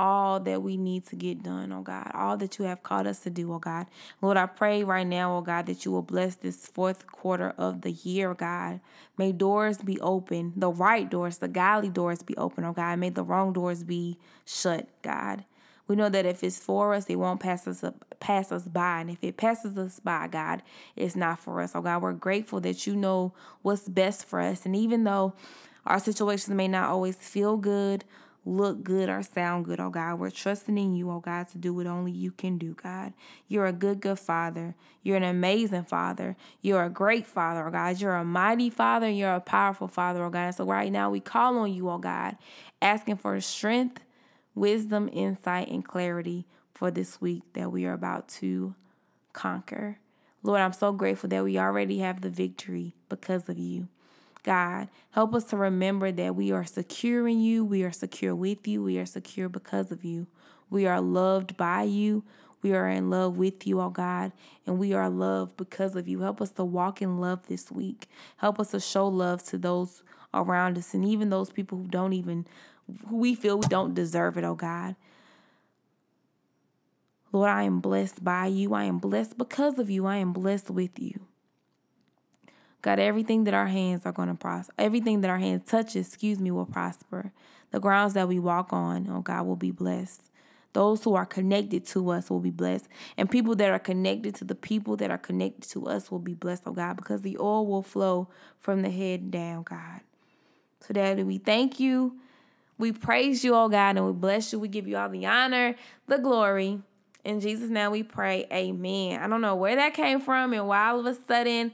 all 0.00 0.40
that 0.40 0.62
we 0.62 0.78
need 0.78 1.06
to 1.06 1.14
get 1.14 1.42
done, 1.42 1.70
oh 1.72 1.82
God, 1.82 2.10
all 2.14 2.38
that 2.38 2.58
you 2.58 2.64
have 2.64 2.82
called 2.82 3.06
us 3.06 3.20
to 3.20 3.30
do, 3.30 3.52
oh 3.52 3.58
God. 3.58 3.86
Lord, 4.22 4.38
I 4.38 4.46
pray 4.46 4.82
right 4.82 5.06
now, 5.06 5.36
oh 5.36 5.42
God, 5.42 5.66
that 5.66 5.84
you 5.84 5.92
will 5.92 6.02
bless 6.02 6.36
this 6.36 6.66
fourth 6.66 7.06
quarter 7.06 7.50
of 7.58 7.82
the 7.82 7.92
year, 7.92 8.30
oh 8.30 8.34
God. 8.34 8.80
May 9.18 9.32
doors 9.32 9.76
be 9.78 10.00
open, 10.00 10.54
the 10.56 10.70
right 10.70 11.08
doors, 11.08 11.38
the 11.38 11.48
godly 11.48 11.90
doors 11.90 12.22
be 12.22 12.34
open, 12.38 12.64
oh 12.64 12.72
God. 12.72 12.98
May 12.98 13.10
the 13.10 13.22
wrong 13.22 13.52
doors 13.52 13.84
be 13.84 14.16
shut, 14.46 14.88
God. 15.02 15.44
We 15.90 15.96
know 15.96 16.08
that 16.08 16.24
if 16.24 16.44
it's 16.44 16.56
for 16.56 16.94
us, 16.94 17.06
it 17.06 17.16
won't 17.16 17.40
pass 17.40 17.66
us 17.66 17.82
up, 17.82 18.04
pass 18.20 18.52
us 18.52 18.62
by. 18.62 19.00
And 19.00 19.10
if 19.10 19.24
it 19.24 19.36
passes 19.36 19.76
us 19.76 19.98
by, 19.98 20.28
God, 20.28 20.62
it's 20.94 21.16
not 21.16 21.40
for 21.40 21.60
us. 21.60 21.72
Oh 21.74 21.82
God, 21.82 22.00
we're 22.00 22.12
grateful 22.12 22.60
that 22.60 22.86
you 22.86 22.94
know 22.94 23.32
what's 23.62 23.88
best 23.88 24.24
for 24.24 24.40
us. 24.40 24.64
And 24.64 24.76
even 24.76 25.02
though 25.02 25.32
our 25.84 25.98
situations 25.98 26.54
may 26.54 26.68
not 26.68 26.90
always 26.90 27.16
feel 27.16 27.56
good, 27.56 28.04
look 28.44 28.84
good 28.84 29.08
or 29.08 29.20
sound 29.24 29.64
good, 29.64 29.80
oh 29.80 29.90
God. 29.90 30.20
We're 30.20 30.30
trusting 30.30 30.78
in 30.78 30.94
you, 30.94 31.10
oh 31.10 31.18
God, 31.18 31.48
to 31.48 31.58
do 31.58 31.74
what 31.74 31.88
only 31.88 32.12
you 32.12 32.30
can 32.30 32.56
do, 32.56 32.76
God. 32.80 33.12
You're 33.48 33.66
a 33.66 33.72
good, 33.72 34.00
good 34.00 34.20
Father. 34.20 34.76
You're 35.02 35.16
an 35.16 35.24
amazing 35.24 35.86
Father. 35.86 36.36
You're 36.62 36.84
a 36.84 36.88
great 36.88 37.26
Father, 37.26 37.66
oh 37.66 37.70
God. 37.72 38.00
You're 38.00 38.14
a 38.14 38.24
mighty 38.24 38.70
Father. 38.70 39.10
You're 39.10 39.34
a 39.34 39.40
powerful 39.40 39.88
Father, 39.88 40.22
oh 40.22 40.30
God. 40.30 40.52
So 40.52 40.64
right 40.64 40.92
now 40.92 41.10
we 41.10 41.18
call 41.18 41.58
on 41.58 41.74
you, 41.74 41.90
oh 41.90 41.98
God, 41.98 42.36
asking 42.80 43.16
for 43.16 43.40
strength, 43.40 44.02
wisdom, 44.54 45.08
insight, 45.12 45.68
and 45.68 45.84
clarity 45.84 46.46
for 46.74 46.90
this 46.90 47.20
week 47.20 47.42
that 47.54 47.70
we 47.70 47.86
are 47.86 47.92
about 47.92 48.28
to 48.28 48.74
conquer. 49.32 49.98
Lord, 50.42 50.60
I'm 50.60 50.72
so 50.72 50.92
grateful 50.92 51.28
that 51.28 51.44
we 51.44 51.58
already 51.58 51.98
have 51.98 52.20
the 52.20 52.30
victory 52.30 52.94
because 53.08 53.48
of 53.48 53.58
you. 53.58 53.88
God. 54.42 54.88
Help 55.10 55.34
us 55.34 55.44
to 55.44 55.56
remember 55.56 56.12
that 56.12 56.34
we 56.34 56.50
are 56.52 56.64
secure 56.64 57.28
in 57.28 57.40
you, 57.40 57.64
we 57.64 57.82
are 57.82 57.92
secure 57.92 58.34
with 58.34 58.66
you, 58.66 58.82
we 58.82 58.98
are 58.98 59.06
secure 59.06 59.48
because 59.48 59.92
of 59.92 60.04
you. 60.04 60.26
We 60.70 60.86
are 60.86 61.00
loved 61.00 61.56
by 61.56 61.82
you. 61.82 62.24
We 62.62 62.74
are 62.74 62.88
in 62.88 63.08
love 63.10 63.36
with 63.38 63.66
you, 63.66 63.80
oh 63.80 63.88
God, 63.88 64.32
and 64.66 64.78
we 64.78 64.92
are 64.92 65.08
loved 65.08 65.56
because 65.56 65.96
of 65.96 66.06
you. 66.06 66.20
Help 66.20 66.42
us 66.42 66.50
to 66.52 66.64
walk 66.64 67.00
in 67.00 67.18
love 67.18 67.46
this 67.46 67.72
week. 67.72 68.06
Help 68.36 68.60
us 68.60 68.72
to 68.72 68.80
show 68.80 69.08
love 69.08 69.42
to 69.44 69.56
those 69.56 70.02
around 70.32 70.78
us 70.78 70.94
and 70.94 71.04
even 71.04 71.30
those 71.30 71.50
people 71.50 71.78
who 71.78 71.86
don't 71.86 72.12
even, 72.12 72.46
who 73.08 73.16
we 73.16 73.34
feel 73.34 73.58
we 73.58 73.66
don't 73.68 73.94
deserve 73.94 74.36
it, 74.36 74.44
oh 74.44 74.54
God. 74.54 74.96
Lord, 77.32 77.50
I 77.50 77.62
am 77.62 77.80
blessed 77.80 78.24
by 78.24 78.46
you. 78.46 78.74
I 78.74 78.84
am 78.84 78.98
blessed 78.98 79.38
because 79.38 79.78
of 79.78 79.88
you. 79.88 80.06
I 80.06 80.16
am 80.16 80.32
blessed 80.32 80.70
with 80.70 80.98
you. 80.98 81.20
God, 82.82 82.98
everything 82.98 83.44
that 83.44 83.54
our 83.54 83.66
hands 83.66 84.02
are 84.04 84.12
going 84.12 84.28
to 84.28 84.34
prosper, 84.34 84.72
everything 84.78 85.20
that 85.20 85.30
our 85.30 85.38
hands 85.38 85.68
touch, 85.68 85.94
excuse 85.96 86.38
me, 86.38 86.50
will 86.50 86.66
prosper. 86.66 87.32
The 87.72 87.78
grounds 87.78 88.14
that 88.14 88.26
we 88.26 88.38
walk 88.38 88.72
on, 88.72 89.08
oh 89.08 89.20
God, 89.20 89.46
will 89.46 89.56
be 89.56 89.70
blessed. 89.70 90.22
Those 90.72 91.04
who 91.04 91.14
are 91.14 91.26
connected 91.26 91.84
to 91.86 92.10
us 92.10 92.30
will 92.30 92.40
be 92.40 92.50
blessed. 92.50 92.88
And 93.16 93.30
people 93.30 93.54
that 93.56 93.70
are 93.70 93.78
connected 93.78 94.34
to 94.36 94.44
the 94.44 94.54
people 94.54 94.96
that 94.96 95.10
are 95.10 95.18
connected 95.18 95.68
to 95.70 95.86
us 95.86 96.10
will 96.10 96.20
be 96.20 96.34
blessed, 96.34 96.62
oh 96.66 96.72
God, 96.72 96.96
because 96.96 97.22
the 97.22 97.36
oil 97.38 97.66
will 97.66 97.82
flow 97.82 98.28
from 98.58 98.82
the 98.82 98.90
head 98.90 99.30
down, 99.30 99.64
God. 99.64 100.00
So, 100.80 100.94
Daddy, 100.94 101.22
we 101.22 101.38
thank 101.38 101.78
you. 101.78 102.16
We 102.78 102.92
praise 102.92 103.44
you, 103.44 103.54
oh 103.54 103.68
God, 103.68 103.96
and 103.96 104.06
we 104.06 104.12
bless 104.12 104.52
you. 104.52 104.58
We 104.58 104.68
give 104.68 104.88
you 104.88 104.96
all 104.96 105.08
the 105.08 105.26
honor, 105.26 105.74
the 106.06 106.18
glory. 106.18 106.80
In 107.24 107.40
Jesus' 107.40 107.68
name 107.68 107.90
we 107.90 108.02
pray. 108.02 108.46
Amen. 108.50 109.20
I 109.20 109.28
don't 109.28 109.42
know 109.42 109.54
where 109.54 109.76
that 109.76 109.92
came 109.92 110.20
from 110.20 110.54
and 110.54 110.66
why 110.66 110.88
all 110.88 111.00
of 111.00 111.06
a 111.06 111.14
sudden 111.28 111.72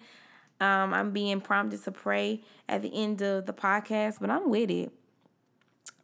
um, 0.60 0.92
I'm 0.92 1.12
being 1.12 1.40
prompted 1.40 1.84
to 1.84 1.92
pray 1.92 2.42
at 2.68 2.82
the 2.82 2.92
end 2.92 3.22
of 3.22 3.46
the 3.46 3.52
podcast, 3.52 4.16
but 4.20 4.30
I'm 4.30 4.50
with 4.50 4.70
it. 4.70 4.90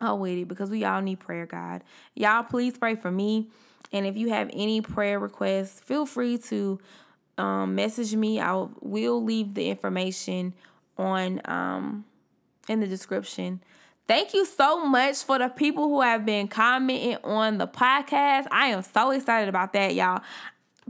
I'm 0.00 0.20
with 0.20 0.38
it 0.38 0.48
because 0.48 0.70
we 0.70 0.84
all 0.84 1.00
need 1.00 1.20
prayer, 1.20 1.46
God. 1.46 1.82
Y'all, 2.14 2.44
please 2.44 2.76
pray 2.76 2.94
for 2.94 3.10
me. 3.10 3.50
And 3.92 4.06
if 4.06 4.16
you 4.16 4.30
have 4.30 4.50
any 4.52 4.80
prayer 4.80 5.18
requests, 5.18 5.80
feel 5.80 6.06
free 6.06 6.38
to 6.38 6.80
um, 7.38 7.74
message 7.74 8.14
me. 8.14 8.40
I 8.40 8.66
will 8.80 9.22
leave 9.22 9.54
the 9.54 9.68
information 9.68 10.54
on 10.96 11.40
um, 11.44 12.04
in 12.68 12.80
the 12.80 12.86
description. 12.86 13.62
Thank 14.08 14.34
you 14.34 14.44
so 14.44 14.84
much 14.84 15.22
for 15.22 15.38
the 15.38 15.48
people 15.48 15.84
who 15.84 16.00
have 16.02 16.26
been 16.26 16.48
commenting 16.48 17.16
on 17.24 17.58
the 17.58 17.66
podcast. 17.66 18.46
I 18.50 18.68
am 18.68 18.82
so 18.82 19.10
excited 19.10 19.48
about 19.48 19.72
that, 19.74 19.94
y'all. 19.94 20.22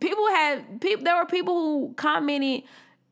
People 0.00 0.26
had 0.28 0.80
people. 0.80 1.04
There 1.04 1.16
were 1.16 1.26
people 1.26 1.54
who 1.54 1.94
commented 1.94 2.64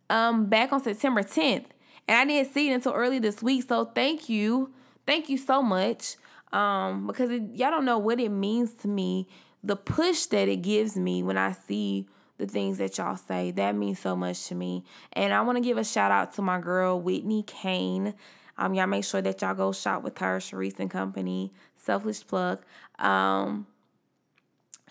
um 0.09 0.47
back 0.47 0.73
on 0.73 0.83
September 0.83 1.23
10th. 1.23 1.67
And 2.09 2.19
I 2.19 2.25
didn't 2.25 2.53
see 2.53 2.71
it 2.71 2.75
until 2.75 2.93
early 2.93 3.21
this 3.21 3.41
week. 3.41 3.69
So 3.69 3.85
thank 3.85 4.29
you. 4.29 4.73
Thank 5.07 5.29
you 5.29 5.39
so 5.39 5.63
much. 5.63 6.17
Um, 6.53 7.07
because 7.07 7.31
it, 7.31 7.43
y'all 7.55 7.71
don't 7.71 7.85
know 7.85 7.99
what 7.99 8.19
it 8.19 8.31
means 8.31 8.73
to 8.83 8.89
me. 8.89 9.29
The 9.63 9.77
push 9.77 10.27
that 10.27 10.49
it 10.49 10.63
gives 10.63 10.97
me 10.97 11.23
when 11.23 11.39
I 11.39 11.53
see 11.53 12.09
the 12.39 12.49
things 12.49 12.79
that 12.79 12.99
y'all 12.99 13.17
say. 13.17 13.53
That 13.53 13.77
means 13.77 14.01
so 14.01 14.17
much 14.17 14.47
to 14.49 14.57
me. 14.57 14.85
And 15.13 15.33
I 15.33 15.43
want 15.43 15.59
to 15.59 15.63
give 15.63 15.79
a 15.79 15.85
shout 15.85 16.11
out 16.11 16.35
to 16.35 16.43
my 16.43 16.59
girl, 16.59 17.01
Whitney 17.01 17.45
Kane. 17.47 18.15
Um, 18.59 18.75
y'all 18.75 18.87
make 18.87 19.05
sure 19.05 19.23
that 19.23 19.41
y'all 19.41 19.55
go 19.55 19.73
shop 19.73 20.03
with 20.03 20.19
her, 20.19 20.39
Sharice 20.39 20.79
and 20.79 20.91
Company, 20.91 21.53
Selfish 21.77 22.27
Plug. 22.27 22.61
Um, 22.99 23.67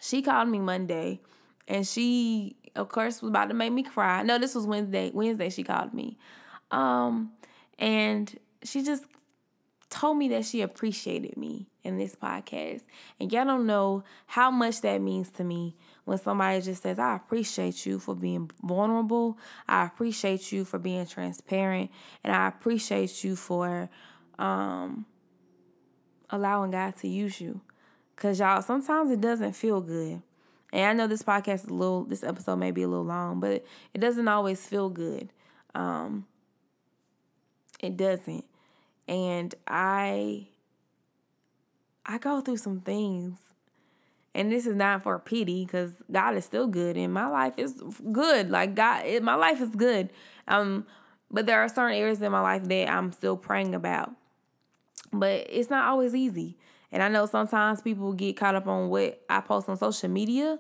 she 0.02 0.22
called 0.22 0.50
me 0.50 0.60
Monday 0.60 1.22
and 1.68 1.88
she 1.88 2.56
of 2.76 2.90
course 2.90 3.22
was 3.22 3.30
about 3.30 3.50
to 3.50 3.54
make 3.54 3.72
me 3.72 3.84
cry. 3.84 4.24
No, 4.24 4.38
this 4.38 4.56
was 4.56 4.66
Wednesday. 4.66 5.12
Wednesday 5.14 5.50
she 5.50 5.64
called 5.64 5.94
me. 5.94 6.18
Um 6.72 7.32
and 7.78 8.38
she 8.64 8.84
just 8.84 9.06
told 9.90 10.18
me 10.18 10.28
that 10.30 10.46
she 10.46 10.62
appreciated 10.62 11.38
me 11.38 11.68
in 11.84 11.98
this 11.98 12.16
podcast. 12.16 12.82
And 13.20 13.32
y'all 13.32 13.46
don't 13.46 13.66
know 13.66 14.04
how 14.28 14.52
much 14.52 14.82
that 14.82 15.02
means 15.02 15.30
to 15.32 15.44
me 15.44 15.76
when 16.10 16.18
somebody 16.18 16.60
just 16.60 16.82
says, 16.82 16.98
I 16.98 17.16
appreciate 17.16 17.86
you 17.86 18.00
for 18.00 18.16
being 18.16 18.50
vulnerable. 18.64 19.38
I 19.68 19.86
appreciate 19.86 20.52
you 20.52 20.66
for 20.66 20.80
being 20.80 21.06
transparent. 21.06 21.92
And 22.24 22.36
I 22.36 22.48
appreciate 22.48 23.24
you 23.24 23.36
for 23.36 23.92
um, 24.40 25.06
allowing 26.32 26.72
God 26.72 26.96
to 26.98 27.08
use 27.08 27.40
you. 27.40 27.62
Because 28.16 28.40
y'all, 28.40 28.64
sometimes 28.64 29.12
it 29.12 29.22
doesn't 29.22 29.54
feel 29.54 29.82
good. 29.82 30.24
And 30.74 30.86
I 30.86 30.94
know 30.94 31.06
this 31.06 31.22
podcast 31.22 31.66
is 31.66 31.66
a 31.66 31.74
little, 31.74 32.06
this 32.06 32.24
episode 32.24 32.56
may 32.56 32.72
be 32.72 32.82
a 32.82 32.88
little 32.88 33.06
long, 33.06 33.40
but 33.40 33.64
it 33.94 34.02
doesn't 34.02 34.28
always 34.28 34.66
feel 34.66 34.90
good. 34.90 35.32
Um, 35.76 36.26
it 37.80 37.98
doesn't. 37.98 38.46
And 39.08 39.54
I, 39.68 40.48
I 42.04 42.18
go 42.18 42.42
through 42.42 42.58
some 42.58 42.80
things, 42.80 43.38
and 44.36 44.52
this 44.52 44.68
is 44.68 44.76
not 44.76 45.04
for 45.04 45.18
pity 45.20 45.66
because 45.66 45.92
God 46.12 46.36
is 46.36 46.46
still 46.46 46.68
good, 46.68 46.98
and 46.98 47.14
my 47.14 47.28
life 47.28 47.54
is 47.58 47.82
good. 48.12 48.50
Like 48.50 48.76
God, 48.76 49.06
it, 49.06 49.24
my 49.24 49.36
life 49.36 49.62
is 49.62 49.70
good. 49.70 50.10
Um, 50.48 50.86
but 51.32 51.46
there 51.46 51.62
are 51.62 51.70
certain 51.70 51.98
areas 51.98 52.22
in 52.22 52.32
my 52.32 52.42
life 52.42 52.64
that 52.64 52.90
I'm 52.90 53.12
still 53.12 53.38
praying 53.38 53.76
about. 53.76 54.12
But 55.12 55.48
it's 55.50 55.70
not 55.70 55.88
always 55.88 56.14
easy. 56.16 56.58
And 56.92 57.04
I 57.04 57.08
know 57.08 57.26
sometimes 57.26 57.82
people 57.82 58.14
get 58.14 58.38
caught 58.38 58.56
up 58.56 58.68
on 58.68 58.90
what 58.90 59.22
I 59.30 59.42
post 59.42 59.70
on 59.70 59.78
social 59.78 60.10
media. 60.10 60.60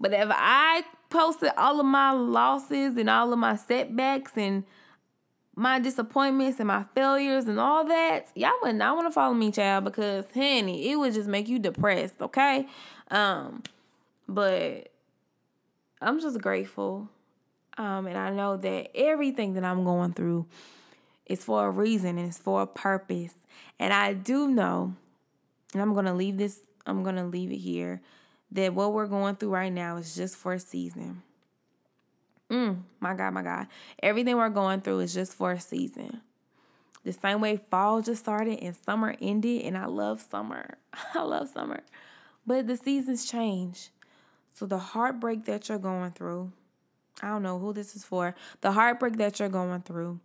But 0.00 0.12
if 0.12 0.28
I 0.30 0.84
posted 1.10 1.50
all 1.56 1.80
of 1.80 1.86
my 1.86 2.12
losses 2.12 2.96
and 2.96 3.08
all 3.08 3.32
of 3.32 3.38
my 3.38 3.56
setbacks 3.56 4.32
and 4.36 4.64
my 5.56 5.78
disappointments 5.78 6.60
and 6.60 6.68
my 6.68 6.84
failures 6.94 7.46
and 7.46 7.58
all 7.58 7.86
that, 7.86 8.28
y'all 8.34 8.52
would 8.62 8.76
not 8.76 8.94
want 8.94 9.08
to 9.08 9.10
follow 9.10 9.34
me, 9.34 9.50
child, 9.50 9.84
because 9.84 10.26
honey, 10.34 10.90
it 10.90 10.96
would 10.96 11.14
just 11.14 11.28
make 11.28 11.48
you 11.48 11.58
depressed, 11.58 12.20
okay? 12.20 12.68
Um, 13.10 13.62
but 14.28 14.92
I'm 16.00 16.20
just 16.20 16.40
grateful. 16.40 17.08
Um, 17.78 18.06
and 18.06 18.18
I 18.18 18.30
know 18.30 18.56
that 18.58 18.90
everything 18.94 19.54
that 19.54 19.64
I'm 19.64 19.82
going 19.82 20.12
through 20.12 20.46
is 21.24 21.42
for 21.42 21.66
a 21.66 21.70
reason 21.70 22.18
and 22.18 22.28
it's 22.28 22.38
for 22.38 22.62
a 22.62 22.66
purpose. 22.66 23.34
And 23.78 23.92
I 23.92 24.12
do 24.12 24.48
know 24.48 24.94
and 25.72 25.82
I'm 25.82 25.94
to 26.06 26.14
leave 26.14 26.38
this, 26.38 26.60
I'm 26.86 27.04
to 27.16 27.24
leave 27.24 27.50
it 27.50 27.58
here, 27.58 28.00
that 28.52 28.74
what 28.74 28.92
we're 28.92 29.06
going 29.06 29.36
through 29.36 29.50
right 29.50 29.72
now 29.72 29.96
is 29.96 30.14
just 30.14 30.36
for 30.36 30.54
a 30.54 30.58
season. 30.58 31.22
Mm, 32.50 32.82
my 33.00 33.14
God, 33.14 33.32
my 33.32 33.42
God. 33.42 33.66
Everything 34.02 34.36
we're 34.36 34.48
going 34.48 34.80
through 34.80 35.00
is 35.00 35.14
just 35.14 35.34
for 35.34 35.52
a 35.52 35.60
season. 35.60 36.20
The 37.04 37.12
same 37.12 37.40
way 37.40 37.56
fall 37.70 38.02
just 38.02 38.22
started 38.22 38.58
and 38.60 38.74
summer 38.74 39.14
ended, 39.20 39.62
and 39.62 39.76
I 39.76 39.86
love 39.86 40.24
summer. 40.28 40.78
I 41.14 41.22
love 41.22 41.48
summer. 41.48 41.80
But 42.46 42.66
the 42.66 42.76
seasons 42.76 43.24
change. 43.24 43.90
So 44.54 44.66
the 44.66 44.78
heartbreak 44.78 45.44
that 45.44 45.68
you're 45.68 45.78
going 45.78 46.12
through, 46.12 46.52
I 47.22 47.28
don't 47.28 47.42
know 47.42 47.58
who 47.58 47.72
this 47.72 47.94
is 47.94 48.04
for, 48.04 48.34
the 48.60 48.72
heartbreak 48.72 49.16
that 49.18 49.38
you're 49.38 49.48
going 49.48 49.82
through, 49.82 50.20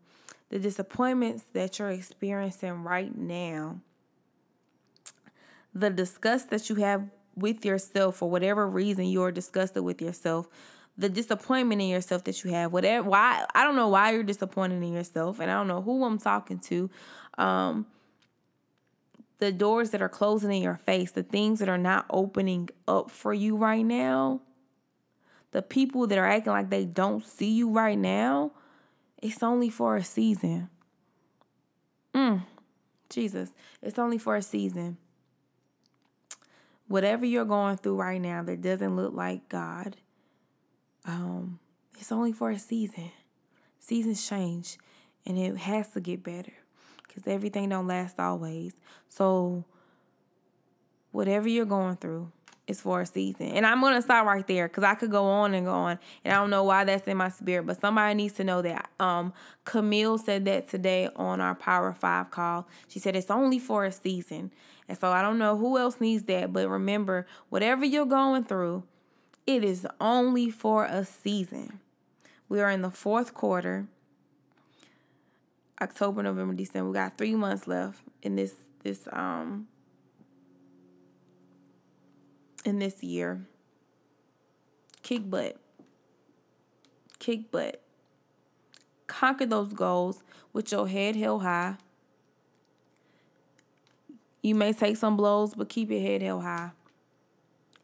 the 0.49 0.59
disappointments 0.59 1.43
that 1.53 1.79
you're 1.79 1.91
experiencing 1.91 2.83
right 2.83 3.15
now, 3.15 3.79
the 5.73 5.89
disgust 5.89 6.49
that 6.49 6.69
you 6.69 6.75
have 6.75 7.09
with 7.35 7.65
yourself 7.65 8.17
for 8.17 8.29
whatever 8.29 8.67
reason 8.67 9.05
you're 9.05 9.31
disgusted 9.31 9.83
with 9.83 10.01
yourself 10.01 10.47
the 11.01 11.09
disappointment 11.09 11.81
in 11.81 11.87
yourself 11.87 12.23
that 12.23 12.43
you 12.43 12.51
have 12.51 12.71
whatever 12.71 13.09
why 13.09 13.45
i 13.55 13.63
don't 13.63 13.75
know 13.75 13.87
why 13.87 14.11
you're 14.11 14.23
disappointed 14.23 14.81
in 14.81 14.93
yourself 14.93 15.39
and 15.39 15.49
i 15.49 15.55
don't 15.55 15.67
know 15.67 15.81
who 15.81 16.03
i'm 16.05 16.19
talking 16.19 16.59
to 16.59 16.89
um 17.37 17.85
the 19.39 19.51
doors 19.51 19.89
that 19.89 20.01
are 20.01 20.09
closing 20.09 20.51
in 20.51 20.61
your 20.61 20.77
face 20.77 21.11
the 21.11 21.23
things 21.23 21.59
that 21.59 21.67
are 21.67 21.77
not 21.77 22.05
opening 22.11 22.69
up 22.87 23.09
for 23.09 23.33
you 23.33 23.57
right 23.57 23.85
now 23.85 24.39
the 25.51 25.61
people 25.61 26.05
that 26.05 26.17
are 26.17 26.27
acting 26.27 26.53
like 26.53 26.69
they 26.69 26.85
don't 26.85 27.25
see 27.25 27.51
you 27.51 27.69
right 27.71 27.97
now 27.97 28.51
it's 29.21 29.43
only 29.43 29.69
for 29.69 29.97
a 29.97 30.03
season. 30.03 30.69
Mm, 32.13 32.43
jesus 33.09 33.51
it's 33.81 33.97
only 33.97 34.19
for 34.19 34.35
a 34.35 34.41
season. 34.41 34.97
Whatever 36.87 37.25
you're 37.25 37.45
going 37.45 37.77
through 37.77 37.95
right 37.95 38.21
now 38.21 38.43
that 38.43 38.61
doesn't 38.61 38.95
look 38.95 39.13
like 39.13 39.47
God, 39.47 39.95
um, 41.05 41.59
it's 41.99 42.11
only 42.11 42.33
for 42.33 42.51
a 42.51 42.59
season. 42.59 43.11
Seasons 43.79 44.27
change 44.27 44.77
and 45.25 45.37
it 45.37 45.57
has 45.57 45.89
to 45.89 45.99
get 45.99 46.23
better 46.23 46.53
because 47.07 47.27
everything 47.27 47.69
don't 47.69 47.87
last 47.87 48.19
always. 48.19 48.73
So 49.09 49.65
whatever 51.11 51.47
you're 51.47 51.65
going 51.65 51.97
through, 51.97 52.31
is 52.71 52.81
for 52.81 53.01
a 53.01 53.05
season. 53.05 53.47
And 53.47 53.65
I'm 53.65 53.81
gonna 53.81 54.01
stop 54.01 54.25
right 54.25 54.45
there 54.47 54.67
because 54.67 54.83
I 54.83 54.95
could 54.95 55.11
go 55.11 55.25
on 55.25 55.53
and 55.53 55.65
go 55.65 55.73
on, 55.73 55.99
and 56.23 56.33
I 56.33 56.37
don't 56.37 56.49
know 56.49 56.63
why 56.63 56.83
that's 56.83 57.07
in 57.07 57.17
my 57.17 57.29
spirit, 57.29 57.67
but 57.67 57.79
somebody 57.79 58.15
needs 58.15 58.33
to 58.35 58.43
know 58.43 58.61
that. 58.63 58.89
Um, 58.99 59.33
Camille 59.65 60.17
said 60.17 60.45
that 60.45 60.69
today 60.69 61.09
on 61.15 61.39
our 61.41 61.53
Power 61.55 61.93
Five 61.93 62.31
call. 62.31 62.67
She 62.87 62.99
said 62.99 63.15
it's 63.15 63.29
only 63.29 63.59
for 63.59 63.85
a 63.85 63.91
season, 63.91 64.51
and 64.87 64.97
so 64.97 65.11
I 65.11 65.21
don't 65.21 65.37
know 65.37 65.57
who 65.57 65.77
else 65.77 65.99
needs 65.99 66.23
that, 66.23 66.51
but 66.51 66.67
remember, 66.67 67.27
whatever 67.49 67.85
you're 67.85 68.05
going 68.05 68.43
through, 68.45 68.83
it 69.45 69.63
is 69.63 69.87
only 69.99 70.49
for 70.49 70.85
a 70.85 71.05
season. 71.05 71.79
We 72.49 72.61
are 72.61 72.69
in 72.69 72.81
the 72.81 72.91
fourth 72.91 73.33
quarter. 73.33 73.87
October, 75.81 76.21
November, 76.21 76.53
December. 76.53 76.89
We 76.89 76.93
got 76.93 77.17
three 77.17 77.35
months 77.35 77.67
left 77.67 78.01
in 78.21 78.35
this 78.35 78.53
this 78.83 79.07
um 79.11 79.67
in 82.65 82.79
this 82.79 83.03
year. 83.03 83.45
Kick 85.01 85.29
butt. 85.29 85.57
Kick 87.19 87.51
butt. 87.51 87.81
Conquer 89.07 89.45
those 89.45 89.73
goals 89.73 90.21
with 90.53 90.71
your 90.71 90.87
head 90.87 91.15
held 91.15 91.41
high. 91.41 91.77
You 94.43 94.55
may 94.55 94.73
take 94.73 94.97
some 94.97 95.17
blows, 95.17 95.53
but 95.53 95.69
keep 95.69 95.89
your 95.89 96.01
head 96.01 96.21
held 96.21 96.43
high. 96.43 96.71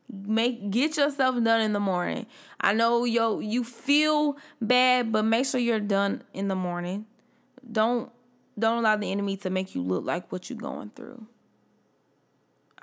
Make 0.09 0.69
get 0.71 0.95
yourself 0.95 1.41
done 1.43 1.61
in 1.61 1.73
the 1.73 1.79
morning. 1.79 2.27
I 2.61 2.73
know 2.73 3.03
yo 3.03 3.39
you 3.39 3.63
feel 3.63 4.37
bad, 4.61 5.11
but 5.11 5.23
make 5.23 5.45
sure 5.45 5.59
you're 5.59 5.79
done 5.79 6.23
in 6.33 6.47
the 6.47 6.55
morning. 6.55 7.05
Don't 7.69 8.11
don't 8.57 8.79
allow 8.79 8.95
the 8.95 9.11
enemy 9.11 9.37
to 9.37 9.49
make 9.49 9.75
you 9.75 9.81
look 9.81 10.05
like 10.05 10.31
what 10.31 10.49
you're 10.49 10.57
going 10.57 10.91
through. 10.95 11.25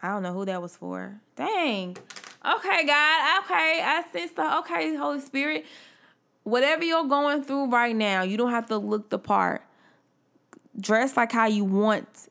I 0.01 0.09
don't 0.09 0.23
know 0.23 0.35
who 0.35 0.45
that 0.45 0.61
was 0.61 0.77
for. 0.77 1.19
Dang. 1.35 1.97
Okay, 2.45 2.87
God. 2.87 3.45
Okay, 3.45 3.81
I 3.83 4.05
sense 4.13 4.33
the 4.33 4.59
okay, 4.59 4.95
Holy 4.95 5.21
Spirit. 5.21 5.65
Whatever 6.43 6.85
you're 6.85 7.09
going 7.09 7.43
through 7.43 7.71
right 7.71 7.97
now, 7.97 8.23
you 8.23 8.37
don't 8.37 8.51
have 8.51 8.67
to 8.67 8.77
look 8.77 9.09
the 9.09 9.19
part. 9.19 9.63
Dress 10.79 11.17
like 11.17 11.33
how 11.33 11.47
you 11.47 11.65
want 11.65 12.29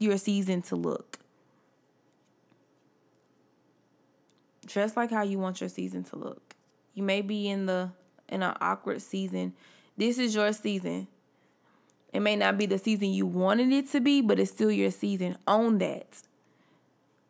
your 0.00 0.18
season 0.18 0.62
to 0.62 0.76
look. 0.76 1.11
Dress 4.72 4.96
like 4.96 5.10
how 5.10 5.22
you 5.22 5.38
want 5.38 5.60
your 5.60 5.68
season 5.68 6.02
to 6.04 6.16
look. 6.16 6.54
You 6.94 7.02
may 7.02 7.20
be 7.20 7.48
in 7.48 7.66
the 7.66 7.90
in 8.28 8.42
an 8.42 8.56
awkward 8.60 9.02
season. 9.02 9.52
This 9.96 10.18
is 10.18 10.34
your 10.34 10.52
season. 10.52 11.08
It 12.12 12.20
may 12.20 12.36
not 12.36 12.56
be 12.56 12.66
the 12.66 12.78
season 12.78 13.12
you 13.12 13.26
wanted 13.26 13.72
it 13.72 13.90
to 13.90 14.00
be, 14.00 14.22
but 14.22 14.40
it's 14.40 14.50
still 14.50 14.70
your 14.70 14.90
season. 14.90 15.36
Own 15.46 15.78
that. 15.78 16.22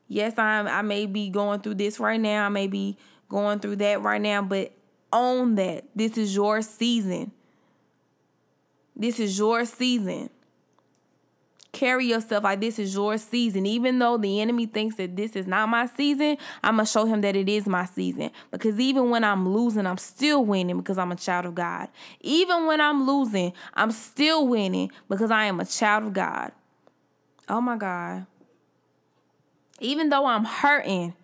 Yes, 0.06 0.38
I'm 0.38 0.68
I 0.68 0.82
may 0.82 1.06
be 1.06 1.30
going 1.30 1.60
through 1.60 1.74
this 1.74 1.98
right 1.98 2.20
now. 2.20 2.46
I 2.46 2.48
may 2.48 2.68
be 2.68 2.96
going 3.28 3.58
through 3.58 3.76
that 3.76 4.02
right 4.02 4.20
now, 4.20 4.42
but 4.42 4.72
own 5.12 5.56
that. 5.56 5.84
This 5.96 6.16
is 6.16 6.34
your 6.34 6.62
season. 6.62 7.32
This 8.94 9.18
is 9.18 9.36
your 9.38 9.64
season. 9.64 10.30
Carry 11.72 12.06
yourself 12.06 12.44
like 12.44 12.60
this 12.60 12.78
is 12.78 12.94
your 12.94 13.16
season. 13.16 13.64
Even 13.64 13.98
though 13.98 14.18
the 14.18 14.40
enemy 14.40 14.66
thinks 14.66 14.96
that 14.96 15.16
this 15.16 15.34
is 15.34 15.46
not 15.46 15.70
my 15.70 15.86
season, 15.86 16.36
I'm 16.62 16.76
going 16.76 16.84
to 16.84 16.92
show 16.92 17.06
him 17.06 17.22
that 17.22 17.34
it 17.34 17.48
is 17.48 17.66
my 17.66 17.86
season. 17.86 18.30
Because 18.50 18.78
even 18.78 19.08
when 19.08 19.24
I'm 19.24 19.48
losing, 19.48 19.86
I'm 19.86 19.96
still 19.96 20.44
winning 20.44 20.76
because 20.76 20.98
I'm 20.98 21.10
a 21.12 21.16
child 21.16 21.46
of 21.46 21.54
God. 21.54 21.88
Even 22.20 22.66
when 22.66 22.80
I'm 22.80 23.06
losing, 23.06 23.54
I'm 23.72 23.90
still 23.90 24.46
winning 24.46 24.92
because 25.08 25.30
I 25.30 25.46
am 25.46 25.60
a 25.60 25.64
child 25.64 26.04
of 26.04 26.12
God. 26.12 26.52
Oh 27.48 27.62
my 27.62 27.78
God. 27.78 28.26
Even 29.80 30.10
though 30.10 30.26
I'm 30.26 30.44
hurting, 30.44 31.14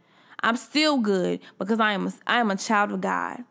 I'm 0.43 0.57
still 0.57 0.99
good 0.99 1.41
because 1.59 1.79
I 1.79 1.93
am 1.93 2.07
a, 2.07 2.13
I 2.27 2.41
am 2.41 2.51
a 2.51 2.57
child 2.57 2.93
of 2.93 3.03
God. 3.03 3.45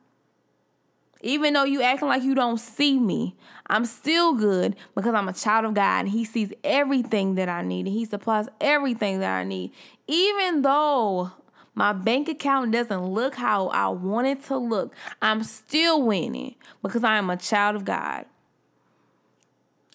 Even 1.22 1.54
though 1.54 1.64
you 1.64 1.82
acting 1.82 2.08
like 2.08 2.24
you 2.24 2.36
don't 2.36 2.60
see 2.60 3.00
me, 3.00 3.36
I'm 3.68 3.86
still 3.86 4.34
good 4.34 4.76
because 4.96 5.14
I'm 5.14 5.28
a 5.28 5.34
child 5.34 5.66
of 5.66 5.74
God 5.74 6.02
and 6.02 6.10
He 6.10 6.24
sees 6.24 6.54
everything 6.64 7.36
that 7.36 7.50
I 7.50 7.62
need 7.62 7.86
and 7.88 7.96
He 7.96 8.06
supplies 8.06 8.48
everything 8.62 9.20
that 9.20 9.36
I 9.36 9.44
need. 9.44 9.72
Even 10.08 10.62
though 10.62 11.32
my 11.74 11.94
bank 11.94 12.30
account 12.30 12.72
doesn't 12.72 13.06
look 13.06 13.36
how 13.36 13.68
I 13.68 13.88
want 13.90 14.28
it 14.28 14.44
to 14.46 14.58
look, 14.58 14.94
I'm 15.22 15.44
still 15.44 16.02
winning 16.02 16.56
because 16.82 17.04
I 17.04 17.18
am 17.18 17.30
a 17.30 17.38
child 17.38 17.76
of 17.76 17.86
God. 17.86 18.26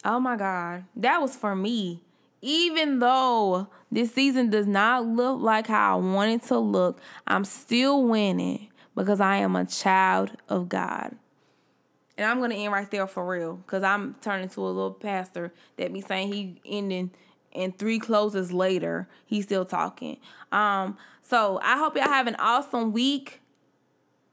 Oh 0.04 0.18
my 0.18 0.36
God, 0.36 0.84
that 0.96 1.20
was 1.20 1.36
for 1.36 1.54
me 1.54 2.02
even 2.42 2.98
though 2.98 3.68
this 3.90 4.12
season 4.12 4.50
does 4.50 4.66
not 4.66 5.06
look 5.06 5.40
like 5.40 5.68
how 5.68 5.96
I 5.96 6.00
want 6.00 6.30
it 6.32 6.48
to 6.48 6.58
look, 6.58 6.98
I'm 7.26 7.44
still 7.44 8.02
winning 8.04 8.68
because 8.95 9.20
I 9.20 9.36
am 9.36 9.57
a 9.57 9.64
child 9.64 10.32
of 10.49 10.68
God. 10.68 11.16
And 12.18 12.26
I'm 12.26 12.40
gonna 12.40 12.55
end 12.55 12.72
right 12.72 12.90
there 12.90 13.07
for 13.07 13.26
real, 13.26 13.55
because 13.57 13.82
I'm 13.82 14.16
turning 14.20 14.49
to 14.51 14.61
a 14.61 14.68
little 14.68 14.93
pastor 14.93 15.53
that 15.76 15.93
be 15.93 16.01
saying 16.01 16.32
he 16.32 16.61
ending 16.64 17.11
and 17.55 17.76
three 17.78 17.99
closes 17.99 18.53
later, 18.53 19.09
he's 19.26 19.45
still 19.45 19.64
talking. 19.64 20.18
Um, 20.51 20.97
so 21.20 21.61
I 21.62 21.78
hope 21.78 21.97
y'all 21.97 22.05
have 22.05 22.26
an 22.26 22.36
awesome 22.38 22.93
week. 22.93 23.40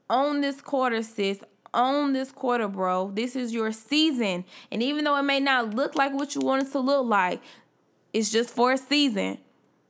On 0.10 0.42
this 0.42 0.62
quarter, 0.62 1.04
sis. 1.04 1.40
On 1.74 2.14
this 2.14 2.32
quarter, 2.32 2.68
bro. 2.68 3.12
This 3.14 3.36
is 3.36 3.54
your 3.54 3.72
season. 3.72 4.46
And 4.72 4.82
even 4.82 5.04
though 5.04 5.18
it 5.18 5.24
may 5.24 5.40
not 5.40 5.76
look 5.76 5.96
like 5.96 6.14
what 6.14 6.34
you 6.34 6.42
want 6.42 6.68
it 6.68 6.72
to 6.72 6.80
look 6.80 7.06
like, 7.06 7.42
it's 8.14 8.32
just 8.32 8.50
for 8.50 8.72
a 8.72 8.78
season. 8.78 9.38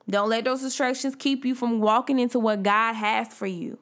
Don't 0.10 0.30
let 0.30 0.46
those 0.46 0.62
distractions 0.62 1.16
keep 1.16 1.46
you 1.46 1.56
from 1.56 1.80
walking 1.80 2.20
into 2.20 2.40
what 2.40 2.64
God 2.64 2.94
has 2.94 3.34
for 3.34 3.48
you. 3.48 3.78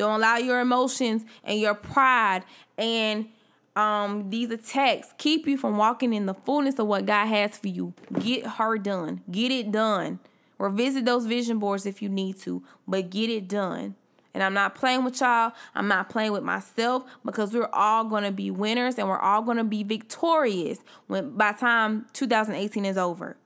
Don't 0.00 0.16
allow 0.16 0.38
your 0.38 0.60
emotions 0.60 1.26
and 1.44 1.60
your 1.60 1.74
pride 1.74 2.42
and 2.78 3.28
um, 3.76 4.30
these 4.30 4.50
attacks 4.50 5.12
keep 5.18 5.46
you 5.46 5.58
from 5.58 5.76
walking 5.76 6.14
in 6.14 6.24
the 6.24 6.32
fullness 6.32 6.78
of 6.78 6.86
what 6.86 7.04
God 7.04 7.26
has 7.26 7.58
for 7.58 7.68
you. 7.68 7.92
Get 8.18 8.46
her 8.46 8.78
done. 8.78 9.20
Get 9.30 9.52
it 9.52 9.70
done. 9.70 10.20
Revisit 10.58 11.04
those 11.04 11.26
vision 11.26 11.58
boards 11.58 11.84
if 11.84 12.00
you 12.00 12.08
need 12.08 12.38
to, 12.38 12.62
but 12.88 13.10
get 13.10 13.28
it 13.28 13.46
done. 13.46 13.94
And 14.32 14.42
I'm 14.42 14.54
not 14.54 14.74
playing 14.74 15.04
with 15.04 15.20
y'all. 15.20 15.52
I'm 15.74 15.88
not 15.88 16.08
playing 16.08 16.32
with 16.32 16.42
myself 16.42 17.04
because 17.24 17.52
we're 17.52 17.70
all 17.72 18.04
going 18.04 18.24
to 18.24 18.32
be 18.32 18.50
winners 18.50 18.96
and 18.96 19.06
we're 19.06 19.18
all 19.18 19.42
going 19.42 19.58
to 19.58 19.64
be 19.64 19.82
victorious 19.82 20.78
when 21.08 21.36
by 21.36 21.52
time 21.52 22.06
2018 22.14 22.86
is 22.86 22.96
over. 22.96 23.36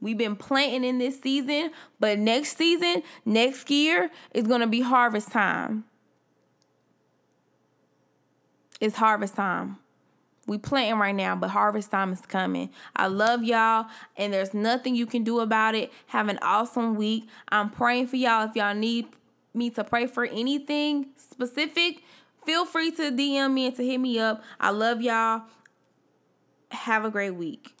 We've 0.00 0.18
been 0.18 0.36
planting 0.36 0.84
in 0.84 0.98
this 0.98 1.20
season, 1.20 1.70
but 1.98 2.18
next 2.18 2.56
season, 2.56 3.02
next 3.24 3.70
year, 3.70 4.10
is 4.32 4.44
going 4.44 4.60
to 4.60 4.66
be 4.66 4.82
harvest 4.82 5.32
time. 5.32 5.84
It's 8.80 8.96
harvest 8.96 9.36
time. 9.36 9.78
We 10.46 10.58
planting 10.58 11.00
right 11.00 11.14
now, 11.14 11.34
but 11.34 11.50
harvest 11.50 11.90
time 11.90 12.12
is 12.12 12.20
coming. 12.20 12.70
I 12.94 13.08
love 13.08 13.42
y'all, 13.42 13.86
and 14.16 14.32
there's 14.32 14.54
nothing 14.54 14.94
you 14.94 15.06
can 15.06 15.24
do 15.24 15.40
about 15.40 15.74
it. 15.74 15.92
Have 16.08 16.28
an 16.28 16.38
awesome 16.40 16.94
week. 16.94 17.28
I'm 17.48 17.70
praying 17.70 18.08
for 18.08 18.16
y'all. 18.16 18.48
If 18.48 18.54
y'all 18.54 18.74
need 18.74 19.06
me 19.54 19.70
to 19.70 19.82
pray 19.82 20.06
for 20.06 20.24
anything 20.24 21.06
specific, 21.16 22.02
feel 22.44 22.64
free 22.64 22.92
to 22.92 23.10
DM 23.10 23.54
me 23.54 23.66
and 23.66 23.76
to 23.76 23.84
hit 23.84 23.98
me 23.98 24.18
up. 24.18 24.44
I 24.60 24.70
love 24.70 25.02
y'all. 25.02 25.42
Have 26.70 27.04
a 27.04 27.10
great 27.10 27.34
week. 27.34 27.75